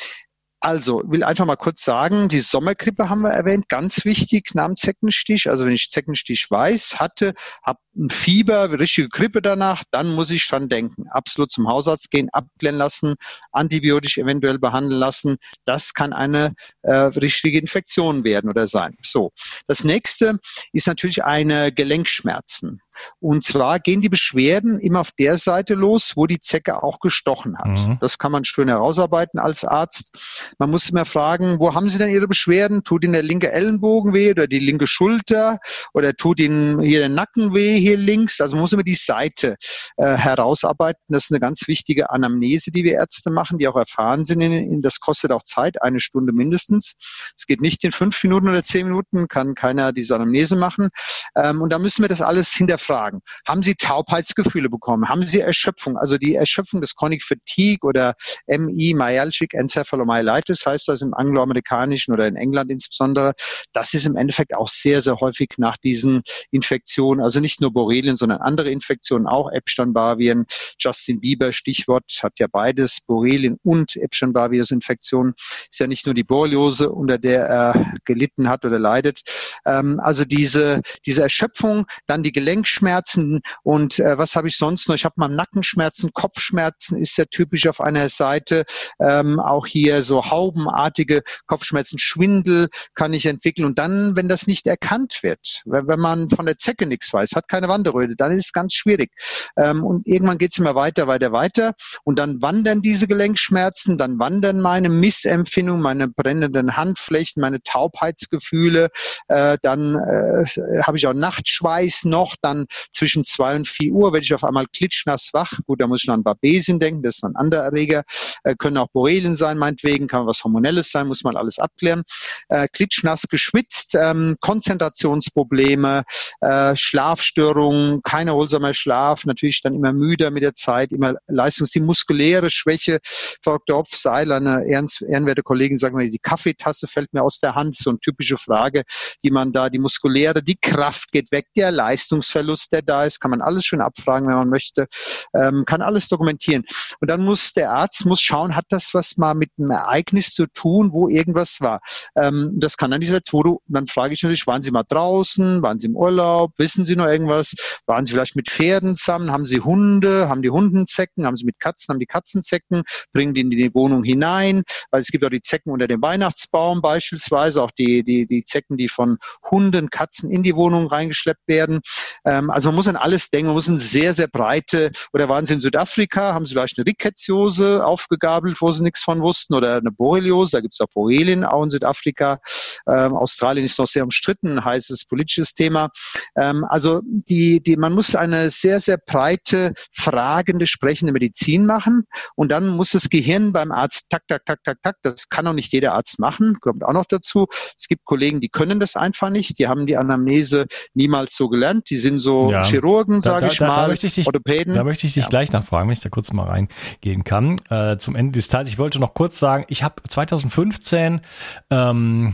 also, 0.63 1.01
will 1.07 1.23
einfach 1.23 1.47
mal 1.47 1.55
kurz 1.55 1.83
sagen, 1.83 2.29
die 2.29 2.39
Sommergrippe 2.39 3.09
haben 3.09 3.21
wir 3.21 3.31
erwähnt, 3.31 3.67
ganz 3.67 4.05
wichtig 4.05 4.53
nach 4.53 4.67
dem 4.67 4.77
Zeckenstich. 4.77 5.49
Also 5.49 5.65
wenn 5.65 5.73
ich 5.73 5.89
Zeckenstich 5.89 6.45
weiß, 6.51 6.99
hatte, 6.99 7.33
habe 7.63 7.79
ein 7.97 8.11
Fieber, 8.11 8.79
richtige 8.79 9.09
Grippe 9.09 9.41
danach, 9.41 9.83
dann 9.89 10.13
muss 10.13 10.29
ich 10.29 10.47
dran 10.47 10.69
denken. 10.69 11.07
Absolut 11.09 11.51
zum 11.51 11.67
Hausarzt 11.67 12.11
gehen, 12.11 12.29
abklären 12.31 12.77
lassen, 12.77 13.15
antibiotisch 13.51 14.19
eventuell 14.19 14.59
behandeln 14.59 14.99
lassen. 14.99 15.37
Das 15.65 15.95
kann 15.95 16.13
eine 16.13 16.53
äh, 16.83 16.93
richtige 16.93 17.57
Infektion 17.57 18.23
werden 18.23 18.47
oder 18.47 18.67
sein. 18.67 18.95
So, 19.01 19.31
das 19.65 19.83
nächste 19.83 20.37
ist 20.73 20.85
natürlich 20.85 21.23
eine 21.23 21.71
Gelenkschmerzen. 21.71 22.81
Und 23.19 23.43
zwar 23.43 23.79
gehen 23.79 24.01
die 24.01 24.09
Beschwerden 24.09 24.79
immer 24.79 25.01
auf 25.01 25.11
der 25.11 25.37
Seite 25.37 25.75
los, 25.75 26.13
wo 26.15 26.27
die 26.27 26.39
Zecke 26.39 26.83
auch 26.83 26.99
gestochen 26.99 27.57
hat. 27.57 27.87
Mhm. 27.87 27.97
Das 27.99 28.17
kann 28.17 28.31
man 28.31 28.45
schön 28.45 28.67
herausarbeiten 28.67 29.39
als 29.39 29.63
Arzt. 29.63 30.55
Man 30.59 30.69
muss 30.69 30.89
immer 30.89 31.05
fragen, 31.05 31.59
wo 31.59 31.73
haben 31.73 31.89
Sie 31.89 31.97
denn 31.97 32.09
Ihre 32.09 32.27
Beschwerden? 32.27 32.83
Tut 32.83 33.03
Ihnen 33.03 33.13
der 33.13 33.23
linke 33.23 33.51
Ellenbogen 33.51 34.13
weh 34.13 34.31
oder 34.31 34.47
die 34.47 34.59
linke 34.59 34.87
Schulter 34.87 35.57
oder 35.93 36.13
tut 36.13 36.39
Ihnen 36.39 36.81
hier 36.81 36.99
der 36.99 37.09
Nacken 37.09 37.53
weh 37.53 37.79
hier 37.79 37.97
links? 37.97 38.39
Also 38.41 38.55
man 38.55 38.61
muss 38.61 38.73
immer 38.73 38.83
die 38.83 38.95
Seite 38.95 39.55
äh, 39.97 40.15
herausarbeiten. 40.15 41.01
Das 41.09 41.25
ist 41.25 41.31
eine 41.31 41.39
ganz 41.39 41.67
wichtige 41.67 42.09
Anamnese, 42.09 42.71
die 42.71 42.83
wir 42.83 42.93
Ärzte 42.93 43.31
machen, 43.31 43.57
die 43.57 43.67
auch 43.67 43.75
erfahren 43.75 44.25
sind. 44.25 44.41
In, 44.41 44.51
in, 44.51 44.81
das 44.81 44.99
kostet 44.99 45.31
auch 45.31 45.43
Zeit, 45.43 45.81
eine 45.81 45.99
Stunde 45.99 46.33
mindestens. 46.33 46.95
Es 47.37 47.45
geht 47.45 47.61
nicht 47.61 47.83
in 47.83 47.91
fünf 47.91 48.21
Minuten 48.23 48.49
oder 48.49 48.63
zehn 48.63 48.87
Minuten, 48.87 49.27
kann 49.27 49.55
keiner 49.55 49.93
diese 49.93 50.15
Anamnese 50.15 50.55
machen. 50.55 50.89
Ähm, 51.35 51.61
und 51.61 51.71
da 51.71 51.79
müssen 51.79 52.01
wir 52.01 52.09
das 52.09 52.21
alles 52.21 52.49
hinterfragen 52.49 52.80
fragen. 52.81 53.21
Haben 53.47 53.63
Sie 53.63 53.75
Taubheitsgefühle 53.75 54.69
bekommen? 54.69 55.07
Haben 55.09 55.27
Sie 55.27 55.39
Erschöpfung? 55.39 55.97
Also 55.97 56.17
die 56.17 56.35
Erschöpfung 56.35 56.81
des 56.81 56.95
Chronic 56.95 57.23
Fatigue 57.23 57.87
oder 57.87 58.13
MI, 58.47 58.93
Myalgic 58.95 59.53
Encephalomyelitis 59.53 60.65
heißt 60.65 60.87
das 60.87 61.01
im 61.01 61.13
angloamerikanischen 61.13 62.13
oder 62.13 62.27
in 62.27 62.35
England 62.35 62.71
insbesondere. 62.71 63.33
Das 63.73 63.93
ist 63.93 64.05
im 64.05 64.15
Endeffekt 64.15 64.55
auch 64.55 64.67
sehr, 64.67 65.01
sehr 65.01 65.19
häufig 65.19 65.49
nach 65.57 65.77
diesen 65.77 66.21
Infektionen, 66.51 67.21
also 67.21 67.39
nicht 67.39 67.61
nur 67.61 67.71
Borrelien, 67.71 68.17
sondern 68.17 68.39
andere 68.41 68.69
Infektionen 68.69 69.27
auch, 69.27 69.51
Epstein-Barr-Viren, 69.51 70.45
Justin 70.79 71.19
Bieber, 71.19 71.53
Stichwort, 71.53 72.19
hat 72.21 72.33
ja 72.39 72.47
beides, 72.51 72.99
Borrelien 73.05 73.57
und 73.63 73.95
Epstein-Barr-Virus-Infektionen. 73.95 75.33
Ist 75.37 75.79
ja 75.79 75.87
nicht 75.87 76.05
nur 76.05 76.15
die 76.15 76.23
Borreliose, 76.23 76.89
unter 76.89 77.17
der 77.17 77.45
er 77.45 77.93
gelitten 78.05 78.49
hat 78.49 78.65
oder 78.65 78.79
leidet. 78.79 79.21
Ähm, 79.65 79.99
also 79.99 80.25
diese, 80.25 80.81
diese 81.05 81.21
Erschöpfung, 81.21 81.85
dann 82.07 82.23
die 82.23 82.31
Gelenk 82.31 82.67
Gelenkschmerzen 82.71 83.41
und 83.63 83.99
äh, 83.99 84.17
was 84.17 84.35
habe 84.35 84.47
ich 84.47 84.57
sonst 84.57 84.87
noch? 84.87 84.95
Ich 84.95 85.05
habe 85.05 85.15
mal 85.17 85.27
Nackenschmerzen, 85.27 86.11
Kopfschmerzen 86.13 86.97
ist 86.97 87.17
ja 87.17 87.25
typisch 87.25 87.67
auf 87.67 87.81
einer 87.81 88.09
Seite. 88.09 88.63
Ähm, 88.99 89.39
auch 89.39 89.65
hier 89.65 90.03
so 90.03 90.25
haubenartige 90.25 91.21
Kopfschmerzen, 91.47 91.99
Schwindel 91.99 92.69
kann 92.95 93.13
ich 93.13 93.25
entwickeln. 93.25 93.65
Und 93.65 93.79
dann, 93.79 94.15
wenn 94.15 94.27
das 94.27 94.47
nicht 94.47 94.67
erkannt 94.67 95.19
wird, 95.21 95.61
wenn, 95.65 95.87
wenn 95.87 95.99
man 95.99 96.29
von 96.29 96.45
der 96.45 96.57
Zecke 96.57 96.85
nichts 96.85 97.11
weiß, 97.13 97.31
hat 97.35 97.47
keine 97.47 97.67
Wanderröte, 97.67 98.15
dann 98.15 98.31
ist 98.31 98.45
es 98.45 98.53
ganz 98.53 98.73
schwierig. 98.73 99.11
Ähm, 99.57 99.83
und 99.83 100.07
irgendwann 100.07 100.37
geht 100.37 100.51
es 100.53 100.59
immer 100.59 100.75
weiter, 100.75 101.07
weiter, 101.07 101.31
weiter. 101.31 101.73
Und 102.03 102.19
dann 102.19 102.41
wandern 102.41 102.81
diese 102.81 103.07
Gelenkschmerzen, 103.07 103.97
dann 103.97 104.19
wandern 104.19 104.61
meine 104.61 104.89
Missempfindungen, 104.89 105.81
meine 105.81 106.07
brennenden 106.07 106.77
Handflächen, 106.77 107.41
meine 107.41 107.61
Taubheitsgefühle. 107.63 108.89
Äh, 109.27 109.57
dann 109.61 109.95
äh, 109.95 110.81
habe 110.83 110.97
ich 110.97 111.07
auch 111.07 111.13
Nachtschweiß 111.13 112.01
noch. 112.03 112.35
Dann 112.41 112.60
zwischen 112.93 113.25
zwei 113.25 113.55
und 113.55 113.67
vier 113.67 113.91
Uhr 113.91 114.13
werde 114.13 114.23
ich 114.23 114.33
auf 114.33 114.43
einmal 114.43 114.65
klitschnass 114.67 115.29
wach. 115.33 115.51
Gut, 115.65 115.81
da 115.81 115.87
muss 115.87 116.03
ich 116.03 116.07
noch 116.07 116.15
an 116.15 116.23
Babesin 116.23 116.79
denken, 116.79 117.03
das 117.03 117.17
ist 117.17 117.23
ein 117.23 117.35
anderer 117.35 117.63
Erreger. 117.63 118.03
Äh, 118.43 118.55
können 118.55 118.77
auch 118.77 118.89
Borrelien 118.91 119.35
sein, 119.35 119.57
meinetwegen, 119.57 120.07
kann 120.07 120.27
was 120.27 120.43
Hormonelles 120.43 120.89
sein, 120.89 121.07
muss 121.07 121.23
man 121.23 121.37
alles 121.37 121.59
abklären. 121.59 122.03
Äh, 122.49 122.67
klitschnass 122.67 123.23
geschwitzt, 123.29 123.95
ähm, 123.95 124.35
Konzentrationsprobleme, 124.41 126.03
äh, 126.41 126.75
Schlafstörungen, 126.75 128.01
kein 128.03 128.27
erholsamer 128.27 128.73
Schlaf, 128.73 129.25
natürlich 129.25 129.61
dann 129.61 129.73
immer 129.73 129.93
müder 129.93 130.31
mit 130.31 130.43
der 130.43 130.53
Zeit, 130.53 130.91
immer 130.91 131.15
Leistungs, 131.27 131.71
die 131.71 131.79
muskuläre 131.79 132.49
Schwäche. 132.49 132.99
Frau 133.43 133.57
Dr. 133.57 133.79
Hopf-Seil, 133.79 134.31
eine 134.31 134.65
ehrenwerte 134.65 135.43
Kollegin, 135.43 135.77
sagen 135.77 135.97
wir, 135.97 136.09
die 136.09 136.19
Kaffeetasse 136.19 136.87
fällt 136.87 137.13
mir 137.13 137.23
aus 137.23 137.39
der 137.39 137.55
Hand, 137.55 137.75
so 137.75 137.89
eine 137.89 137.99
typische 137.99 138.37
Frage, 138.37 138.83
die 139.23 139.31
man 139.31 139.51
da, 139.51 139.69
die 139.69 139.79
muskuläre, 139.79 140.43
die 140.43 140.57
Kraft 140.57 141.11
geht 141.11 141.31
weg, 141.31 141.47
der 141.55 141.71
Leistungsverlust, 141.71 142.50
der 142.71 142.81
da 142.81 143.05
ist, 143.05 143.19
kann 143.19 143.31
man 143.31 143.41
alles 143.41 143.65
schön 143.65 143.81
abfragen, 143.81 144.27
wenn 144.27 144.35
man 144.35 144.49
möchte, 144.49 144.87
ähm, 145.33 145.63
kann 145.65 145.81
alles 145.81 146.07
dokumentieren. 146.07 146.63
Und 146.99 147.09
dann 147.09 147.23
muss 147.23 147.53
der 147.53 147.71
Arzt 147.71 148.05
muss 148.05 148.21
schauen, 148.21 148.55
hat 148.55 148.65
das 148.69 148.93
was 148.93 149.17
mal 149.17 149.33
mit 149.33 149.51
einem 149.57 149.71
Ereignis 149.71 150.33
zu 150.33 150.47
tun, 150.47 150.91
wo 150.93 151.07
irgendwas 151.07 151.57
war. 151.59 151.79
Ähm, 152.15 152.57
das 152.59 152.77
kann 152.77 152.91
dann 152.91 153.01
dieser 153.01 153.21
du, 153.21 153.59
dann 153.67 153.87
frage 153.87 154.13
ich 154.13 154.23
natürlich, 154.23 154.47
waren 154.47 154.63
Sie 154.63 154.71
mal 154.71 154.83
draußen, 154.87 155.61
waren 155.61 155.79
Sie 155.79 155.87
im 155.87 155.95
Urlaub, 155.95 156.51
wissen 156.57 156.85
Sie 156.85 156.95
noch 156.95 157.07
irgendwas, 157.07 157.53
waren 157.85 158.05
Sie 158.05 158.13
vielleicht 158.13 158.35
mit 158.35 158.49
Pferden 158.49 158.95
zusammen, 158.95 159.31
haben 159.31 159.45
Sie 159.45 159.59
Hunde, 159.59 160.29
haben 160.29 160.41
die 160.41 160.49
Hundenzecken, 160.49 161.25
haben 161.25 161.37
Sie 161.37 161.45
mit 161.45 161.59
Katzen, 161.59 161.93
haben 161.93 161.99
die 161.99 162.05
Katzenzecken, 162.05 162.83
bringen 163.13 163.33
die 163.33 163.41
in 163.41 163.49
die 163.49 163.73
Wohnung 163.73 164.03
hinein, 164.03 164.63
weil 164.91 165.01
es 165.01 165.07
gibt 165.07 165.23
auch 165.25 165.29
die 165.29 165.41
Zecken 165.41 165.71
unter 165.71 165.87
dem 165.87 166.01
Weihnachtsbaum 166.01 166.81
beispielsweise, 166.81 167.61
auch 167.61 167.71
die, 167.71 168.03
die, 168.03 168.27
die 168.27 168.43
Zecken, 168.43 168.77
die 168.77 168.87
von 168.87 169.17
Hunden, 169.49 169.89
Katzen 169.89 170.31
in 170.31 170.43
die 170.43 170.55
Wohnung 170.55 170.87
reingeschleppt 170.87 171.47
werden. 171.47 171.81
Ähm, 172.25 172.40
also 172.49 172.69
man 172.69 172.75
muss 172.75 172.87
an 172.87 172.95
alles 172.95 173.29
denken, 173.29 173.47
man 173.47 173.55
muss 173.55 173.67
eine 173.67 173.79
sehr, 173.79 174.13
sehr 174.13 174.27
breite, 174.27 174.91
oder 175.13 175.29
waren 175.29 175.45
Sie 175.45 175.53
in 175.53 175.59
Südafrika, 175.59 176.33
haben 176.33 176.45
Sie 176.45 176.53
vielleicht 176.53 176.77
eine 176.77 176.85
Rickettsiose 176.85 177.85
aufgegabelt, 177.85 178.61
wo 178.61 178.71
Sie 178.71 178.83
nichts 178.83 179.03
von 179.03 179.21
wussten, 179.21 179.53
oder 179.53 179.77
eine 179.77 179.91
Borreliose, 179.91 180.57
da 180.57 180.61
gibt 180.61 180.73
es 180.73 180.81
auch 180.81 180.89
Borrelien, 180.93 181.43
auch 181.43 181.63
in 181.63 181.69
Südafrika. 181.69 182.39
Ähm, 182.87 183.13
Australien 183.13 183.65
ist 183.65 183.77
noch 183.77 183.87
sehr 183.87 184.03
umstritten, 184.03 184.63
heißes 184.63 185.05
politisches 185.05 185.53
Thema. 185.53 185.89
Ähm, 186.37 186.65
also 186.69 187.01
die, 187.05 187.61
die, 187.61 187.77
man 187.77 187.93
muss 187.93 188.15
eine 188.15 188.49
sehr, 188.49 188.79
sehr 188.79 188.97
breite, 188.97 189.73
fragende, 189.91 190.67
sprechende 190.67 191.13
Medizin 191.13 191.65
machen. 191.65 192.03
Und 192.35 192.51
dann 192.51 192.69
muss 192.69 192.91
das 192.91 193.09
Gehirn 193.09 193.53
beim 193.53 193.71
Arzt 193.71 194.05
tak, 194.09 194.23
tak, 194.27 194.45
tak, 194.45 194.63
tak, 194.63 194.77
tak, 194.81 194.95
das 195.03 195.29
kann 195.29 195.47
auch 195.47 195.53
nicht 195.53 195.73
jeder 195.73 195.93
Arzt 195.93 196.19
machen, 196.19 196.57
kommt 196.59 196.83
auch 196.83 196.93
noch 196.93 197.05
dazu. 197.05 197.47
Es 197.77 197.87
gibt 197.87 198.05
Kollegen, 198.05 198.41
die 198.41 198.49
können 198.49 198.79
das 198.79 198.95
einfach 198.95 199.29
nicht, 199.29 199.59
die 199.59 199.67
haben 199.67 199.85
die 199.85 199.97
Anamnese 199.97 200.65
niemals 200.93 201.35
so 201.35 201.49
gelernt, 201.49 201.89
die 201.89 201.97
sind 201.97 202.19
so 202.19 202.30
ja. 202.51 202.63
Chirurgen, 202.63 203.21
sage 203.21 203.47
ich 203.47 203.57
da, 203.57 203.67
mal, 203.67 203.87
da 203.87 203.93
ich 203.93 203.99
dich, 203.99 204.25
Orthopäden. 204.25 204.75
Da 204.75 204.83
möchte 204.83 205.07
ich 205.07 205.13
dich 205.13 205.23
ja. 205.23 205.29
gleich 205.29 205.51
nachfragen, 205.51 205.87
wenn 205.87 205.93
ich 205.93 205.99
da 205.99 206.09
kurz 206.09 206.31
mal 206.33 206.47
reingehen 206.47 207.23
kann. 207.23 207.59
Äh, 207.69 207.97
zum 207.97 208.15
Ende 208.15 208.33
des 208.33 208.47
Teils, 208.47 208.67
ich 208.69 208.77
wollte 208.77 208.99
noch 208.99 209.13
kurz 209.13 209.39
sagen, 209.39 209.65
ich 209.67 209.83
habe 209.83 210.01
2015 210.07 211.21
ähm, 211.69 212.33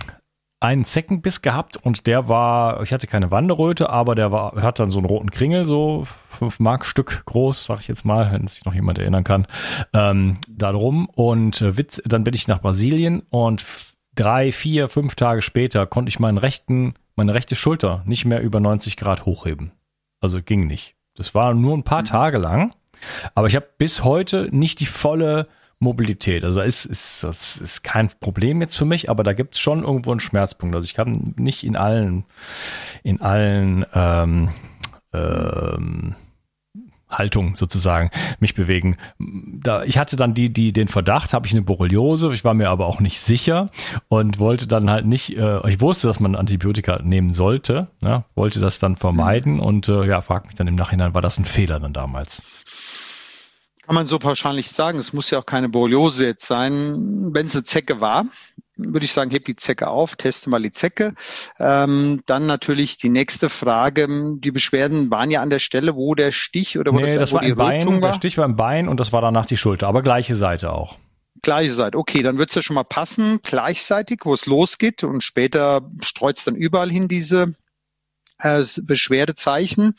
einen 0.59 0.85
Zeckenbiss 0.85 1.41
gehabt 1.41 1.77
und 1.77 2.07
der 2.07 2.27
war, 2.29 2.81
ich 2.81 2.91
hatte 2.91 3.05
keine 3.05 3.29
Wanderröte, 3.29 3.89
aber 3.89 4.15
der 4.15 4.31
war, 4.31 4.55
hat 4.61 4.79
dann 4.79 4.89
so 4.89 4.97
einen 4.97 5.05
roten 5.05 5.29
Kringel, 5.29 5.65
so 5.65 6.03
fünf 6.05 6.59
Mark 6.59 6.85
Stück 6.85 7.23
groß, 7.25 7.65
sag 7.65 7.79
ich 7.81 7.87
jetzt 7.87 8.05
mal, 8.05 8.31
wenn 8.31 8.47
sich 8.47 8.65
noch 8.65 8.73
jemand 8.73 8.97
erinnern 8.97 9.23
kann, 9.23 9.45
ähm, 9.93 10.39
da 10.49 10.71
drum. 10.71 11.07
Und 11.13 11.61
äh, 11.61 11.77
Witz, 11.77 12.01
dann 12.05 12.23
bin 12.23 12.33
ich 12.33 12.47
nach 12.47 12.61
Brasilien 12.61 13.21
und 13.29 13.65
drei, 14.15 14.51
vier, 14.51 14.89
fünf 14.89 15.13
Tage 15.15 15.43
später 15.43 15.85
konnte 15.85 16.09
ich 16.09 16.19
meinen 16.19 16.39
rechten, 16.39 16.95
meine 17.15 17.35
rechte 17.35 17.55
Schulter 17.55 18.01
nicht 18.05 18.25
mehr 18.25 18.41
über 18.41 18.59
90 18.59 18.97
Grad 18.97 19.25
hochheben. 19.25 19.71
Also 20.19 20.41
ging 20.41 20.67
nicht. 20.67 20.95
Das 21.15 21.33
war 21.35 21.53
nur 21.53 21.75
ein 21.75 21.83
paar 21.83 22.01
mhm. 22.01 22.05
Tage 22.05 22.37
lang, 22.37 22.73
aber 23.35 23.47
ich 23.47 23.55
habe 23.55 23.67
bis 23.77 24.03
heute 24.03 24.49
nicht 24.51 24.79
die 24.79 24.85
volle 24.85 25.47
Mobilität. 25.79 26.43
Also 26.43 26.61
ist, 26.61 26.85
ist, 26.85 27.23
das 27.23 27.57
ist 27.57 27.83
kein 27.83 28.09
Problem 28.19 28.61
jetzt 28.61 28.77
für 28.77 28.85
mich, 28.85 29.09
aber 29.09 29.23
da 29.23 29.33
gibt 29.33 29.53
es 29.53 29.59
schon 29.59 29.83
irgendwo 29.83 30.11
einen 30.11 30.19
Schmerzpunkt. 30.19 30.75
Also 30.75 30.85
ich 30.85 30.93
kann 30.93 31.33
nicht 31.37 31.63
in 31.63 31.75
allen, 31.75 32.25
in 33.03 33.21
allen 33.21 33.85
ähm, 33.93 34.49
ähm, 35.13 36.15
Haltung 37.09 37.55
sozusagen 37.55 38.11
mich 38.39 38.55
bewegen. 38.55 38.97
Da, 39.17 39.83
ich 39.83 39.97
hatte 39.97 40.15
dann 40.15 40.33
die, 40.33 40.51
die, 40.51 40.73
den 40.73 40.87
Verdacht, 40.87 41.33
habe 41.33 41.47
ich 41.47 41.53
eine 41.53 41.61
Borreliose, 41.61 42.31
ich 42.33 42.43
war 42.43 42.53
mir 42.53 42.69
aber 42.69 42.85
auch 42.85 42.99
nicht 42.99 43.19
sicher 43.19 43.69
und 44.09 44.39
wollte 44.39 44.67
dann 44.67 44.89
halt 44.89 45.05
nicht, 45.05 45.37
äh, 45.37 45.67
ich 45.69 45.81
wusste, 45.81 46.07
dass 46.07 46.19
man 46.19 46.35
Antibiotika 46.35 47.01
nehmen 47.03 47.31
sollte, 47.31 47.87
ne, 48.01 48.25
wollte 48.35 48.59
das 48.59 48.79
dann 48.79 48.97
vermeiden 48.97 49.59
und 49.59 49.87
äh, 49.87 50.05
ja, 50.05 50.21
frag 50.21 50.45
mich 50.45 50.55
dann 50.55 50.67
im 50.67 50.75
Nachhinein, 50.75 51.13
war 51.13 51.21
das 51.21 51.37
ein 51.37 51.45
Fehler 51.45 51.79
dann 51.79 51.93
damals? 51.93 52.41
Kann 53.87 53.95
man 53.95 54.05
so 54.05 54.19
pauschal 54.19 54.53
nicht 54.53 54.69
sagen. 54.69 54.99
Es 54.99 55.13
muss 55.13 55.29
ja 55.29 55.39
auch 55.39 55.45
keine 55.45 55.69
Borreliose 55.69 56.25
jetzt 56.25 56.45
sein. 56.45 57.33
Wenn 57.33 57.45
es 57.45 57.55
eine 57.55 57.63
Zecke 57.63 58.01
war, 58.01 58.25
würde 58.77 59.05
ich 59.05 59.11
sagen, 59.11 59.31
heb 59.31 59.45
die 59.45 59.55
Zecke 59.55 59.87
auf, 59.87 60.15
teste 60.15 60.49
mal 60.49 60.61
die 60.61 60.71
Zecke. 60.71 61.13
Ähm, 61.59 62.21
dann 62.25 62.45
natürlich 62.45 62.97
die 62.97 63.09
nächste 63.09 63.49
Frage. 63.49 64.07
Die 64.39 64.51
Beschwerden 64.51 65.11
waren 65.11 65.31
ja 65.31 65.41
an 65.41 65.49
der 65.49 65.59
Stelle, 65.59 65.95
wo 65.95 66.15
der 66.15 66.31
Stich 66.31 66.77
oder 66.77 66.93
wo 66.93 66.97
nee, 66.97 67.05
das, 67.05 67.15
das 67.15 67.31
wo 67.31 67.35
war 67.37 67.43
die 67.43 67.53
Bein, 67.53 67.85
war. 68.01 68.11
Der 68.11 68.13
Stich 68.13 68.37
war 68.37 68.45
im 68.45 68.55
Bein 68.55 68.87
und 68.87 68.99
das 68.99 69.11
war 69.13 69.21
danach 69.21 69.45
die 69.45 69.57
Schulter, 69.57 69.87
aber 69.87 70.01
gleiche 70.01 70.35
Seite 70.35 70.71
auch. 70.71 70.97
Gleiche 71.41 71.71
Seite. 71.71 71.97
Okay, 71.97 72.23
dann 72.23 72.37
wird 72.37 72.49
es 72.49 72.55
ja 72.55 72.61
schon 72.61 72.75
mal 72.75 72.83
passen, 72.83 73.39
gleichzeitig, 73.43 74.21
wo 74.23 74.33
es 74.33 74.45
losgeht 74.45 75.03
und 75.03 75.23
später 75.23 75.81
streut 76.01 76.37
es 76.37 76.43
dann 76.43 76.55
überall 76.55 76.89
hin, 76.89 77.07
diese 77.07 77.53
äh, 78.39 78.63
Beschwerdezeichen. 78.83 79.93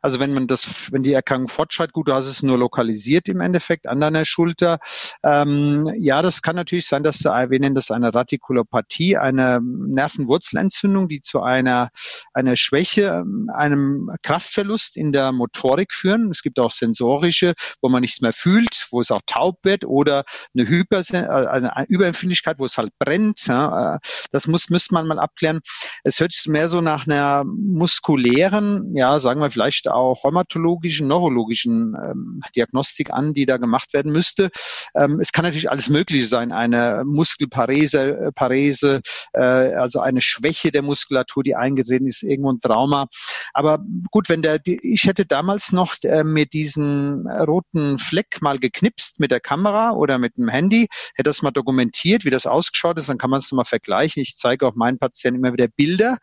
Also 0.00 0.20
wenn 0.20 0.34
man 0.34 0.46
das, 0.46 0.92
wenn 0.92 1.02
die 1.02 1.12
Erkrankung 1.12 1.48
fortschreitet, 1.48 1.92
gut, 1.92 2.08
du 2.08 2.14
hast 2.14 2.26
es 2.26 2.42
nur 2.42 2.58
lokalisiert 2.58 3.28
im 3.28 3.40
Endeffekt 3.40 3.86
an 3.86 4.00
deiner 4.00 4.24
Schulter. 4.24 4.78
Ähm, 5.22 5.92
ja, 5.98 6.22
das 6.22 6.42
kann 6.42 6.56
natürlich 6.56 6.86
sein, 6.86 7.02
dass 7.02 7.24
wir 7.24 7.60
nennen 7.60 7.74
das 7.74 7.90
eine 7.90 8.14
Radikulopathie, 8.14 9.16
eine 9.16 9.60
Nervenwurzelentzündung, 9.62 11.08
die 11.08 11.20
zu 11.20 11.42
einer, 11.42 11.90
einer 12.32 12.56
Schwäche, 12.56 13.24
einem 13.54 14.10
Kraftverlust 14.22 14.96
in 14.96 15.12
der 15.12 15.32
Motorik 15.32 15.94
führen. 15.94 16.30
Es 16.30 16.42
gibt 16.42 16.58
auch 16.58 16.70
sensorische, 16.70 17.54
wo 17.80 17.88
man 17.88 18.00
nichts 18.00 18.20
mehr 18.20 18.32
fühlt, 18.32 18.86
wo 18.90 19.00
es 19.00 19.10
auch 19.10 19.22
taub 19.26 19.58
wird 19.62 19.84
oder 19.84 20.24
eine, 20.54 20.68
Hyper, 20.68 21.02
äh, 21.12 21.26
eine 21.26 21.84
Überempfindlichkeit, 21.88 22.58
wo 22.58 22.64
es 22.64 22.78
halt 22.78 22.92
brennt. 22.98 23.46
Ja, 23.46 23.96
äh, 23.96 23.98
das 24.30 24.46
muss, 24.46 24.68
müsste 24.70 24.94
man 24.94 25.06
mal 25.06 25.18
abklären. 25.18 25.60
Es 26.04 26.20
hört 26.20 26.32
sich 26.32 26.46
mehr 26.46 26.68
so 26.68 26.80
nach 26.80 27.06
einer 27.06 27.44
muskulären, 27.82 28.94
ja, 28.94 29.18
sagen 29.18 29.40
wir 29.40 29.50
vielleicht 29.50 29.88
auch 29.88 30.22
rheumatologischen, 30.22 31.08
neurologischen 31.08 31.96
ähm, 31.96 32.40
Diagnostik 32.54 33.10
an, 33.10 33.34
die 33.34 33.44
da 33.44 33.56
gemacht 33.56 33.92
werden 33.92 34.12
müsste. 34.12 34.50
Ähm, 34.94 35.18
es 35.18 35.32
kann 35.32 35.44
natürlich 35.44 35.68
alles 35.68 35.88
Mögliche 35.88 36.26
sein, 36.26 36.52
eine 36.52 37.02
Muskelparese, 37.04 37.98
äh, 37.98 38.32
Parese, 38.32 39.00
äh, 39.32 39.40
also 39.40 39.98
eine 39.98 40.22
Schwäche 40.22 40.70
der 40.70 40.82
Muskulatur, 40.82 41.42
die 41.42 41.56
eingetreten 41.56 42.06
ist, 42.06 42.22
irgendwo 42.22 42.52
ein 42.52 42.60
Trauma. 42.60 43.08
Aber 43.52 43.80
gut, 44.12 44.28
wenn 44.28 44.42
der, 44.42 44.60
die, 44.60 44.78
ich 44.82 45.02
hätte 45.02 45.26
damals 45.26 45.72
noch 45.72 45.96
äh, 46.04 46.22
mit 46.22 46.52
diesem 46.52 47.26
roten 47.26 47.98
Fleck 47.98 48.40
mal 48.42 48.60
geknipst 48.60 49.18
mit 49.18 49.32
der 49.32 49.40
Kamera 49.40 49.90
oder 49.90 50.18
mit 50.18 50.36
dem 50.36 50.48
Handy, 50.48 50.86
hätte 51.16 51.30
das 51.30 51.42
mal 51.42 51.50
dokumentiert, 51.50 52.24
wie 52.24 52.30
das 52.30 52.46
ausgeschaut 52.46 52.96
ist, 52.98 53.08
dann 53.08 53.18
kann 53.18 53.30
man 53.30 53.40
es 53.40 53.50
mal 53.50 53.64
vergleichen. 53.64 54.22
Ich 54.22 54.36
zeige 54.36 54.68
auch 54.68 54.76
meinen 54.76 54.98
Patienten 54.98 55.40
immer 55.40 55.52
wieder 55.52 55.66
Bilder 55.66 56.18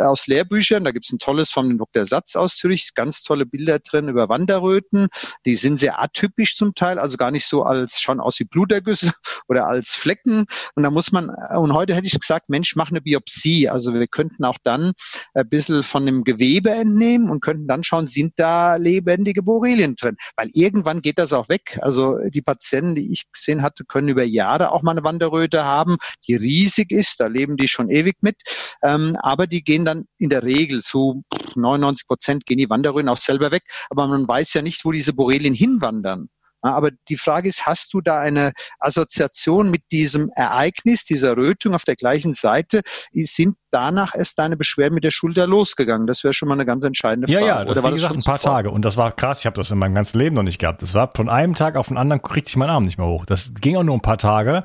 aus 0.00 0.26
Lehrbüchern. 0.26 0.82
Da 0.82 0.90
gibt 0.90 1.03
gibt 1.04 1.08
es 1.08 1.12
ein 1.12 1.18
tolles 1.18 1.50
von 1.50 1.76
Dr. 1.76 2.06
Satz 2.06 2.34
aus 2.34 2.56
Zürich, 2.56 2.94
ganz 2.94 3.22
tolle 3.22 3.44
Bilder 3.44 3.78
drin 3.78 4.08
über 4.08 4.30
Wanderröten. 4.30 5.08
Die 5.44 5.54
sind 5.54 5.76
sehr 5.76 6.00
atypisch 6.02 6.56
zum 6.56 6.74
Teil, 6.74 6.98
also 6.98 7.18
gar 7.18 7.30
nicht 7.30 7.46
so 7.46 7.62
als 7.62 8.00
schauen 8.00 8.20
aus 8.20 8.40
wie 8.40 8.44
Blutergüsse 8.44 9.12
oder 9.48 9.66
als 9.66 9.90
Flecken. 9.90 10.46
Und 10.74 10.82
da 10.82 10.90
muss 10.90 11.12
man, 11.12 11.28
und 11.28 11.74
heute 11.74 11.94
hätte 11.94 12.06
ich 12.06 12.18
gesagt, 12.18 12.48
Mensch, 12.48 12.74
mach 12.74 12.90
eine 12.90 13.02
Biopsie. 13.02 13.68
Also 13.68 13.92
wir 13.92 14.06
könnten 14.06 14.46
auch 14.46 14.56
dann 14.64 14.92
ein 15.34 15.48
bisschen 15.48 15.82
von 15.82 16.06
dem 16.06 16.24
Gewebe 16.24 16.70
entnehmen 16.70 17.28
und 17.28 17.42
könnten 17.42 17.68
dann 17.68 17.84
schauen, 17.84 18.06
sind 18.06 18.32
da 18.36 18.76
lebendige 18.76 19.42
Borrelien 19.42 19.96
drin? 19.96 20.16
Weil 20.36 20.48
irgendwann 20.54 21.02
geht 21.02 21.18
das 21.18 21.34
auch 21.34 21.50
weg. 21.50 21.78
Also 21.82 22.18
die 22.30 22.42
Patienten, 22.42 22.94
die 22.94 23.12
ich 23.12 23.30
gesehen 23.30 23.60
hatte, 23.60 23.84
können 23.84 24.08
über 24.08 24.24
Jahre 24.24 24.72
auch 24.72 24.82
mal 24.82 24.92
eine 24.92 25.04
Wanderröte 25.04 25.64
haben, 25.64 25.96
die 26.26 26.34
riesig 26.34 26.92
ist. 26.92 27.16
Da 27.18 27.26
leben 27.26 27.58
die 27.58 27.68
schon 27.68 27.90
ewig 27.90 28.16
mit. 28.22 28.40
Ähm, 28.82 29.18
aber 29.20 29.46
die 29.46 29.62
gehen 29.62 29.84
dann 29.84 30.06
in 30.16 30.30
der 30.30 30.42
Regel 30.42 30.80
zu 30.94 31.24
99 31.56 32.06
Prozent 32.06 32.46
gehen 32.46 32.58
die 32.58 32.70
Wanderröhren 32.70 33.08
auch 33.08 33.16
selber 33.16 33.50
weg, 33.50 33.64
aber 33.90 34.06
man 34.06 34.28
weiß 34.28 34.54
ja 34.54 34.62
nicht, 34.62 34.84
wo 34.84 34.92
diese 34.92 35.12
Borrelien 35.12 35.54
hinwandern. 35.54 36.28
Aber 36.62 36.90
die 37.10 37.18
Frage 37.18 37.48
ist, 37.48 37.66
hast 37.66 37.92
du 37.92 38.00
da 38.00 38.20
eine 38.20 38.52
Assoziation 38.78 39.70
mit 39.70 39.82
diesem 39.92 40.30
Ereignis, 40.34 41.04
dieser 41.04 41.36
Rötung 41.36 41.74
auf 41.74 41.84
der 41.84 41.94
gleichen 41.94 42.32
Seite? 42.32 42.80
Sind 43.12 43.56
danach 43.70 44.14
erst 44.14 44.38
deine 44.38 44.56
Beschwerden 44.56 44.94
mit 44.94 45.04
der 45.04 45.10
Schulter 45.10 45.46
losgegangen? 45.46 46.06
Das 46.06 46.24
wäre 46.24 46.32
schon 46.32 46.48
mal 46.48 46.54
eine 46.54 46.64
ganz 46.64 46.82
entscheidende 46.84 47.30
Frage. 47.30 47.46
Ja, 47.46 47.58
ja, 47.58 47.64
das 47.64 47.72
Oder 47.72 47.82
war 47.82 47.90
wie 47.90 47.96
gesagt 47.96 48.14
ein 48.14 48.22
paar 48.22 48.40
Tage. 48.40 48.70
Und 48.70 48.86
das 48.86 48.96
war 48.96 49.12
krass. 49.12 49.40
Ich 49.40 49.46
habe 49.46 49.56
das 49.56 49.70
in 49.70 49.78
meinem 49.78 49.94
ganzen 49.94 50.18
Leben 50.18 50.36
noch 50.36 50.42
nicht 50.42 50.58
gehabt. 50.58 50.80
Das 50.80 50.94
war 50.94 51.10
von 51.14 51.28
einem 51.28 51.54
Tag 51.54 51.76
auf 51.76 51.88
den 51.88 51.98
anderen 51.98 52.22
kriegte 52.22 52.48
ich 52.48 52.56
meinen 52.56 52.70
Arm 52.70 52.84
nicht 52.84 52.96
mehr 52.96 53.08
hoch. 53.08 53.26
Das 53.26 53.52
ging 53.60 53.76
auch 53.76 53.82
nur 53.82 53.96
ein 53.96 54.00
paar 54.00 54.18
Tage 54.18 54.64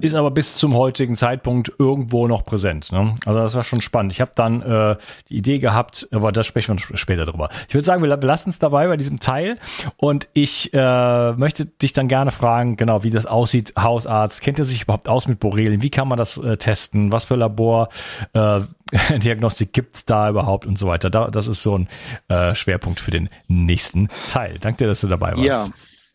ist 0.00 0.16
aber 0.16 0.32
bis 0.32 0.54
zum 0.54 0.74
heutigen 0.74 1.14
Zeitpunkt 1.16 1.72
irgendwo 1.78 2.26
noch 2.26 2.44
präsent. 2.44 2.90
Ne? 2.90 3.14
Also 3.24 3.38
das 3.40 3.54
war 3.54 3.62
schon 3.62 3.80
spannend. 3.80 4.10
Ich 4.12 4.20
habe 4.20 4.32
dann 4.34 4.60
äh, 4.62 4.96
die 5.28 5.36
Idee 5.36 5.60
gehabt, 5.60 6.08
aber 6.10 6.32
da 6.32 6.42
sprechen 6.42 6.76
wir 6.76 6.96
später 6.96 7.24
drüber. 7.24 7.50
Ich 7.68 7.74
würde 7.74 7.84
sagen, 7.84 8.02
wir 8.02 8.16
lassen 8.16 8.50
es 8.50 8.58
dabei 8.58 8.88
bei 8.88 8.96
diesem 8.96 9.20
Teil 9.20 9.58
und 9.96 10.26
ich 10.32 10.74
äh, 10.74 11.32
möchte 11.34 11.66
dich 11.66 11.92
dann 11.92 12.08
gerne 12.08 12.32
fragen, 12.32 12.74
genau, 12.76 13.04
wie 13.04 13.10
das 13.10 13.26
aussieht. 13.26 13.74
Hausarzt, 13.78 14.42
kennt 14.42 14.58
er 14.58 14.64
sich 14.64 14.82
überhaupt 14.82 15.08
aus 15.08 15.28
mit 15.28 15.38
Borrelien? 15.38 15.82
Wie 15.82 15.90
kann 15.90 16.08
man 16.08 16.18
das 16.18 16.36
äh, 16.36 16.56
testen? 16.56 17.12
Was 17.12 17.26
für 17.26 17.36
Labordiagnostik 17.36 19.68
äh, 19.68 19.72
gibt's 19.72 20.04
da 20.04 20.30
überhaupt 20.30 20.66
und 20.66 20.78
so 20.78 20.88
weiter? 20.88 21.10
Da, 21.10 21.30
das 21.30 21.46
ist 21.46 21.62
so 21.62 21.78
ein 21.78 21.86
äh, 22.26 22.56
Schwerpunkt 22.56 22.98
für 22.98 23.12
den 23.12 23.28
nächsten 23.46 24.08
Teil. 24.28 24.58
Danke 24.60 24.78
dir, 24.78 24.88
dass 24.88 25.00
du 25.00 25.06
dabei 25.06 25.30
warst. 25.32 25.44
Ja, 25.44 25.68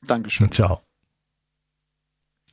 Dankeschön. 0.06 0.52
Ciao. 0.52 0.82